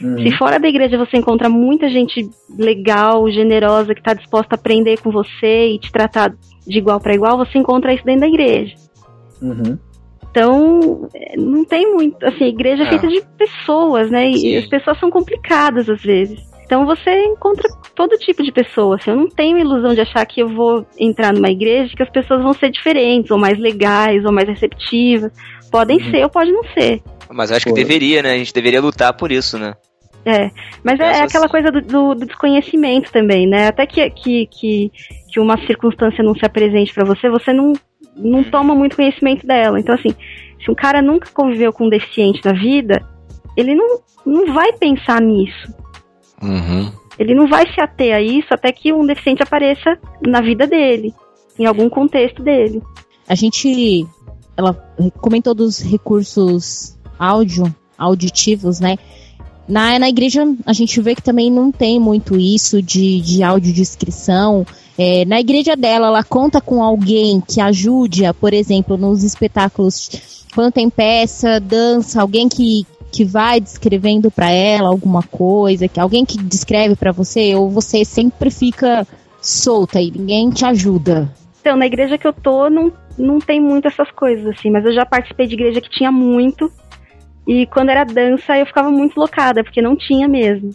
[0.00, 0.18] Uhum.
[0.18, 5.00] Se fora da igreja você encontra muita gente legal, generosa, que está disposta a aprender
[5.00, 6.32] com você e te tratar
[6.64, 8.72] de igual para igual, você encontra isso dentro da igreja.
[9.42, 9.76] Uhum.
[10.30, 12.24] Então, é, não tem muito.
[12.24, 12.90] Assim, a igreja é Ah.
[12.90, 14.30] feita de pessoas, né?
[14.30, 14.56] E Sim.
[14.58, 16.40] as pessoas são complicadas às vezes.
[16.70, 18.94] Então você encontra todo tipo de pessoa.
[18.94, 22.08] Assim, eu não tenho ilusão de achar que eu vou entrar numa igreja que as
[22.08, 25.32] pessoas vão ser diferentes, ou mais legais, ou mais receptivas.
[25.68, 27.02] Podem ser ou pode não ser.
[27.28, 28.34] Mas eu acho que deveria, né?
[28.34, 29.74] A gente deveria lutar por isso, né?
[30.24, 30.48] É,
[30.84, 33.66] mas é, é aquela coisa do, do- do desconhecimento também, né?
[33.66, 34.92] Até que, que, que,
[35.32, 37.72] que uma circunstância não se apresente pra você, você não,
[38.14, 39.80] não toma muito conhecimento dela.
[39.80, 40.14] Então, assim,
[40.64, 43.04] se um cara nunca conviveu com um deficiente na vida,
[43.56, 45.80] ele não, não vai pensar nisso.
[46.42, 46.90] Uhum.
[47.18, 51.14] Ele não vai se ater a isso até que um deficiente apareça na vida dele,
[51.58, 52.82] em algum contexto dele.
[53.28, 54.06] A gente,
[54.56, 54.72] ela
[55.20, 58.96] comentou dos recursos áudio, auditivos, né?
[59.68, 64.66] Na, na igreja a gente vê que também não tem muito isso de, de audiodescrição.
[64.98, 70.10] É, na igreja dela, ela conta com alguém que ajude-a, por exemplo, nos espetáculos,
[70.54, 76.24] quando tem peça, dança, alguém que, que vai descrevendo para ela alguma coisa, que alguém
[76.24, 79.06] que descreve para você, ou você sempre fica
[79.40, 81.32] solta e ninguém te ajuda.
[81.60, 84.92] Então, na igreja que eu tô, não, não tem muito essas coisas, assim, mas eu
[84.92, 86.72] já participei de igreja que tinha muito.
[87.46, 90.70] E quando era dança, eu ficava muito locada, porque não tinha mesmo.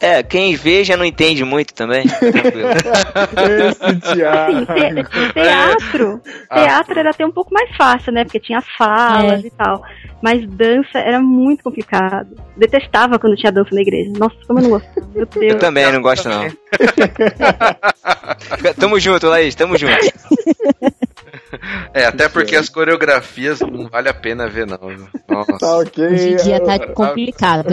[0.00, 2.06] É, quem vê já não entende muito também.
[2.08, 2.70] Tranquilo.
[3.68, 4.66] Esse Assim, Thiago.
[4.66, 6.20] te- teatro,
[6.52, 8.24] teatro era até um pouco mais fácil, né?
[8.24, 9.46] Porque tinha falas É.
[9.46, 9.82] e tal.
[10.22, 12.28] Mas dança era muito complicado.
[12.56, 14.10] Detestava quando tinha dança na igreja.
[14.18, 15.06] Nossa, como eu não gostava.
[15.14, 15.52] Meu Deus.
[15.52, 16.46] Eu também não gosto, não.
[18.78, 19.96] tamo junto, Laís, tamo junto.
[21.92, 24.78] É, até porque as coreografias não vale a pena ver, não.
[25.28, 25.58] Nossa.
[25.58, 26.06] Tá ok.
[26.06, 27.68] Hoje em dia tá complicado.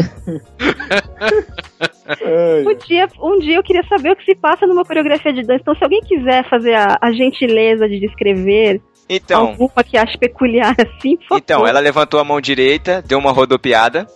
[2.07, 2.65] Ai.
[2.65, 5.61] Um dia, um dia eu queria saber o que se passa numa coreografia de dança.
[5.61, 10.75] Então, se alguém quiser fazer a, a gentileza de descrever Então, alguma que ache peculiar
[10.79, 11.69] assim, por então, favor.
[11.69, 14.07] ela levantou a mão direita, deu uma rodopiada.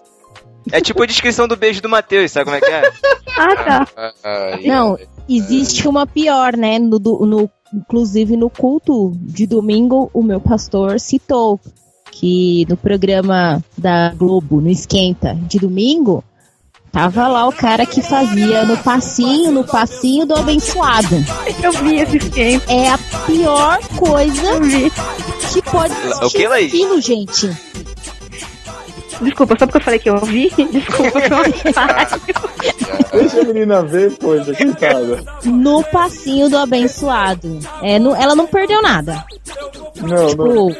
[0.71, 2.91] É tipo a descrição do beijo do Matheus, sabe como é que é?
[3.37, 3.87] Ah, tá.
[4.63, 4.97] Não,
[5.27, 6.77] existe uma pior, né?
[6.77, 11.59] No, no- inclusive no culto de domingo, o meu pastor citou
[12.11, 16.23] que no programa da Globo, no Esquenta, de domingo,
[16.91, 21.15] tava lá o cara que fazia no passinho, no passinho do abençoado.
[21.63, 22.61] Eu vi esse esquema.
[22.67, 24.59] É a pior coisa
[25.53, 26.67] que pode O existir que, Laís?
[26.73, 27.49] aquilo, gente.
[29.21, 30.49] Desculpa, só porque eu falei que eu vi.
[30.71, 31.19] Desculpa.
[33.13, 35.23] Deixa a menina ver, poxa, coitada.
[35.45, 37.59] No passinho do abençoado.
[37.81, 39.23] É, não- ela não perdeu nada.
[40.01, 40.75] Não, Tipo, não.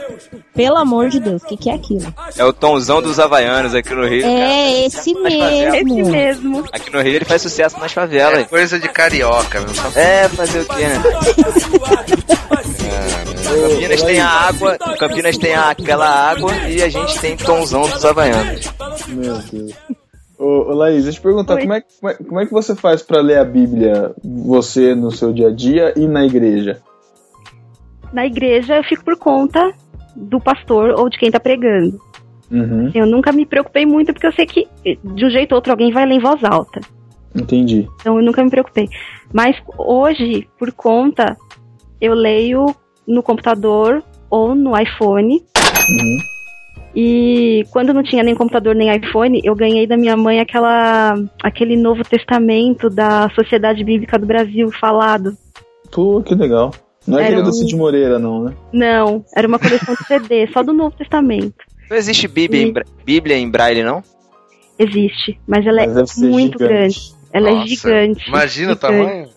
[0.56, 2.14] pelo amor de Deus, o que, que é aquilo?
[2.38, 4.22] É o tomzão dos havaianos aqui no Rio.
[4.24, 4.34] cara.
[4.34, 6.12] É esse Mas fazer- Esse mesmo.
[6.12, 6.66] mesmo.
[6.72, 8.48] Aqui no Rio ele faz sucesso nas É favelas.
[8.48, 9.70] coisa de carioca, meu.
[9.96, 11.02] É, fazer o quê, né?
[13.56, 18.04] Campinas tem a água, Campinas tem a- aquela água e a gente tem tomzão dos
[18.06, 18.72] havaianos.
[19.08, 19.74] Meu Deus.
[20.40, 21.62] Ô, ô Laís, deixa eu te perguntar, Oi.
[21.62, 25.12] como é, como, é, como é que você faz pra ler a Bíblia, você no
[25.12, 26.82] seu dia a dia e na igreja?
[28.12, 29.72] Na igreja eu fico por conta
[30.16, 32.00] do pastor ou de quem tá pregando.
[32.50, 35.72] Uhum, Eu nunca me preocupei muito porque eu sei que de um jeito ou outro
[35.72, 36.82] alguém vai ler em voz alta.
[37.34, 37.88] entendi.
[38.02, 38.90] Então eu nunca me preocupei.
[39.32, 41.38] Mas hoje, por conta,
[42.02, 42.66] eu leio
[43.12, 45.44] no computador ou no iPhone.
[46.96, 51.78] E quando não tinha nem computador nem iPhone, eu ganhei da minha mãe aquela aquele
[51.78, 55.32] Novo Testamento da Sociedade Bíblica do Brasil falado.
[55.92, 56.72] Pô, que legal.
[57.08, 58.54] Não é Era aquele do um- Cid Moreira, não, né?
[58.74, 61.56] Não, era uma coleção de CD, só do Novo Testamento.
[61.90, 64.04] Não existe Bíblia, em, bra- Bíblia em braille, não?
[64.78, 66.74] Existe, mas ela Mas deve é muito gigante.
[66.74, 67.00] grande.
[67.34, 68.28] Ela é Nossa, gigante.
[68.28, 68.80] Imagina o gigante.
[68.98, 69.28] tamanho.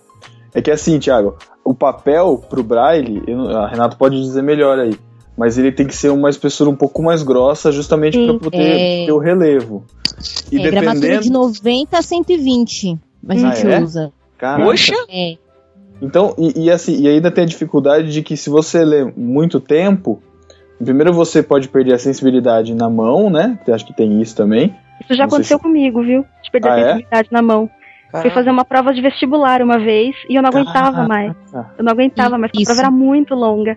[0.55, 4.95] É que assim, Thiago, o papel pro Braille, eu a Renato pode dizer melhor aí,
[5.37, 8.59] mas ele tem que ser uma espessura um pouco mais grossa, justamente para poder
[9.03, 9.07] É.
[9.07, 9.85] ter o relevo.
[10.53, 11.23] E é gramatura dependendo.
[11.23, 12.93] de 90 a 120.
[13.29, 13.81] A Ah, gente é?
[13.81, 14.13] usa.
[14.39, 14.65] Caraca.
[14.65, 14.95] Poxa!
[15.11, 15.37] É.
[16.01, 19.59] Então, e, e assim, e ainda tem a dificuldade de que se você lê muito
[19.59, 20.23] tempo,
[20.83, 23.59] primeiro você pode perder a sensibilidade na mão, né?
[23.69, 24.75] Acho que tem isso também.
[25.01, 26.25] Isso já Não aconteceu se- comigo, viu?
[26.43, 26.83] De perder Ah, a é?
[26.85, 27.71] sensibilidade na mão.
[28.23, 31.33] Fui fazer uma prova de vestibular uma vez e eu não aguentava mais.
[31.77, 33.77] Eu não aguentava mais, porque a prova era muito longa.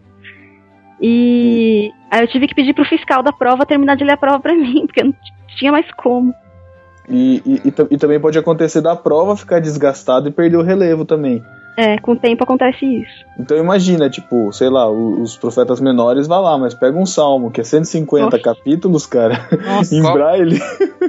[1.01, 4.39] E aí eu tive que pedir pro fiscal da prova terminar de ler a prova
[4.39, 5.15] pra mim, porque eu não
[5.57, 6.33] tinha mais como.
[7.09, 11.05] E, e, e e também pode acontecer da prova ficar desgastado e perder o relevo
[11.05, 11.41] também.
[11.79, 13.23] É, com o tempo acontece isso.
[13.39, 17.61] Então imagina, tipo, sei lá, os profetas menores, vai lá, mas pega um salmo, que
[17.61, 18.39] é 150 Nossa.
[18.39, 19.93] capítulos, cara, Nossa.
[19.95, 20.59] em Qual- braille.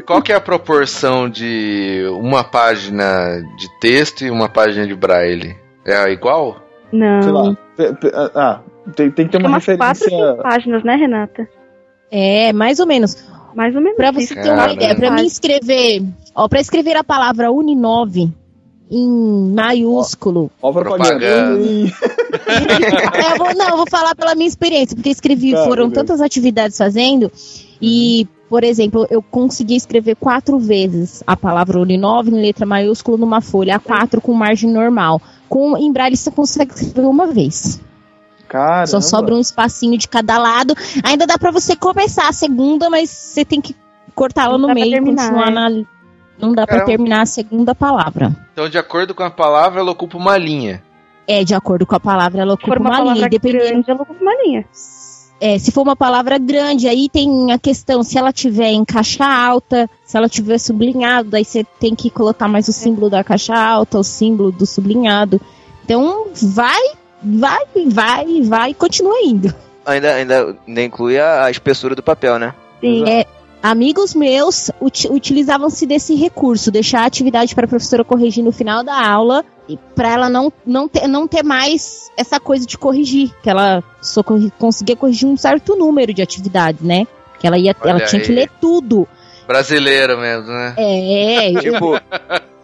[0.06, 5.56] Qual que é a proporção de uma página de texto e uma página de braille?
[5.86, 6.56] É igual?
[6.92, 7.22] Não.
[7.22, 7.56] Sei lá.
[7.76, 8.60] pe- ah,
[8.94, 10.30] tem, tem que ter uma umas quatro, referência.
[10.32, 11.48] cinco páginas, né, Renata?
[12.10, 13.16] É, mais ou menos.
[13.54, 13.96] Mais ou menos.
[13.96, 14.72] Pra você ter uma Caramba.
[14.74, 16.02] ideia, pra mim escrever,
[16.34, 18.30] ó, para escrever a palavra Uninove
[18.90, 20.50] em maiúsculo.
[20.62, 21.24] Ó, a propaganda.
[21.24, 21.52] É,
[23.32, 25.94] eu vou, não, eu vou falar pela minha experiência, porque escrevi, foram beleza.
[25.94, 27.30] tantas atividades fazendo
[27.80, 33.40] e, por exemplo, eu consegui escrever quatro vezes a palavra Uninove em letra maiúscula numa
[33.40, 35.20] folha A4 com margem normal.
[35.48, 37.80] Com em braille você consegue escrever uma vez.
[38.48, 38.86] Caramba.
[38.86, 40.74] Só sobra um espacinho de cada lado.
[41.04, 43.76] Ainda dá pra você começar a segunda, mas você tem que
[44.14, 45.50] cortá-la no meio e terminar, continuar é.
[45.50, 45.84] na.
[46.38, 46.86] Não dá pra Caramba.
[46.86, 48.34] terminar a segunda palavra.
[48.52, 50.82] Então, de acordo com a palavra, ela ocupa uma linha.
[51.26, 53.28] É, de acordo com a palavra, ela ocupa uma uma linha.
[53.28, 53.64] Dependendo.
[53.64, 54.64] grande, ela ocupa uma linha.
[55.40, 59.24] É, se for uma palavra grande, aí tem a questão, se ela tiver em caixa
[59.24, 63.54] alta, se ela tiver sublinhado, aí você tem que colocar mais o símbolo da caixa
[63.54, 65.40] alta, o símbolo do sublinhado.
[65.84, 66.82] Então, vai,
[67.22, 69.54] vai, vai, vai, e continua indo.
[69.86, 72.52] Ainda, ainda, ainda inclui a, a espessura do papel, né?
[72.80, 73.08] Sim.
[73.08, 73.24] É,
[73.62, 78.82] amigos meus uti- utilizavam-se desse recurso, deixar a atividade para a professora corrigir no final
[78.82, 83.32] da aula, e para ela não, não, ter, não ter mais essa coisa de corrigir,
[83.42, 84.22] que ela só
[84.58, 87.06] conseguia corrigir um certo número de atividades, né?
[87.38, 89.06] Que ela ia, Olha ela tinha que ler tudo.
[89.46, 90.74] Brasileira mesmo, né?
[90.76, 92.00] É, eu, Tipo,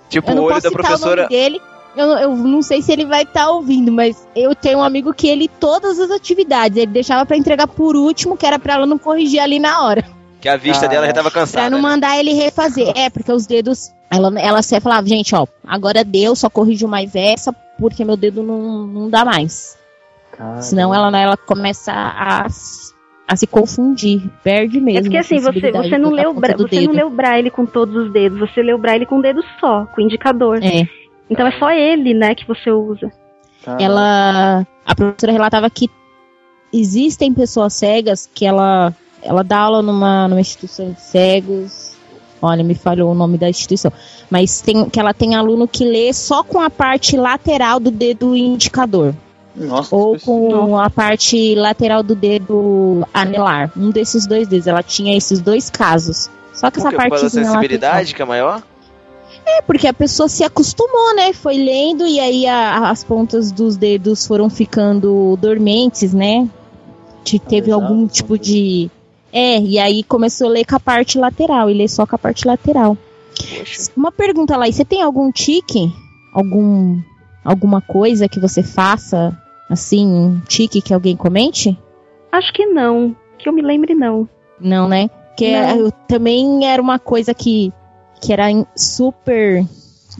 [0.09, 1.27] tipo eu o olho da professora.
[1.29, 1.61] dele.
[1.97, 5.29] Eu, eu não sei se ele vai estar ouvindo, mas eu tenho um amigo que
[5.29, 8.99] ele todas as atividades ele deixava para entregar por último, que era para ela não
[8.99, 10.05] corrigir ali na hora.
[10.45, 11.71] Que a vista dela já tava Pra cansada.
[11.71, 11.89] não né?
[11.89, 12.93] mandar ele refazer.
[12.95, 13.91] É, porque os dedos.
[14.11, 18.43] Ela, ela sempre falava, gente, ó, agora deu, só corrijo mais essa, porque meu dedo
[18.43, 19.79] não, não dá mais.
[20.33, 20.61] Caramba.
[20.61, 22.47] Senão ela, ela começa a,
[23.27, 24.99] a se confundir, perde mesmo.
[24.99, 26.57] É porque assim, você, você, não, ponta bra...
[26.59, 27.07] você não dedo.
[27.07, 30.03] o braille com todos os dedos, você lê o braille com um dedo só, com
[30.03, 30.63] o indicador.
[30.63, 30.87] É.
[31.31, 33.11] Então é só ele, né, que você usa.
[33.65, 33.83] Caramba.
[33.83, 35.89] ela a professora relatava que
[36.71, 38.95] existem pessoas cegas que ela
[39.25, 41.93] ela dá aula numa, numa instituição de cegos.
[42.43, 43.91] Olha me falhou o nome da instituição.
[44.31, 48.37] Mas tem que ela tem aluno que lê só com a parte lateral do dedo
[48.37, 49.15] indicador.
[49.57, 53.71] Nossa, ou com a parte lateral do dedo anelar.
[53.77, 54.67] Um desses dois dedos.
[54.67, 56.29] Ela tinha esses dois casos.
[56.53, 57.31] Só que Por essa lateral.
[57.31, 58.63] sensibilidade que é maior?
[59.47, 61.33] é, porque a pessoa se acostumou, né?
[61.33, 66.49] Foi lendo e aí a- as pontas dos dedos foram ficando dormentes, né?
[67.23, 68.91] Te- teve algum tipo de.
[69.37, 72.19] É, e aí começou a ler com a parte lateral e ler só com a
[72.19, 72.97] parte lateral.
[73.37, 73.91] Poxa.
[73.97, 75.93] Uma pergunta lá, e você tem algum tique?
[76.33, 77.01] Algum.
[77.45, 79.37] Alguma coisa que você faça?
[79.69, 81.77] Assim, um tique que alguém comente?
[82.31, 83.15] Acho que não.
[83.39, 84.29] Que eu me lembre, não.
[84.61, 85.11] Não, né?
[85.37, 85.77] Que Não.
[85.79, 87.73] eu- também era uma coisa que,
[88.21, 88.45] que era
[88.77, 89.67] super.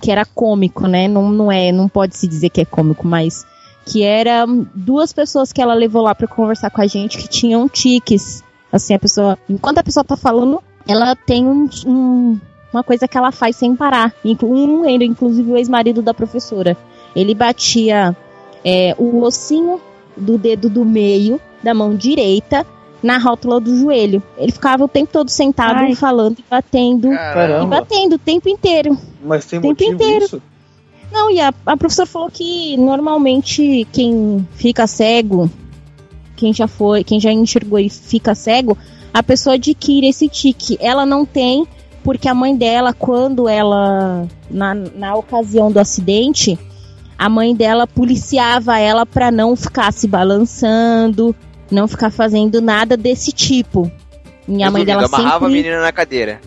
[0.03, 1.07] que era cômico, né?
[1.07, 3.47] Não, não é, não pode se dizer que é cômico, mas
[3.87, 7.69] que era duas pessoas que ela levou lá pra conversar com a gente que tinham
[7.69, 8.43] tiques.
[8.75, 12.41] Assim, a pessoa, enquanto a pessoa tá falando, ela tem um, um-
[12.73, 14.13] uma coisa que ela faz sem parar.
[14.25, 16.77] Um, inclusive o ex-marido da professora,
[17.15, 18.17] ele batia
[18.65, 19.81] é, o ossinho
[20.17, 22.67] do dedo do meio da mão direita
[23.01, 24.21] na rótula do joelho.
[24.37, 25.95] Ele ficava o tempo todo sentado Ai.
[25.95, 27.67] falando e batendo e Caramba.
[27.81, 28.99] batendo o tempo inteiro.
[29.23, 30.25] Mas tem tempo motivo inteiro.
[30.25, 30.43] isso?
[31.13, 35.49] Não, e a, a professora falou que normalmente quem fica cego
[36.37, 38.77] quem já foi, quem já enxergou e fica cego,
[39.13, 40.77] a pessoa adquire esse tique.
[40.81, 41.67] Ela não tem,
[42.03, 44.27] porque a mãe dela, quando ela.
[44.51, 46.59] Na, na ocasião do acidente,
[47.19, 51.35] a mãe dela policiava ela para não ficar se balançando,
[51.71, 53.91] não ficar fazendo nada desse tipo.
[54.47, 56.41] E a mãe dela amarrava a sempre menina na cadeira.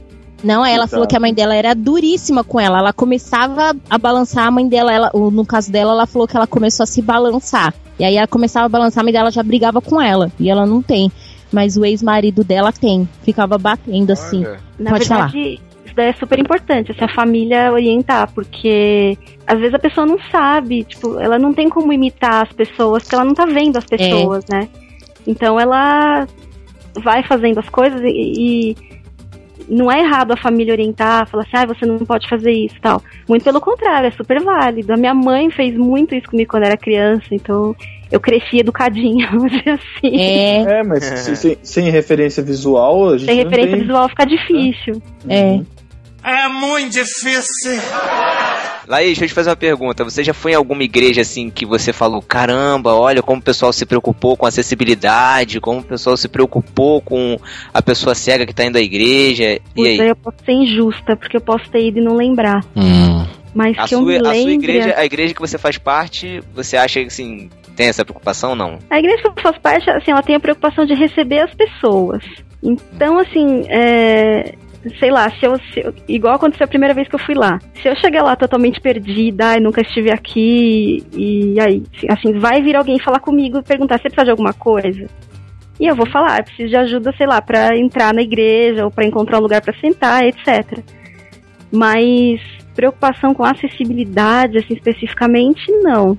[0.43, 0.89] não, ela Exato.
[0.91, 2.79] falou que a mãe dela era duríssima com ela.
[2.79, 4.93] Ela começava a balançar a mãe dela.
[4.93, 7.73] Ela, no caso dela, ela falou que ela começou a se balançar.
[7.99, 10.31] E aí ela começava a balançar, a mãe dela já brigava com ela.
[10.39, 11.11] E ela não tem.
[11.51, 13.07] Mas o ex-marido dela tem.
[13.23, 14.45] Ficava batendo assim.
[14.77, 15.27] Na Pode falar.
[15.31, 19.17] verdade, isso daí é super importante, se a família orientar, porque
[19.47, 23.15] às vezes a pessoa não sabe, tipo, ela não tem como imitar as pessoas, porque
[23.15, 24.67] ela não tá vendo as pessoas, né?
[25.25, 26.27] Então ela
[27.01, 28.75] vai fazendo as coisas e, e
[29.67, 32.81] não é errado a família orientar, falar assim, ah, você não pode fazer isso e
[32.81, 33.01] tal.
[33.27, 34.93] Muito pelo contrário, é super válido.
[34.93, 37.75] A minha mãe fez muito isso comigo quando era criança, então
[38.11, 40.17] eu cresci educadinha, vamos dizer assim.
[40.17, 43.81] É, É, mas se- sem, sem referência visual, a gente Sem não referência tem...
[43.81, 45.01] visual fica difícil.
[45.27, 45.59] É.
[46.23, 47.79] É muito difícil.
[48.87, 50.03] Laís, deixa eu te fazer uma pergunta.
[50.03, 53.71] Você já foi em alguma igreja assim que você falou, caramba, olha como o pessoal
[53.73, 57.37] se preocupou com a acessibilidade, como o pessoal se preocupou com
[57.73, 59.53] a pessoa cega que tá indo à igreja.
[59.53, 60.07] E Putz, aí?
[60.07, 62.63] eu posso ser injusta, porque eu posso ter ido e não lembrar.
[63.53, 64.53] Mas A que eu sua, me a sua lembre...
[64.53, 68.79] igreja, a igreja que você faz parte, você acha que assim, tem essa preocupação não?
[68.89, 72.23] A igreja que eu faço parte, assim, ela tem a preocupação de receber as pessoas.
[72.61, 74.55] Então, assim, é...
[74.99, 77.59] Sei lá, se eu, se eu- Igual aconteceu a primeira vez que eu fui lá.
[77.81, 82.75] Se eu chegar lá totalmente perdida, ai, nunca estive aqui, e aí, assim, vai vir
[82.75, 85.07] alguém falar comigo e perguntar se precisa de alguma coisa.
[85.79, 88.91] E eu vou falar, "Ah, preciso de ajuda, sei lá, pra entrar na igreja ou
[88.91, 90.79] pra encontrar um lugar pra sentar, etc.
[91.71, 92.39] Mas
[92.75, 96.17] preocupação com acessibilidade, assim, especificamente, não.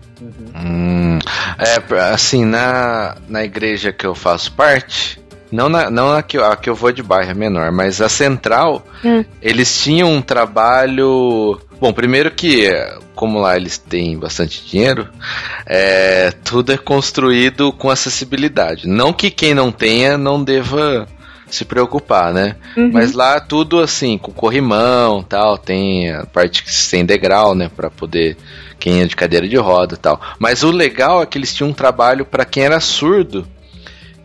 [0.57, 1.19] Hum,
[1.59, 5.20] é, assim, na, na igreja que eu faço parte,
[5.51, 8.01] não na, não a, que, eu- a que eu vou de bairro, é menor, mas
[8.01, 9.25] a central, Hum.
[9.43, 11.59] eles tinham um trabalho.
[11.81, 12.69] Bom, primeiro que,
[13.15, 15.09] como lá eles têm bastante dinheiro,
[15.66, 18.87] é, tudo é construído com acessibilidade.
[18.89, 21.07] Não que quem não tenha não deva
[21.49, 22.57] se preocupar, né?
[22.77, 22.91] Uhum.
[22.93, 27.70] Mas lá tudo assim, com corrimão tal, tem a parte que tem degrau, né?
[27.75, 28.37] Pra poder
[28.79, 30.20] quem é de cadeira de roda e tal.
[30.39, 33.47] Mas o legal é que eles tinham um trabalho pra quem era surdo,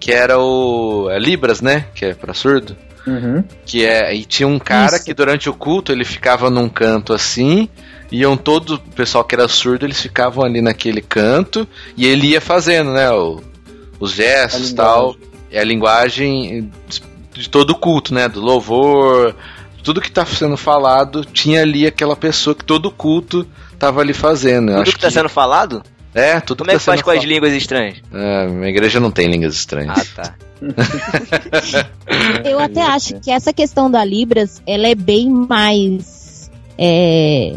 [0.04, 1.86] que era o é Libras, né?
[1.96, 2.76] Que é pra surdo.
[3.08, 3.42] Uhum.
[3.66, 4.14] Que é.
[4.14, 5.06] E tinha um cara Isso.
[5.06, 7.70] que durante o culto ele ficava num canto assim.
[8.12, 11.66] Iam todo o pessoal que era surdo, eles ficavam ali naquele canto
[11.96, 13.10] e ele ia fazendo, né?
[13.12, 13.42] o-
[13.98, 15.16] os gestos e tal.
[15.50, 16.70] É a linguagem
[17.34, 18.28] de todo o culto, né?
[18.28, 19.34] Do louvor.
[19.84, 23.48] Tudo que tá sendo falado tinha ali aquela pessoa que todo culto
[23.80, 24.70] tava ali fazendo.
[24.72, 25.82] Eu Tudo acho que tá sendo falado?
[26.14, 27.98] É, tudo Como é que faz com as línguas estranhas?
[28.14, 30.16] É, minha igreja não tem línguas estranhas.
[30.18, 30.36] Ah, tá.
[32.46, 37.56] Eu até acho que essa questão da Libras, ela é bem mais é,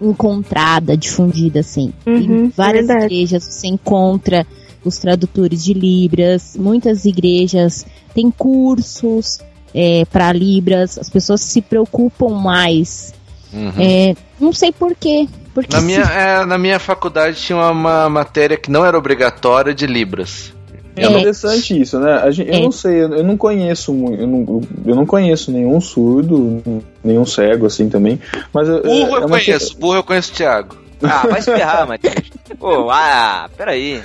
[0.00, 1.92] encontrada, difundida, assim.
[2.06, 3.06] Uhum, em várias verdade.
[3.06, 4.46] igrejas você encontra
[4.84, 9.40] os tradutores de Libras, muitas igrejas têm cursos
[9.72, 13.14] é, para Libras, as pessoas se preocupam mais.
[13.52, 13.72] Uhum.
[13.78, 15.26] É, não sei porquê.
[15.54, 18.98] Porque Na se- minha, é, na minha faculdade tinha uma, uma matéria que não era
[18.98, 20.52] obrigatória de Libras.
[20.96, 22.20] É interessante isso, né?
[22.22, 22.60] A gente, eu É.
[22.62, 26.62] não sei, eu, eu não conheço muito, eu não, eu não conheço nenhum surdo,
[27.02, 28.20] nenhum cego assim também.
[28.52, 30.76] Mas Burro é eu uma conheço, burro eu conheço o Thiago.
[31.02, 32.14] Ah, vai se ferrar, Matheus.
[32.58, 34.00] Pô, ah, peraí.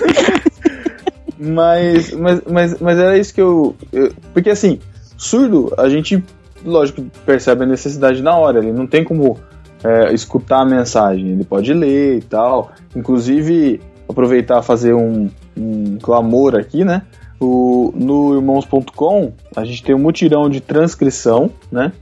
[1.38, 4.78] Mas, mas, mas, mas era isso que eu, eu- Porque assim,
[5.16, 6.22] surdo, a gente,
[6.64, 8.58] lógico, percebe a necessidade na hora.
[8.58, 9.38] Ele não tem como
[9.84, 11.30] é, escutar a mensagem.
[11.30, 12.72] Ele pode ler e tal.
[12.94, 17.02] Inclusive, aproveitar fazer um, um clamor aqui, né?
[17.40, 21.92] O, no irmãos.com, a gente tem um mutirão de transcrição, né?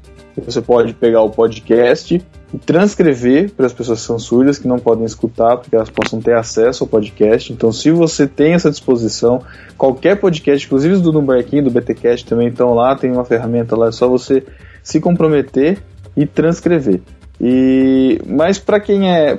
[0.44, 2.22] Você pode pegar o podcast
[2.54, 6.20] e transcrever para as pessoas que são surdas, que não podem escutar, porque elas possam
[6.20, 7.52] ter acesso ao podcast.
[7.52, 9.42] Então, se você tem essa disposição,
[9.76, 13.88] qualquer podcast, inclusive os do Numbarquinho, do BTcast também estão lá, tem uma ferramenta lá,
[13.88, 14.44] é só você
[14.82, 15.78] se comprometer
[16.16, 17.00] e transcrever.
[17.40, 19.38] E mas para quem é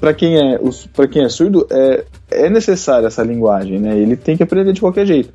[0.00, 0.58] para quem é
[0.94, 3.96] para quem é surdo é, é necessária essa linguagem, né?
[3.96, 5.32] Ele tem que aprender de qualquer jeito.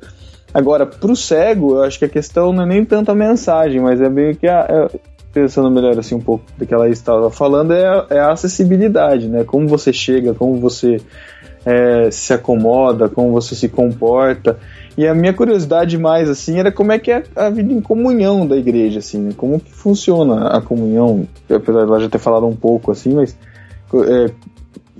[0.52, 4.00] Agora, pro cego, eu acho que a questão não é nem tanto a mensagem, mas
[4.00, 4.98] é meio que a, é-
[5.32, 9.28] pensando melhor assim um pouco do que ela estava falando é a, é a acessibilidade,
[9.28, 9.44] né?
[9.44, 11.00] Como você chega, como você
[11.64, 14.58] é, se acomoda, como você se comporta.
[14.96, 18.46] E a minha curiosidade mais assim era como é que é a vida em comunhão
[18.46, 19.32] da igreja, assim, né?
[19.36, 21.26] Como que funciona a comunhão?
[21.48, 23.36] Apesar de ela já ter falado um pouco assim, mas
[23.94, 24.30] é,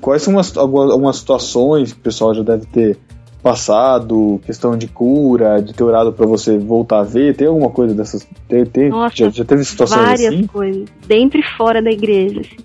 [0.01, 2.99] quais são as, algumas, algumas situações que o pessoal já deve ter
[3.43, 7.35] passado, questão de cura, de ter orado pra você voltar a ver?
[7.35, 8.27] Tem alguma coisa dessas?
[8.49, 10.47] Tem, tem, Nossa, já, já teve situações várias assim?
[10.47, 12.41] coisas, dentro e fora da igreja.
[12.41, 12.57] assim.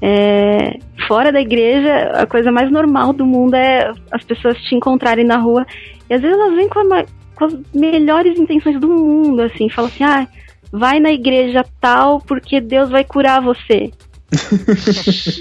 [0.00, 0.78] É,
[1.08, 5.38] fora da igreja, a coisa mais normal do mundo é as pessoas te encontrarem na
[5.38, 5.66] rua
[6.08, 7.04] e às vezes elas vêm com, a
[7.34, 10.26] com as melhores intenções do mundo, assim, falam assim, ah,
[10.72, 13.90] vai na igreja tal porque Deus vai curar você.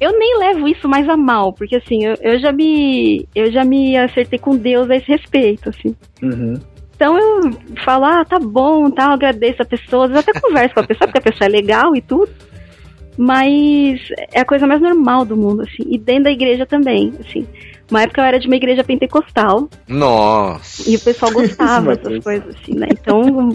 [0.00, 3.64] Eu nem levo isso mais a mal, porque assim, eu, eu já me eu já
[3.64, 5.94] me acertei com Deus a esse respeito, assim.
[6.20, 6.54] Uhum.
[6.94, 7.50] Então eu
[7.84, 11.18] falo, ah, tá bom, tá, agradeço a pessoa, eu até converso com a pessoa, porque
[11.18, 12.30] a pessoa é legal e tudo.
[13.16, 14.00] Mas
[14.32, 15.82] é a coisa mais normal do mundo, assim.
[15.86, 17.46] E dentro da igreja também, assim.
[17.92, 20.88] Uma época eu era de uma igreja pentecostal Nossa.
[20.90, 22.86] e o pessoal gostava dessas coisas, assim, né?
[22.90, 23.54] Então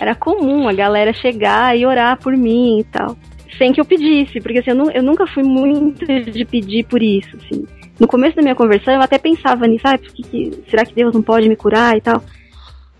[0.00, 3.16] era comum a galera chegar e orar por mim e tal.
[3.56, 7.28] Sem que eu pedisse, porque assim, eu, eu nunca fui muito de pedir por isso,
[7.36, 7.64] assim.
[8.00, 11.22] No começo da minha conversão eu até pensava nisso, ah, que- será que Deus não
[11.22, 12.20] pode me curar e tal?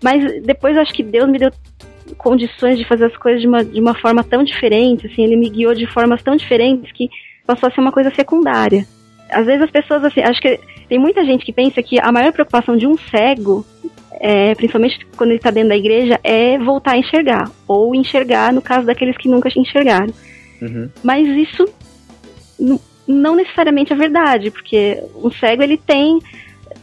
[0.01, 1.51] Mas depois eu acho que Deus me deu
[2.17, 5.49] condições de fazer as coisas de uma, de uma forma tão diferente, assim, ele me
[5.49, 7.09] guiou de formas tão diferentes que
[7.45, 8.87] passou a ser uma coisa secundária.
[9.31, 12.31] Às vezes as pessoas, assim, acho que tem muita gente que pensa que a maior
[12.31, 13.65] preocupação de um cego,
[14.19, 17.49] é, principalmente quando ele está dentro da igreja, é voltar a enxergar.
[17.67, 20.13] Ou enxergar, no caso daqueles que nunca enxergaram.
[20.61, 20.89] Uhum.
[21.03, 21.65] Mas isso
[23.07, 26.19] não necessariamente é verdade, porque o cego ele tem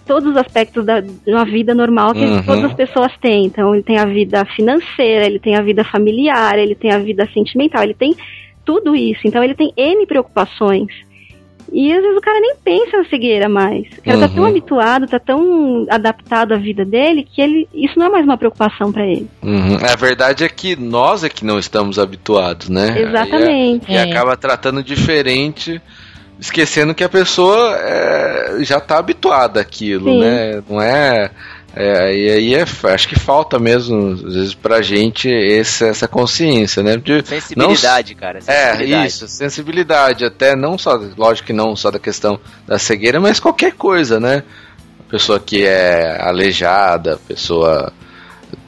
[0.06, 2.42] todos os aspectos da de uma vida normal que Uhum.
[2.42, 3.46] todas as pessoas têm.
[3.46, 7.28] Então ele tem a vida financeira, ele tem a vida familiar, ele tem a vida
[7.32, 8.14] sentimental, ele tem
[8.64, 9.20] tudo isso.
[9.24, 10.88] Então ele tem N preocupações.
[11.72, 13.86] E às vezes o cara nem pensa na cegueira mais.
[13.98, 14.48] O cara tá tão Uhum.
[14.48, 18.90] habituado, tá tão adaptado à vida dele que ele isso não é mais uma preocupação
[18.92, 19.28] pra ele.
[19.42, 19.76] Uhum.
[19.82, 23.00] A verdade é que nós é que não estamos habituados, né?
[23.02, 23.90] Exatamente.
[23.90, 24.02] E, É.
[24.02, 25.80] acaba tratando diferente,
[26.40, 30.20] esquecendo que a pessoa é, já está habituada àquilo, Sim.
[30.20, 30.62] né?
[30.68, 31.30] Não é.
[31.74, 32.64] É, e aí é,
[32.94, 36.96] acho que falta mesmo, às vezes, pra gente esse, essa consciência, né?
[36.96, 38.38] De, Sensibilidade, cara.
[38.38, 39.06] é, Sensibilidade.
[39.06, 43.72] isso, sensibilidade, até não só, lógico que não só da questão da cegueira, mas qualquer
[43.74, 44.42] coisa, né?
[45.10, 47.92] Pessoa que é aleijada, pessoa.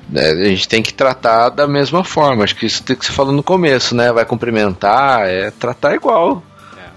[0.08, 2.44] né, a gente tem que tratar da mesma forma.
[2.44, 4.12] Acho que isso tem que se falou no começo, né?
[4.12, 6.42] Vai cumprimentar, é tratar igual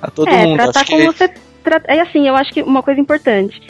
[0.01, 0.57] a todo é, mundo.
[0.57, 1.91] tratar Acho como que você trata.
[1.91, 3.61] É assim, eu acho que uma coisa importante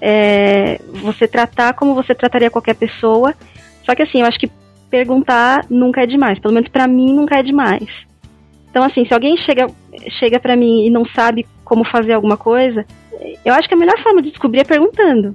[0.00, 3.34] é você tratar como você trataria qualquer pessoa.
[3.84, 4.50] Só que assim, eu acho que
[4.90, 6.38] perguntar nunca é demais.
[6.38, 7.86] Pelo menos pra mim nunca é demais.
[8.70, 9.66] Então assim, se alguém chega
[10.18, 12.84] chega para mim e não sabe como fazer alguma coisa,
[13.44, 15.34] eu acho que a melhor forma de descobrir é perguntando.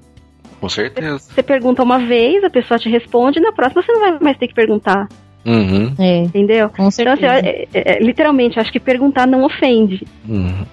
[0.59, 1.19] com certeza.
[1.19, 4.37] Você pergunta uma vez, a pessoa te responde, e na próxima você não vai mais
[4.37, 5.07] ter que perguntar,
[5.45, 6.67] Uhum, É, entendeu?
[6.67, 7.33] com Então, assim, certeza.
[7.47, 10.05] é- é- é, literalmente, eu acho que perguntar não ofende.
[10.27, 10.65] uhum.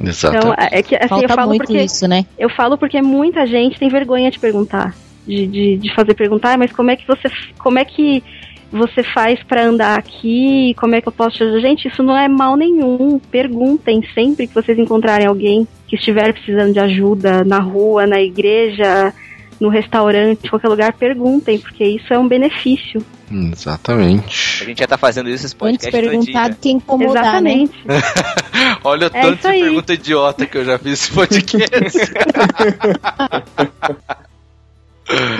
[0.00, 0.74] Então, Exatamente.
[0.74, 2.24] é que assim, Falta eu falo muito porque isso, né?
[2.38, 4.94] eu falo porque muita gente tem vergonha de perguntar,
[5.26, 8.22] de, de, de fazer perguntar, "Ah, mas como é que você como é que
[8.70, 10.74] você faz pra andar aqui?
[10.78, 11.60] Como é que eu posso te ajudar?
[11.60, 13.18] Gente, isso não é mal nenhum.
[13.18, 19.14] Perguntem sempre que vocês encontrarem alguém que estiver precisando de ajuda na rua, na igreja,
[19.58, 23.02] no restaurante, em qualquer lugar, perguntem, porque isso é um benefício.
[23.32, 24.62] Exatamente.
[24.62, 26.50] A gente já tá fazendo isso esse Antes podcast todo perguntar dia.
[26.54, 27.64] do que incomodar, né?
[28.84, 29.60] Olha o É tanto de aí.
[29.62, 31.98] pergunta idiota que eu já fiz esse podcast.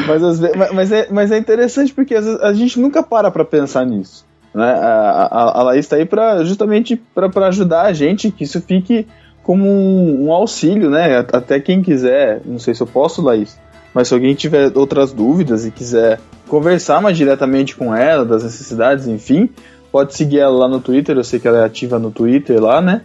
[0.07, 0.41] Mas,
[0.73, 4.25] mas- é, mas é interessante porque a gente nunca para pra pensar nisso.
[4.55, 4.65] Né?
[4.65, 8.63] A, a, a Laís tá aí pra, justamente pra pra ajudar a gente que isso
[8.63, 9.07] fique
[9.43, 11.19] como um, um auxílio, né?
[11.19, 13.59] Até quem quiser, não sei se eu posso, Laís,
[13.93, 16.19] mas se alguém tiver outras dúvidas e quiser
[16.49, 19.51] conversar mais diretamente com ela, das necessidades, enfim,
[19.91, 22.81] pode seguir ela lá no Twitter, eu sei que ela é ativa no Twitter lá,
[22.81, 23.03] né?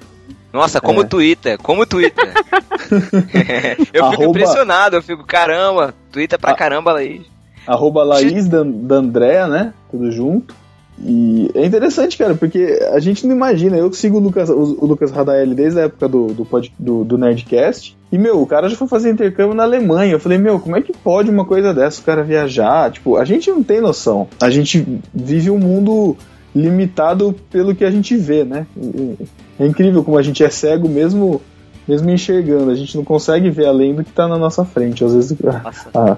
[0.52, 1.06] Nossa, como É.
[1.06, 2.32] Twitter, como Twitter.
[2.92, 6.56] eu fico Arroba- impressionado, eu fico, caramba, Twitter pra Ah.
[6.56, 7.22] caramba aí.
[7.66, 9.74] arroba Laís Dan- D'Andrea, né?
[9.90, 10.54] Tudo junto.
[11.04, 13.76] E é interessante, cara, porque a gente não imagina.
[13.78, 17.18] Eu sigo o Lucas, o, Lucas Radaeli desde a época do, do, pod- do, do
[17.18, 17.98] Nerdcast.
[18.12, 20.12] E, meu, o cara já foi fazer intercâmbio na Alemanha.
[20.12, 22.92] Eu falei, meu, como é que pode uma coisa dessa, o cara viajar?
[22.92, 24.28] Tipo, a gente não tem noção.
[24.40, 26.16] A gente vive um mundo
[26.56, 28.66] limitado pelo que a gente vê, né?
[29.60, 31.42] É incrível como a gente é cego mesmo,
[31.88, 32.70] mesmo enxergando.
[32.72, 35.04] A gente não consegue ver além do que tá na nossa frente.
[35.04, 35.38] Às vezes.
[35.42, 35.90] Nossa.
[35.94, 36.18] Ah,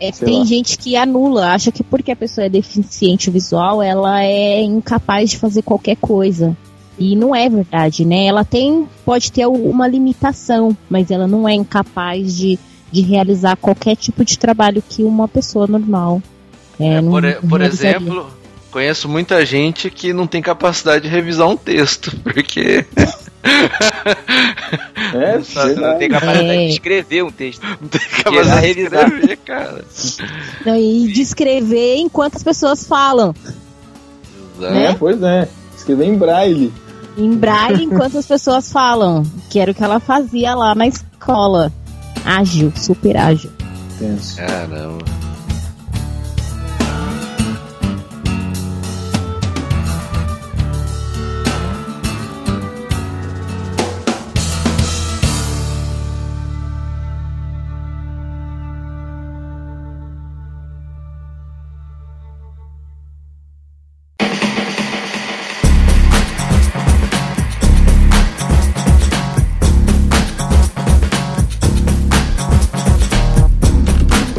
[0.00, 0.44] É, tem lá.
[0.44, 5.38] gente que anula, acha que porque a pessoa é deficiente visual, ela é incapaz de
[5.38, 6.56] fazer qualquer coisa.
[6.98, 8.26] E não é verdade, né?
[8.26, 12.58] Ela tem, pode ter uma limitação, mas ela não é incapaz de,
[12.90, 16.20] de realizar qualquer tipo de trabalho que uma pessoa normal.
[16.78, 18.26] É, não- por, não por exemplo,
[18.70, 22.84] conheço muita gente que não tem capacidade de revisar um texto, porque
[25.14, 26.66] É, Nossa, não tem capacidade É.
[26.66, 27.62] de escrever um texto.
[27.80, 29.04] Não tem capacidade de revisar.
[29.08, 29.84] escrever, cara.
[30.66, 33.34] Não, e de escrever enquanto as pessoas falam.
[34.60, 35.48] É, pois é.
[35.76, 36.72] Escrever em braille.
[37.16, 39.22] Em braille enquanto as pessoas falam.
[39.50, 41.72] Que era o que ela fazia lá na escola.
[42.24, 43.50] Ágil, super ágil.
[43.98, 44.36] Tenso.
[44.36, 45.04] Caramba.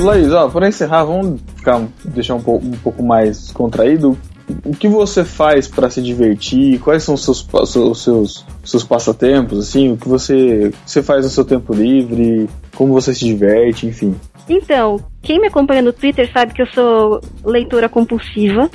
[0.04, 4.18] Laís, ó, para encerrar, vamos ficar, deixar um pouco, um pouco mais contraído.
[4.66, 6.80] O que você faz para se divertir?
[6.80, 9.60] Quais são os seus, os seus, seus passatempos?
[9.60, 12.50] Assim, o que você, você faz no seu tempo livre?
[12.76, 13.86] Como você se diverte?
[13.86, 14.16] Enfim.
[14.48, 18.70] Então, quem me acompanha no Twitter sabe que eu sou leitora compulsiva.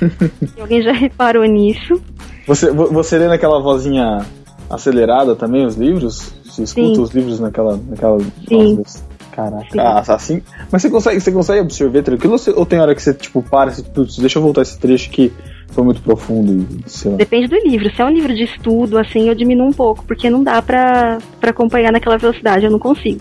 [0.58, 2.00] Alguém já reparou nisso?
[2.46, 4.24] Você, vo- você lê naquela vozinha
[4.70, 6.32] acelerada também os livros?
[6.44, 7.02] Você escuta Sim.
[7.02, 7.76] os livros naquela.
[7.76, 8.18] naquela
[8.48, 8.76] Sim.
[8.76, 9.02] Nossa,
[9.36, 9.66] Caraca.
[9.82, 10.40] Ah, assim.
[10.72, 13.82] Mas você consegue, você consegue absorver tranquilo ou, tem hora que você, tipo, para e
[13.82, 15.30] putz, deixa eu voltar esse trecho que
[15.68, 17.18] foi muito profundo e sei lá.
[17.18, 17.94] Depende do livro.
[17.94, 21.18] Se é um livro de estudo, assim, eu diminuo um pouco, porque não dá pra,
[21.38, 23.20] pra acompanhar naquela velocidade, eu não consigo.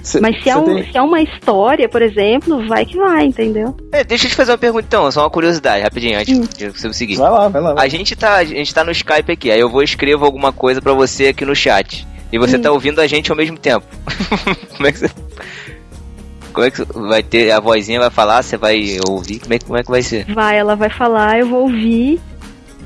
[0.00, 3.24] Cê- Mas se é, um, tem- se é uma história, por exemplo, vai que vai,
[3.26, 3.76] entendeu?
[3.90, 6.92] É, deixa eu te fazer uma pergunta então, só uma curiosidade, rapidinho, antes de você
[6.92, 7.16] seguir.
[7.16, 7.74] Vai lá, vai lá.
[7.74, 7.84] vai.
[7.84, 10.80] A gente, tá, a gente tá no Skype aqui, aí eu vou escrever alguma coisa
[10.80, 12.06] pra você aqui no chat.
[12.32, 12.60] E você Hum.
[12.62, 13.86] tá ouvindo a gente ao mesmo tempo.
[14.76, 15.10] como é que você.
[16.52, 17.50] Como é que vai ter.
[17.52, 19.38] A vozinha vai falar, você vai ouvir?
[19.40, 20.24] Como é, que- como é que vai ser?
[20.32, 22.20] Vai, ela vai falar, eu vou ouvir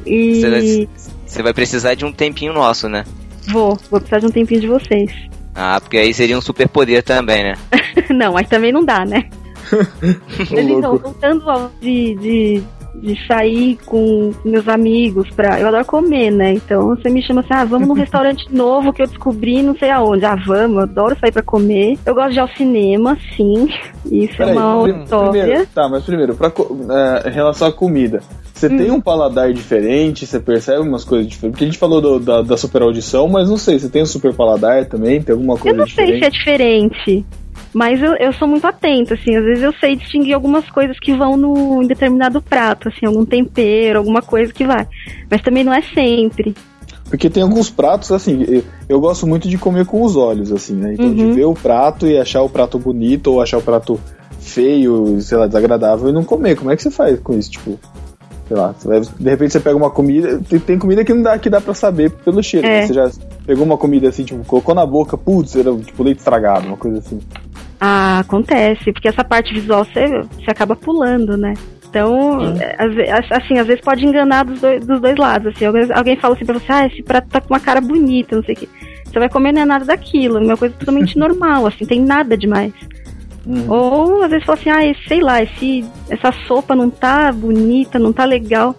[0.06, 0.89] e Você vai,
[1.27, 3.05] você vai precisar de um tempinho nosso, né?
[3.48, 5.10] vou, vou precisar de um tempinho de vocês.
[5.55, 7.55] Ah, porque aí seria um superpoder também, né?
[8.10, 9.24] não, mas também não dá, né?
[10.81, 10.98] Louco.
[10.98, 12.62] voltando ao de, de,
[12.94, 15.59] de sair com meus amigos pra.
[15.60, 16.52] Eu adoro comer, né?
[16.52, 19.90] Então você me chama assim, ah, vamos num restaurante novo que eu descobri não sei
[19.90, 20.24] aonde.
[20.24, 21.98] Ah, vamos, eu adoro sair pra comer.
[22.05, 23.69] Eu gosto de ir ao cinema, sim.
[24.10, 26.48] Isso Peraí, é uma primeiro, tá, mas primeiro, pra,
[27.24, 28.20] é, em relação à comida,
[28.52, 28.77] você Hum.
[28.77, 30.27] tem um paladar diferente?
[30.27, 31.52] Você percebe umas coisas diferentes?
[31.52, 34.06] Porque a gente falou do- da, da super audição, mas não sei, você tem um
[34.06, 35.23] super paladar também?
[35.23, 36.20] Tem alguma coisa Eu não sei diferente?
[36.20, 37.27] se é diferente.
[37.74, 41.15] Mas eu, eu sou muito atenta, assim, às vezes eu sei distinguir algumas coisas que
[41.15, 44.86] vão no, em determinado prato, assim, algum tempero, alguma coisa que vai.
[45.31, 46.55] Mas também não é sempre.
[47.09, 50.74] Porque tem alguns pratos, assim, eu, eu gosto muito de comer com os olhos, assim,
[50.74, 50.94] né?
[50.94, 51.32] Então, de Uhum.
[51.32, 53.99] ver o prato e achar o prato bonito ou achar o prato
[54.39, 56.57] feio, sei lá, desagradável e não comer.
[56.57, 57.51] Como é que você faz com isso?
[57.53, 57.78] Tipo,
[58.49, 61.39] sei lá, vai- de repente você pega uma comida, tem, tem comida que não dá,
[61.39, 62.66] que dá pra saber pelo cheiro.
[62.66, 62.81] É.
[62.81, 62.86] né?
[62.86, 63.11] Você já
[63.47, 66.99] pegou uma comida assim, tipo, colocou na boca, putz, era tipo leite estragado, uma coisa
[66.99, 67.19] assim.
[67.84, 71.54] Ah, acontece, porque essa parte visual você, você acaba pulando, né?
[71.88, 72.76] Então, é,
[73.34, 75.52] assim, às vezes pode enganar dos dois, dos dois lados.
[75.52, 78.36] Assim, alguém, alguém fala assim pra você, ah, esse prato tá com uma cara bonita,
[78.36, 78.68] não sei o quê.
[79.04, 82.36] Você vai comer não é nada daquilo, é uma coisa totalmente normal, assim, tem nada
[82.38, 82.72] demais.
[83.68, 87.98] Ou às vezes fala assim, ah, esse- sei lá, esse, essa sopa não tá bonita,
[87.98, 88.76] não tá legal.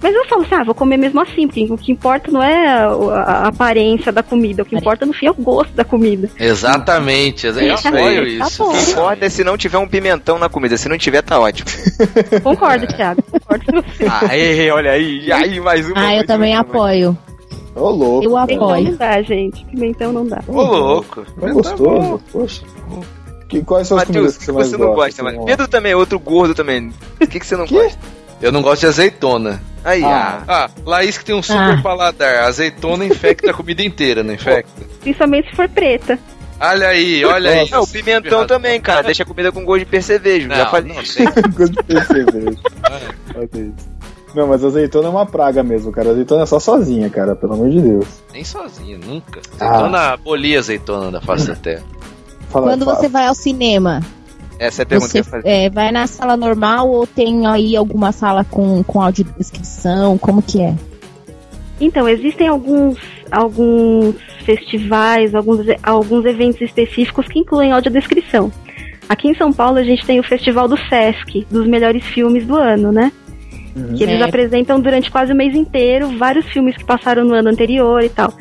[0.00, 2.68] Mas eu falo assim, ah, vou comer mesmo assim, porque o que importa não é
[2.68, 6.30] a, a aparência da comida, o que importa no fim é o gosto da comida.
[6.38, 8.26] Exatamente, eu Tá apoio bom.
[8.46, 8.58] isso.
[8.58, 10.76] Tá O que importa é se não tiver um pimentão na comida.
[10.76, 11.68] Se não tiver, tá ótimo.
[12.42, 13.22] Concordo, Thiago.
[13.22, 14.06] Concordo com você.
[14.30, 15.24] Aê, olha aí.
[15.26, 15.98] E aí, mais uma.
[16.00, 17.18] Ah, eu mais também apoio.
[17.74, 18.24] Ô, louco.
[18.24, 18.84] Eu Pimentão apoio.
[18.90, 19.64] não dá, gente.
[19.66, 20.40] Pimentão não dá.
[20.46, 21.26] Ô, louco.
[21.42, 22.62] É gostoso, poxa.
[23.48, 25.22] Que, quais são as comidas Matheus, que você mais você não gosta, gosta?
[25.24, 25.44] mas lá.
[25.44, 26.92] Pedro também é outro gordo também.
[27.20, 27.98] O que, que você não gosta?
[28.40, 29.60] Eu não gosto de azeitona.
[29.84, 30.42] Aí, Ah.
[30.46, 30.64] ah.
[30.66, 31.82] Ah, Laís que tem um super Ah.
[31.82, 32.44] paladar.
[32.44, 34.84] Azeitona infecta a comida inteira, não infecta?
[35.00, 36.18] Principalmente se for preta.
[36.60, 37.70] Olha aí, olha aí.
[37.70, 39.02] Não, o pimentão também, cara.
[39.04, 40.48] Deixa a comida com gosto de percevejo.
[40.48, 40.92] Já Não, falei.
[40.92, 41.24] não sei.
[41.56, 42.56] Gosto de perceber.
[43.36, 43.98] Olha isso.
[44.34, 46.10] Não, mas azeitona é uma praga mesmo, cara.
[46.10, 48.06] Azeitona é só sozinha, cara, pelo amor de Deus.
[48.32, 49.40] Nem sozinho, nunca.
[49.60, 49.68] Ah.
[49.68, 51.82] Azeitona, abolia azeitona da face da terra.
[52.50, 52.96] Fala, Quando fala.
[52.96, 54.00] você vai ao cinema,
[54.58, 55.48] Essa é a pergunta que você eu ia fazer.
[55.48, 60.18] é, vai na sala normal ou tem aí alguma sala com, com audiodescrição?
[60.18, 60.74] Como que é?
[61.80, 62.98] Então, existem alguns,
[63.30, 68.50] alguns festivais, alguns, alguns eventos específicos que incluem audiodescrição.
[69.08, 72.56] Aqui em São Paulo a gente tem o Festival do Sesc, dos melhores filmes do
[72.56, 73.12] ano, né?
[73.96, 74.24] Que eles Certo.
[74.24, 78.32] apresentam durante quase o mês inteiro vários filmes que passaram no ano anterior e tal.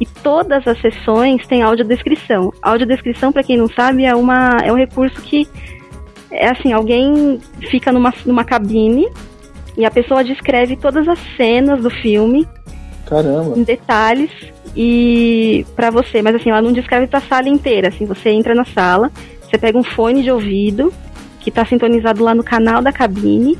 [0.00, 2.52] E todas as sessões têm audiodescrição.
[2.60, 5.46] Audiodescrição, para quem não sabe, é, uma, é um recurso que
[6.30, 7.38] é assim, alguém
[7.70, 9.06] fica numa, numa cabine
[9.76, 12.48] e a pessoa descreve todas as cenas do filme
[13.06, 13.58] Caramba.
[13.58, 14.30] em detalhes
[14.74, 18.64] e para você, mas assim, ela não descreve pra sala inteira, assim, você entra na
[18.64, 19.10] sala,
[19.42, 20.92] você pega um fone de ouvido
[21.40, 23.58] que tá sintonizado lá no canal da cabine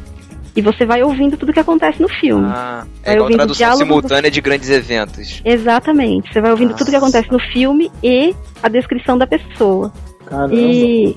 [0.55, 2.47] e você vai ouvindo tudo que acontece no filme.
[2.47, 5.41] Ah, é Vai igual ouvindo tradução simultânea de grandes eventos.
[5.45, 6.33] Exatamente.
[6.33, 9.93] Você vai ouvindo tudo que acontece no filme e a descrição da pessoa.
[10.27, 10.55] Caramba.
[10.55, 11.17] E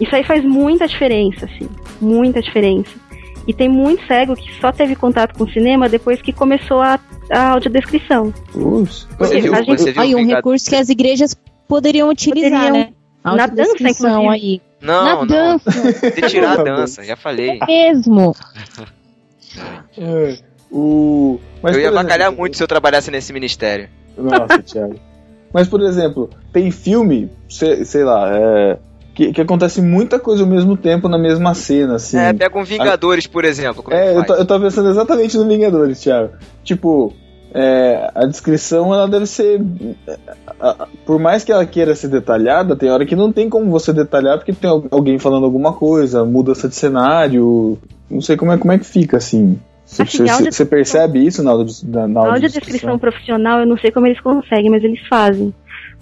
[0.00, 1.68] isso aí faz muita diferença, assim.
[2.00, 2.90] Muita diferença.
[3.46, 6.98] E tem muito cego que só teve contato com o cinema depois que começou a,
[7.30, 8.32] a audiodescrição.
[8.54, 9.06] Ups.
[9.18, 11.36] Você viu, a gente- você viu Aí um recurso que as igrejas
[11.68, 12.72] poderiam utilizar, Poderiam.
[12.72, 12.92] né?
[13.24, 14.28] Na dança, inclusive.
[14.28, 14.60] aí.
[14.82, 15.26] Não, Na não.
[15.26, 15.70] dança
[16.28, 17.58] tirar a dança, já falei.
[17.66, 18.34] mesmo.
[19.96, 20.38] É,
[20.70, 21.38] o...
[21.62, 23.88] Mas, eu ia por exemplo, muito se eu trabalhasse nesse ministério.
[24.16, 24.98] Nossa, Thiago.
[25.52, 28.78] Mas, por exemplo, tem filme, sei, sei lá, é,
[29.14, 32.16] que, que acontece muita coisa ao mesmo tempo na mesma cena, assim.
[32.16, 33.82] É, pega um Vingadores, por exemplo.
[33.82, 36.32] Como é, É, eu, eu tô pensando exatamente no Vingadores, Thiago.
[36.64, 37.12] Tipo,
[37.54, 39.60] é, a descrição ela deve ser.
[41.04, 44.38] Por mais que ela queira ser detalhada, tem hora que não tem como você detalhar
[44.38, 47.78] porque tem al- alguém falando alguma coisa, mudança de cenário.
[48.10, 49.58] Não sei como é, como é que fica assim.
[49.84, 51.52] Você, Assim, você- percebe isso na,
[51.84, 52.98] na, na audiodescrição?
[52.98, 55.52] profissional, eu não sei como eles conseguem, mas eles fazem.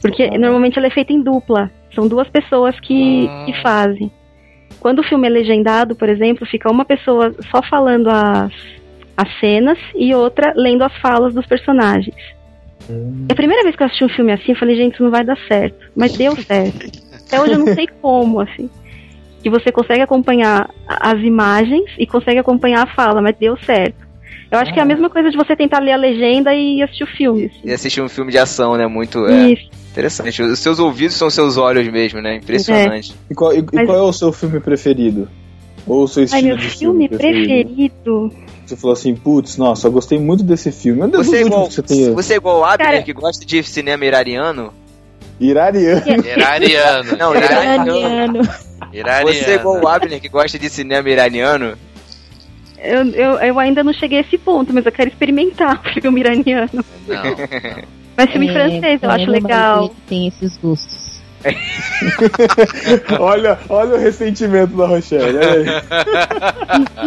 [0.01, 0.39] Porque Ah.
[0.39, 1.71] normalmente ela é feita em dupla.
[1.95, 4.11] São duas pessoas que, que fazem.
[4.79, 8.53] Quando o filme é legendado, por exemplo, fica uma pessoa só falando as,
[9.17, 12.15] as cenas e outra lendo as falas dos personagens.
[13.29, 15.11] É a primeira vez que eu assisti um filme assim, eu falei, gente, isso não
[15.11, 15.77] vai dar certo.
[15.95, 16.91] Mas deu certo.
[17.27, 18.69] Até hoje eu não sei como, assim.
[19.43, 24.09] Que você consegue acompanhar as imagens e consegue acompanhar a fala, mas deu certo.
[24.51, 27.05] Eu acho que é a mesma coisa de você tentar ler a legenda e assistir
[27.05, 27.45] o filme.
[27.45, 27.61] assim.
[27.65, 28.85] E assistir um filme de ação, né?
[28.89, 29.25] Muito.
[29.27, 29.71] É, Isso.
[29.93, 30.43] interessante.
[30.43, 32.35] Os seus ouvidos são seus olhos mesmo, né?
[32.37, 33.15] Impressionante.
[33.31, 35.29] E qual, e- e Mas- qual é o seu filme preferido?
[35.87, 38.33] Ou o seu Ai, estilo meu de filme preferido.
[38.71, 41.01] Você falou assim, putz, nossa, eu gostei muito desse filme.
[41.01, 42.15] Meu Deus, Você é, igual, que você tem.
[42.15, 44.73] você é igual o Abner, Cara- que gosta de cinema irariano?
[45.41, 46.03] Irariano.
[46.25, 47.17] Irariano.
[47.19, 47.97] Não, irariano.
[47.97, 48.41] Iraniano.
[48.93, 49.35] Irariano.
[49.35, 51.77] Você é igual o Abner, que gosta de cinema iraniano?
[52.79, 56.21] Eu, eu, eu ainda não cheguei a esse ponto, mas eu quero experimentar o filme
[56.21, 56.71] iraniano.
[57.09, 57.23] Não.
[58.17, 59.95] Mas filme É, francês, eu é, acho legal.
[60.09, 61.10] Tem esses gostos.
[63.19, 65.39] olha, olha o ressentimento da Rochelle.
[65.39, 65.65] Olha aí.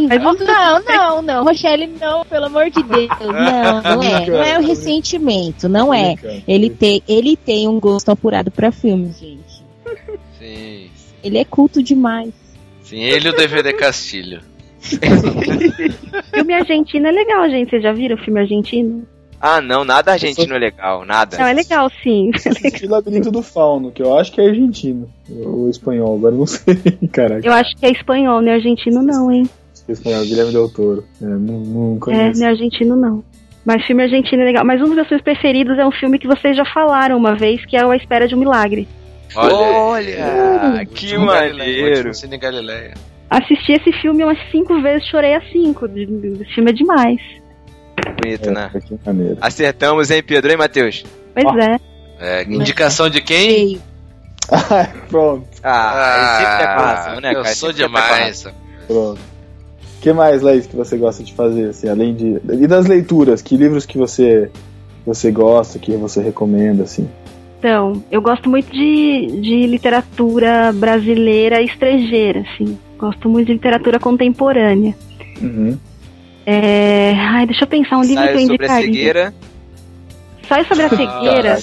[0.10, 3.10] Mas vamos Não, não, não, Rochelle, não, pelo amor de Deus.
[3.20, 4.26] Não, não é.
[4.26, 6.16] Não é o ressentimento, não é.
[6.48, 9.64] Ele tem, ele tem um gosto apurado pra filmes, gente.
[10.40, 10.90] Sim.
[11.24, 12.34] Ele é culto demais.
[12.82, 14.42] Sim, ele e o DVD Castilho.
[16.34, 17.70] filme argentino é legal, gente.
[17.70, 19.08] Vocês já viram o filme argentino?
[19.46, 21.38] Ah, não, nada argentino é legal, nada.
[21.38, 22.32] Não, é legal, sim.
[22.34, 25.10] Assisti Labirinto do Fauno, que eu acho que é argentino.
[25.30, 26.76] Ou espanhol, agora não sei.
[27.12, 29.44] Caraca, Eu acho que é espanhol, não é argentino, não, hein?
[29.86, 31.04] que é espanhol, Guilherme Del Toro.
[31.22, 32.40] É, não, não É, conheço.
[32.40, 33.22] não é argentino, não.
[33.66, 34.64] Mas filme argentino é legal.
[34.64, 37.66] Mas um dos meus filmes preferidos é um filme que vocês já falaram uma vez,
[37.66, 38.88] que é o A Espera de um Milagre.
[39.36, 40.26] Olha,
[40.72, 42.14] Olha, que Último Galileia, maneiro.
[42.14, 42.94] Cine Galileia.
[43.30, 45.86] Assisti esse filme umas cinco vezes, chorei as cinco.
[45.88, 47.20] Esse filme é demais.
[48.22, 48.72] Bonito, né?
[48.74, 49.38] É, maneiro.
[49.42, 51.04] Acertamos, hein, Pedro, hein, Matheus?
[51.34, 51.80] Pois é.
[52.20, 53.80] É, indicação de quem?
[54.52, 57.56] Ah, pronto, Ah, ele sempre é razão, né, eu cara?
[57.56, 58.48] sou Sempre é com demais.
[58.88, 59.20] pronto.
[59.20, 62.42] O que mais, Laís, que você gosta de fazer, assim, além de...
[62.62, 64.50] E das leituras, que livros que você,
[65.06, 67.10] você gosta, que você recomenda, assim?
[67.60, 72.78] Então, eu gosto muito de, de literatura brasileira e estrangeira, assim.
[72.98, 74.94] Gosto muito de literatura contemporânea.
[75.42, 75.78] Uhum.
[76.46, 77.14] É...
[77.16, 78.86] Ai, deixa eu pensar, um livro Sai que eu sobre a indicaria.
[78.86, 79.34] cegueira.
[80.48, 81.60] Sai sobre a cegueira.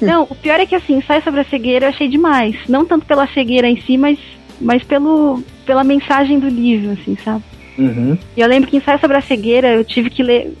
[0.00, 2.56] Não, o pior é que assim, sai sobre a cegueira eu achei demais.
[2.68, 4.18] Não tanto pela cegueira em si, mas,
[4.60, 7.42] mas pelo, pela mensagem do livro, assim, sabe?
[7.78, 8.16] Uhum.
[8.36, 10.52] E eu lembro que em Sai sobre a cegueira eu tive que ler.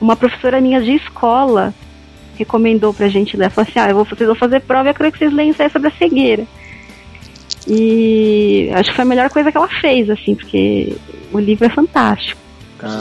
[0.00, 1.72] Uma professora minha de escola
[2.36, 3.44] recomendou pra gente ler.
[3.44, 5.32] Ela falou assim: ah, eu vou, vocês vão fazer prova e eu quero que vocês
[5.32, 6.44] leiam Sai sobre a cegueira.
[7.68, 10.96] E acho que foi a melhor coisa que ela fez, assim, porque
[11.32, 12.40] o livro é fantástico.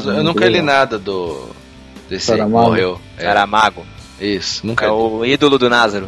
[0.06, 1.50] Eu nunca li nada do.
[2.10, 2.66] Desse Saramago.
[2.68, 3.00] morreu.
[3.18, 3.86] É, Saramago.
[4.20, 4.94] isso, nunca É li.
[4.94, 6.08] o ídolo do Názaro.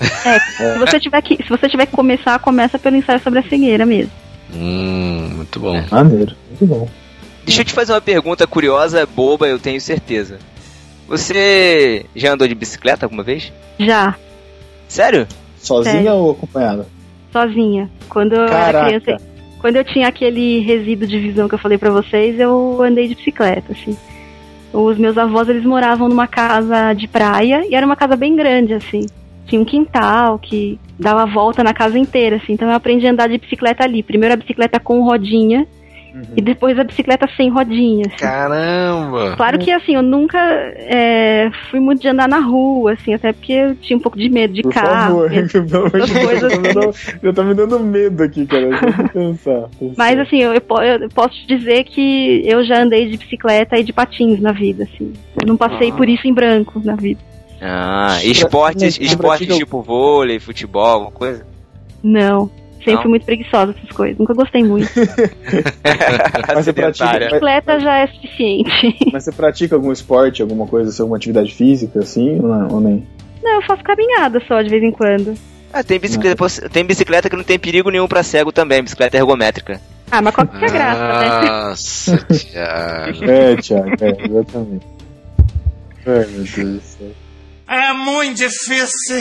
[0.00, 3.42] É, se você tiver que, se você tiver que começar, começa pelo ensaio sobre a
[3.48, 4.12] cegueira mesmo.
[4.54, 5.84] Hum, muito bom.
[5.90, 6.88] Maneiro, muito bom.
[7.44, 10.38] Deixa eu te fazer uma pergunta curiosa, boba, eu tenho certeza.
[11.08, 13.52] Você já andou de bicicleta alguma vez?
[13.78, 14.14] Já,
[14.86, 15.26] Sério?
[15.58, 16.12] Sozinha Sério.
[16.12, 16.86] ou acompanhada?
[17.32, 17.90] Sozinha.
[18.08, 18.86] Quando eu era Caraca.
[18.86, 19.22] criança,
[19.60, 23.14] quando eu tinha aquele resíduo de visão que eu falei pra vocês, eu andei de
[23.14, 23.96] bicicleta, assim.
[24.72, 28.74] Os meus avós, eles moravam numa casa de praia e era uma casa bem grande,
[28.74, 29.06] assim.
[29.46, 32.52] Tinha um quintal que dava volta na casa inteira, assim.
[32.52, 34.02] Então eu aprendi a andar de bicicleta ali.
[34.02, 35.66] Primeiro a bicicleta com rodinha
[36.36, 38.12] E depois a bicicleta sem rodinhas.
[38.14, 39.34] Caramba!
[39.36, 43.52] Claro que assim, eu nunca é, fui muito de andar na rua, assim, até porque
[43.52, 45.28] eu tinha um pouco de medo de Por carro.
[45.28, 45.90] favor, medo
[46.26, 46.40] coisas.
[46.40, 48.68] já tá me dando- já tá me dando medo aqui, cara.
[48.68, 49.68] Deixa eu pensar.
[49.96, 50.62] Mas assim, eu, eu
[51.00, 54.84] eu posso te dizer que eu já andei de bicicleta e de patins na vida,
[54.84, 55.12] assim.
[55.40, 55.94] Eu não passei Ah.
[55.94, 57.20] por isso em branco na vida.
[57.60, 61.44] Ah, esportes, esportes tipo vôlei, futebol, alguma coisa?
[62.02, 62.48] Não.
[62.84, 63.10] Sempre Não?
[63.10, 64.18] muito preguiçosa essas coisas.
[64.18, 64.88] Nunca gostei muito.
[66.54, 67.18] Mas você pratica.
[67.18, 68.96] Bicicleta já é suficiente.
[69.12, 72.80] mas você pratica algum esporte, alguma coisa, assim, alguma atividade física, assim, ou, não, ou
[72.80, 73.06] nem?
[73.42, 75.34] Não, eu faço caminhada só de vez em quando.
[75.72, 79.80] Ah, tem bicicleta, tem bicicleta que não tem perigo nenhum pra cego também, bicicleta ergométrica.
[80.10, 81.50] Ah, mas qual que é a graça, né?
[81.50, 83.24] Nossa, Thiago.
[83.24, 84.86] É, Thiago, é, exatamente.
[86.06, 87.27] Ai, meu Deus do céu.
[87.68, 89.18] É muito difícil.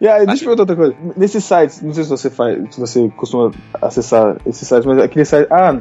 [0.00, 0.94] E aí, deixa eu perguntar outra coisa.
[1.16, 3.50] Nesses sites, não sei se você faz, se você costuma
[3.80, 5.48] acessar esses sites, mas aquele site.
[5.50, 5.76] Ah,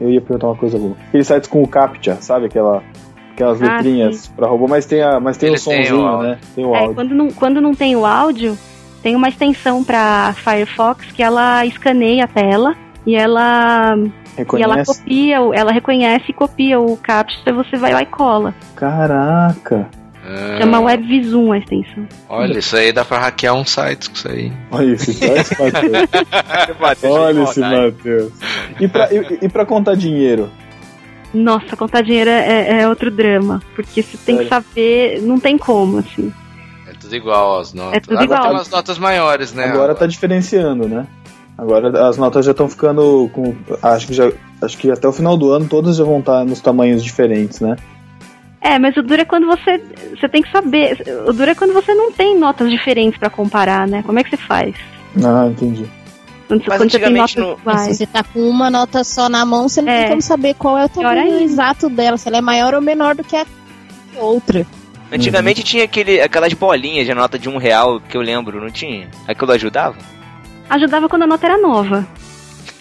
[0.00, 0.96] eu ia perguntar uma coisa boa.
[1.08, 2.46] Aqueles sites com o CAPTCHA, sabe?
[2.46, 2.82] Aquela,
[3.32, 6.06] aquelas Ah, letrinhas pra robô, mas tem, a, mas tem o Ele tem o somzinho,
[6.06, 6.28] áudio.
[6.28, 6.38] né?
[6.54, 6.94] Tem o É, áudio.
[6.94, 8.58] quando não, quando não tem o áudio,
[9.02, 12.74] tem uma extensão pra Firefox que ela escaneia a tela
[13.06, 14.98] e ela, e ela Reconhece?
[14.98, 18.54] copia, ela reconhece e copia o captcha, você vai lá e cola.
[18.76, 19.88] Caraca!
[20.30, 22.06] Ah, Chama WebVisum a extensão.
[22.28, 24.52] Olha, isso aí dá pra hackear um site com isso aí.
[24.70, 25.12] Olha esse
[26.78, 27.14] Matheus.
[27.14, 28.32] Olha esse Matheus.
[28.78, 30.50] E pra, e, e pra contar dinheiro?
[31.32, 34.64] Nossa, contar dinheiro é, é outro drama, porque você tem que Sério?
[34.66, 36.32] saber, não tem como, assim.
[36.86, 37.96] É tudo igual as notas.
[37.96, 38.42] É tudo Agora igual.
[38.42, 39.64] tem umas notas maiores, né?
[39.64, 41.06] Agora tá diferenciando, né?
[41.56, 43.54] Agora as notas já estão ficando com.
[43.82, 44.30] Acho que já.
[44.62, 47.76] Acho que até o final do ano todas já vão estar nos tamanhos diferentes, né?
[48.60, 49.78] É, mas o duro é quando você.
[50.18, 50.98] Você tem que saber.
[51.26, 54.02] O duro é quando você não tem notas diferentes pra comparar, né?
[54.04, 54.74] Como é que você faz?
[55.24, 55.86] Ah, entendi.
[56.48, 59.04] Quando, você- Mas quando você tem antigamente notas no- se você tá com uma nota
[59.04, 60.00] só na mão, você não É.
[60.00, 63.14] tem como saber qual é o tamanho exato dela, se ela é maior ou menor
[63.14, 63.46] do que a
[64.16, 64.66] outra.
[65.12, 69.08] Antigamente tinha aquele, aquelas bolinhas de nota de um real que eu lembro, não tinha?
[69.26, 69.96] Aquilo ajudava?
[70.68, 72.06] Ajudava quando a nota era nova.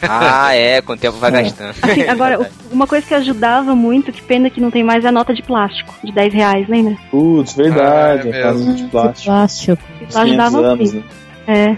[0.02, 1.44] Ah, é, com o tempo vai É.
[1.44, 1.70] gastando.
[1.82, 5.08] Assim, agora, o- uma coisa que ajudava muito, que pena que não tem mais, é
[5.08, 6.96] a nota de plástico, de 10 reais, lembra?
[7.10, 8.30] Putz, verdade.
[8.32, 8.74] Ah, é a casa mesmo.
[8.76, 9.26] de plástico.
[9.26, 9.84] Plástico.
[10.00, 11.08] 500 ajudava anos, muito.
[11.48, 11.78] né?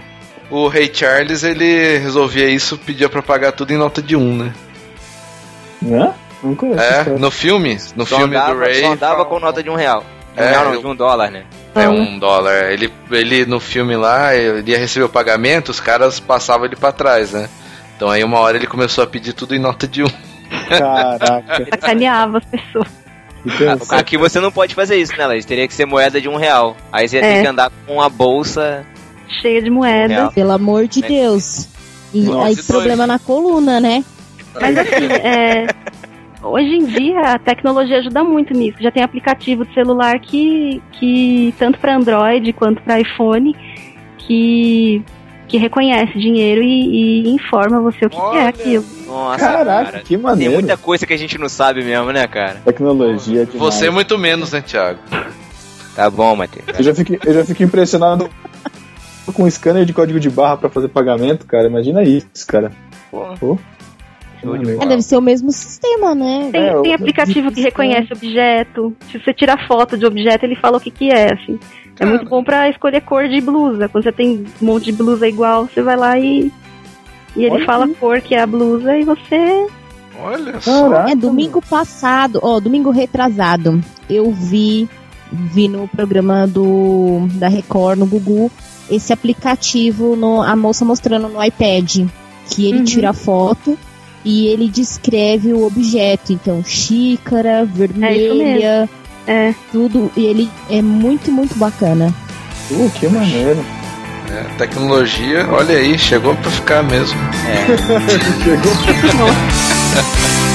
[0.50, 4.52] O Rei Charles, ele resolvia isso, pedia pra pagar tudo em nota de um, né?
[5.84, 6.12] Hã?
[6.42, 6.80] Não conheço.
[6.80, 8.80] É, no filme, no Só filme andava, do Ray.
[8.80, 10.04] só andava com nota de um real.
[10.34, 11.44] De um É, real não, de um dólar, né?
[11.74, 12.72] É um dólar.
[12.72, 16.92] Ele, ele no filme lá, ele ia receber o pagamento, os caras passavam ele pra
[16.92, 17.48] trás, né?
[18.00, 20.06] Então aí uma hora ele começou a pedir tudo em nota de um.
[20.70, 21.66] Caraca.
[21.78, 22.88] Sacaneava as pessoas.
[23.42, 23.98] que pensar.
[23.98, 25.44] Aqui você não pode fazer isso, né, Laís?
[25.44, 26.74] Teria que ser moeda de um real.
[26.90, 27.42] Aí você ia ter É.
[27.42, 28.86] que andar com uma bolsa.
[29.42, 30.14] Cheia de moeda.
[30.14, 30.32] Real.
[30.32, 31.08] Pelo amor de Né?
[31.08, 31.68] Deus.
[32.14, 32.66] E Nossa, aí dois.
[32.66, 34.02] problema na coluna, né?
[34.58, 35.66] Mas assim, é,
[36.42, 38.78] hoje em dia a tecnologia ajuda muito nisso.
[38.80, 43.54] Já tem aplicativo de celular que, que tanto para Android quanto para iPhone,
[44.16, 45.04] que,
[45.50, 48.84] que reconhece dinheiro e, e informa você o que, que é aquilo.
[49.06, 49.98] Nossa, Caraca, cara.
[50.02, 50.54] que Tem maneiro.
[50.54, 52.62] muita coisa que a gente não sabe mesmo, né, cara?
[52.64, 53.58] Tecnologia demais.
[53.74, 55.00] Você muito menos, né, Thiago?
[55.96, 56.78] Tá bom, Matheus.
[56.78, 58.30] Eu já fico, eu já fico impressionado
[59.34, 61.66] com scanner de código de barra pra fazer pagamento, cara.
[61.66, 62.72] Imagina isso, cara.
[63.10, 63.58] Pô.
[64.42, 66.48] De É, deve ser o mesmo sistema, né?
[66.50, 68.96] Tem, É, tem aplicativo que reconhece objeto.
[69.10, 71.58] Se você tirar foto de objeto, ele fala o que, que é, assim.
[72.00, 73.88] É muito bom pra escolher cor de blusa.
[73.88, 76.50] Quando você tem um monte de blusa igual, você vai lá e.
[77.36, 79.66] E ele Olha fala a cor que é a blusa e você.
[80.22, 80.90] Olha só.
[80.90, 81.12] Caraca.
[81.12, 84.88] É domingo passado, ó, domingo retrasado, eu vi,
[85.30, 88.50] vi no programa do da Record no Gugu
[88.90, 92.06] esse aplicativo, no, a moça mostrando no iPad
[92.50, 92.84] que ele Uhum.
[92.84, 93.78] tira foto
[94.24, 98.88] e ele descreve o objeto, então xícara, vermelha,
[99.26, 99.54] É.
[99.70, 102.12] tudo, e ele é muito muito bacana.
[102.70, 103.64] Uh, que maneiro.
[104.30, 107.18] É, tecnologia, olha aí, chegou pra ficar mesmo.
[108.44, 109.26] Chegou.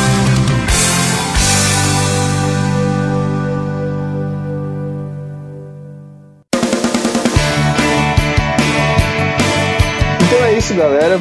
[10.28, 11.20] Então é isso, galera.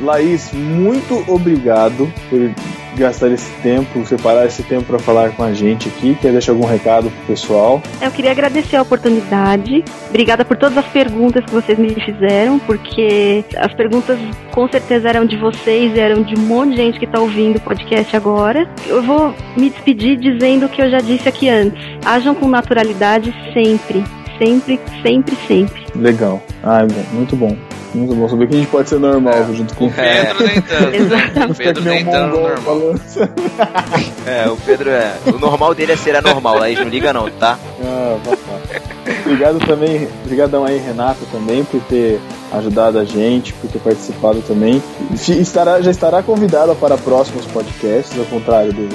[0.00, 2.54] Laís, muito obrigado por
[2.96, 6.16] gastar esse tempo, separar esse tempo para falar com a gente aqui.
[6.20, 7.82] Quer deixar algum recado pro pessoal?
[8.00, 9.84] Eu queria agradecer a oportunidade.
[10.08, 14.18] Obrigada por todas as perguntas que vocês me fizeram, porque as perguntas
[14.52, 17.60] com certeza eram de vocês, eram de um monte de gente que está ouvindo o
[17.60, 18.68] podcast agora.
[18.86, 21.80] Eu vou me despedir dizendo o que eu já disse aqui antes.
[22.04, 24.02] Ajam com naturalidade sempre.
[24.38, 25.82] Sempre, sempre, sempre.
[25.94, 26.42] Legal.
[26.62, 27.56] Ah, muito bom.
[27.96, 30.92] Muito bom saber que a gente pode ser normal junto com o Pedro nem tanto.
[30.94, 31.52] Exatamente.
[31.52, 32.94] O Pedro nem tanto normal.
[34.26, 35.14] É, o Pedro é.
[35.26, 37.56] O normal dele é ser anormal, Laís, não liga não, tá?
[37.80, 38.82] Ah, papai.
[39.24, 42.20] Obrigado também, obrigadão aí, Renata, também, por ter
[42.52, 44.82] ajudado a gente, por ter participado também.
[45.12, 48.88] Estará, já estará convidada para próximos podcasts, ao contrário do,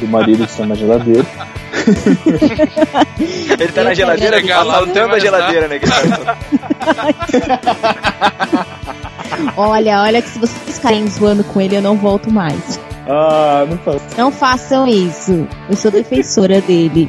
[0.00, 1.26] do marido que está na geladeira.
[3.60, 5.80] Ele tá na geladeira, tá saltando a geladeira, né?
[9.56, 12.80] Olha, olha que se vocês ficarem zoando com ele, eu não volto mais.
[13.08, 14.00] Ah, não faço.
[14.18, 15.46] Não façam isso.
[15.70, 17.08] Eu sou defensora dele.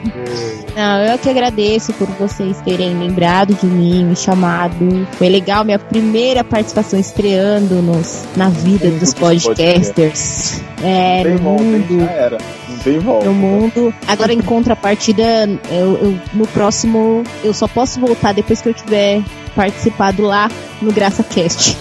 [0.75, 5.05] Não, eu que agradeço por vocês terem lembrado de mim, me chamado.
[5.13, 10.61] Foi legal minha primeira participação estreando nos, na vida dos podcasters.
[10.81, 11.99] É, no mundo.
[12.05, 12.37] Já era.
[12.83, 13.25] Tem volta.
[13.25, 13.93] No mundo.
[14.07, 19.21] Agora, em contrapartida, eu, eu- no próximo, eu só posso voltar depois que eu tiver
[19.53, 20.49] participado lá
[20.81, 21.75] no Graça Cast.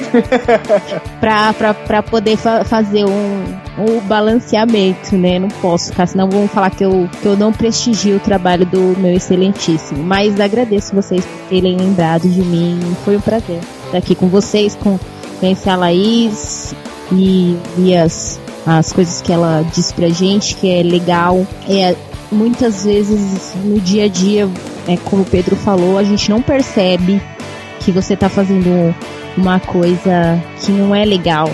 [1.20, 3.44] pra, pra, pra poder fa- fazer um,
[3.78, 5.38] um balanceamento, né?
[5.38, 8.98] Não posso ficar, senão vão falar que eu, que eu não prestigio o trabalho do
[8.98, 10.02] meu excelentíssimo.
[10.02, 12.80] Mas agradeço vocês por terem lembrado de mim.
[13.04, 14.98] Foi um prazer estar aqui com vocês, com
[15.38, 16.74] conhecer a Laís
[17.12, 21.46] e, e as, as coisas que ela disse pra gente, que é legal.
[21.68, 21.94] É,
[22.30, 24.48] muitas vezes no dia a dia,
[24.86, 27.20] é, como o Pedro falou, a gente não percebe
[27.80, 28.94] que você tá fazendo
[29.36, 31.50] uma coisa que não é legal,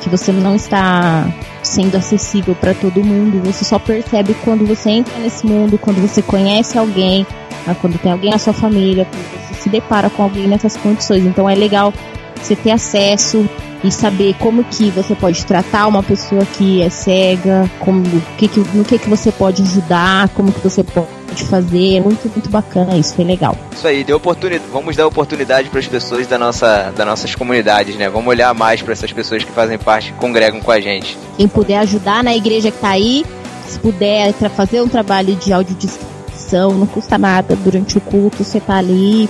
[0.00, 1.26] que você não está
[1.62, 3.42] sendo acessível para todo mundo.
[3.44, 7.26] Você só percebe quando você entra nesse mundo, quando você conhece alguém,
[7.66, 11.24] ah, quando tem alguém na sua família, quando você se depara com alguém nessas condições.
[11.24, 11.92] Então é legal
[12.40, 13.48] você ter acesso
[13.82, 18.02] e saber como que você pode tratar uma pessoa que é cega, como
[18.38, 21.96] que, que, no que que você pode ajudar, como que você pode fazer.
[21.96, 23.56] É muito, muito bacana isso, foi legal.
[23.72, 24.70] Isso aí, deu oportunidade.
[24.72, 28.08] Vamos dar oportunidade para as pessoas da nossa, das nossas comunidades, né?
[28.08, 31.18] Vamos olhar mais para essas pessoas que fazem parte, que congregam com a gente.
[31.36, 33.24] Quem puder ajudar na igreja que tá aí,
[33.66, 37.56] se puder tra- fazer um trabalho de audiodescrição, não custa nada.
[37.56, 39.28] Durante o culto, você tá ali,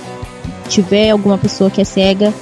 [0.69, 2.33] tiver alguma pessoa que é cega,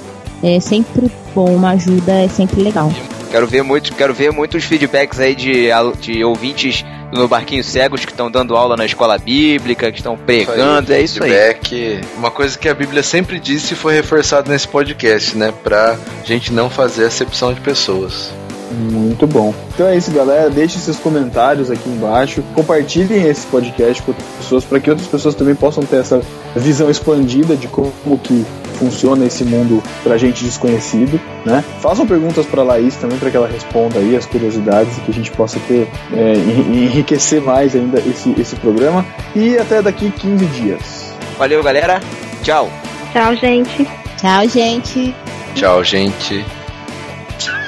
[0.42, 2.92] é sempre bom, uma ajuda é sempre legal.
[3.30, 5.68] Quero ver muitos, quero ver muitos feedbacks aí de,
[6.00, 10.92] de ouvintes no Barquinho Cegos que estão dando aula na escola bíblica, que estão pregando,
[10.92, 11.30] é isso aí.
[11.30, 12.00] Feedback.
[12.16, 15.52] Uma coisa que a Bíblia sempre disse e foi reforçado nesse podcast, né?
[15.62, 18.30] Pra gente não fazer acepção de pessoas.
[18.74, 19.54] Muito bom.
[19.72, 20.50] Então é isso, galera.
[20.50, 22.42] Deixe seus comentários aqui embaixo.
[22.54, 26.20] Compartilhem esse podcast com outras pessoas para que outras pessoas também possam ter essa
[26.56, 28.44] visão expandida de como que
[28.74, 31.64] funciona esse mundo pra gente desconhecido, né?
[31.80, 35.14] Façam perguntas para Laís também para que ela responda aí as curiosidades e que a
[35.14, 39.04] gente possa ter é, en- enriquecer mais ainda esse, esse programa.
[39.34, 41.14] E até daqui 15 dias.
[41.38, 42.00] Valeu, galera.
[42.42, 42.70] Tchau.
[43.12, 43.86] Tchau, gente.
[44.20, 45.14] Tchau, gente.
[45.54, 46.44] Tchau, gente.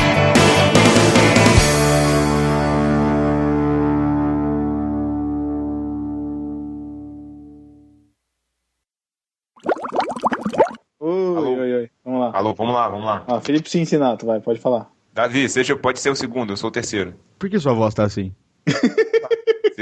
[12.41, 13.23] Alô, vamos lá, vamos lá.
[13.27, 14.89] Ah, Felipe Cincinato, vai, pode falar.
[15.13, 17.13] Davi, seja, pode ser o segundo, eu sou o terceiro.
[17.37, 18.33] Por que sua voz tá assim?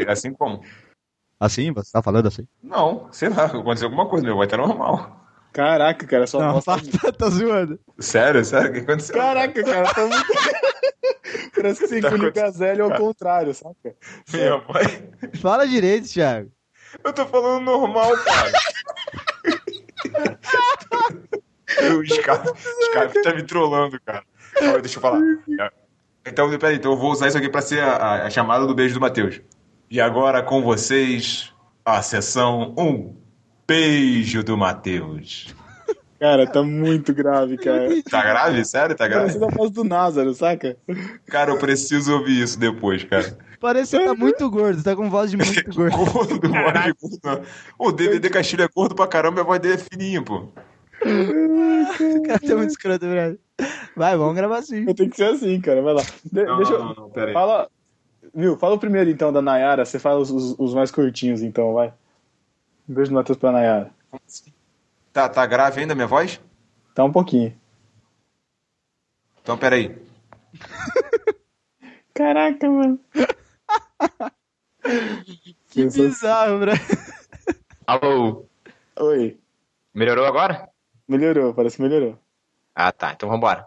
[0.09, 0.61] Assim como?
[1.39, 1.71] Assim?
[1.71, 2.45] Você tá falando assim?
[2.61, 5.25] Não, sei lá, aconteceu alguma coisa, meu, vai estar normal.
[5.53, 7.79] Caraca, cara, só Não, voz tá- tá, tá zoando.
[7.97, 9.15] Sério, sério, o que aconteceu?
[9.15, 10.27] Caraca, cara, tá muito.
[11.55, 13.95] Parece que você Tá engoliu acontecendo, gazelha ao contrário, saca?
[14.33, 15.09] Meu pai.
[15.41, 16.51] Fala direito, Thiago.
[17.05, 18.51] Eu tô falando normal, cara.
[21.97, 24.23] o Skype, Skype tá me trollando, cara.
[24.61, 25.21] Ó, deixa eu falar.
[26.25, 28.93] Então, peraí, então eu vou usar isso aqui pra ser a, a- chamada do beijo
[28.95, 29.41] do Matheus.
[29.89, 31.53] E agora com vocês,
[31.85, 33.15] a sessão 1.
[33.67, 35.53] Beijo do Matheus.
[36.19, 37.87] Cara, tá muito grave, cara.
[38.09, 38.65] Tá grave?
[38.65, 38.95] Sério?
[38.95, 39.27] Tá grave?
[39.39, 40.75] Parece a voz do Názaro, saca?
[41.27, 43.37] Cara, eu preciso ouvir isso depois, cara.
[43.59, 45.95] Parece que você tá muito gordo, tá com voz de muito gordo.
[45.95, 47.19] Gordo, voz de gordo.
[47.23, 47.41] não.
[47.77, 50.49] O DVD Castilho é gordo pra caramba e a voz dele é fininha, pô.
[51.05, 53.39] O cara tá muito escroto, velho.
[53.95, 54.85] Vai, vamos gravar assim.
[54.93, 55.81] Tem que ser assim, cara.
[55.81, 56.01] Vai lá.
[56.31, 56.85] De- Não, deixa não, eu.
[56.85, 57.33] não, não, pera aí.
[57.33, 57.69] Fala.
[58.33, 58.57] Viu?
[58.57, 59.85] Fala o primeiro então da Nayara.
[59.85, 61.93] Você fala os, os- os mais curtinhos então, vai.
[62.87, 63.91] Um beijo do Matheus pra Nayara.
[65.13, 66.39] Tá, tá grave ainda a minha voz?
[66.95, 67.55] Tá um pouquinho.
[69.41, 69.97] Então, peraí.
[72.13, 72.99] Caraca, mano.
[75.69, 76.71] Que bizarro, bro.
[77.87, 78.45] Alô.
[78.99, 79.37] Oi.
[79.93, 80.68] Melhorou agora?
[81.09, 82.19] Melhorou, parece que melhorou.
[82.75, 83.13] Ah, tá.
[83.13, 83.65] Então vambora.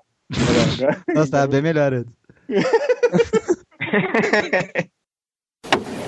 [1.14, 2.14] Nossa, tá bem melhor antes.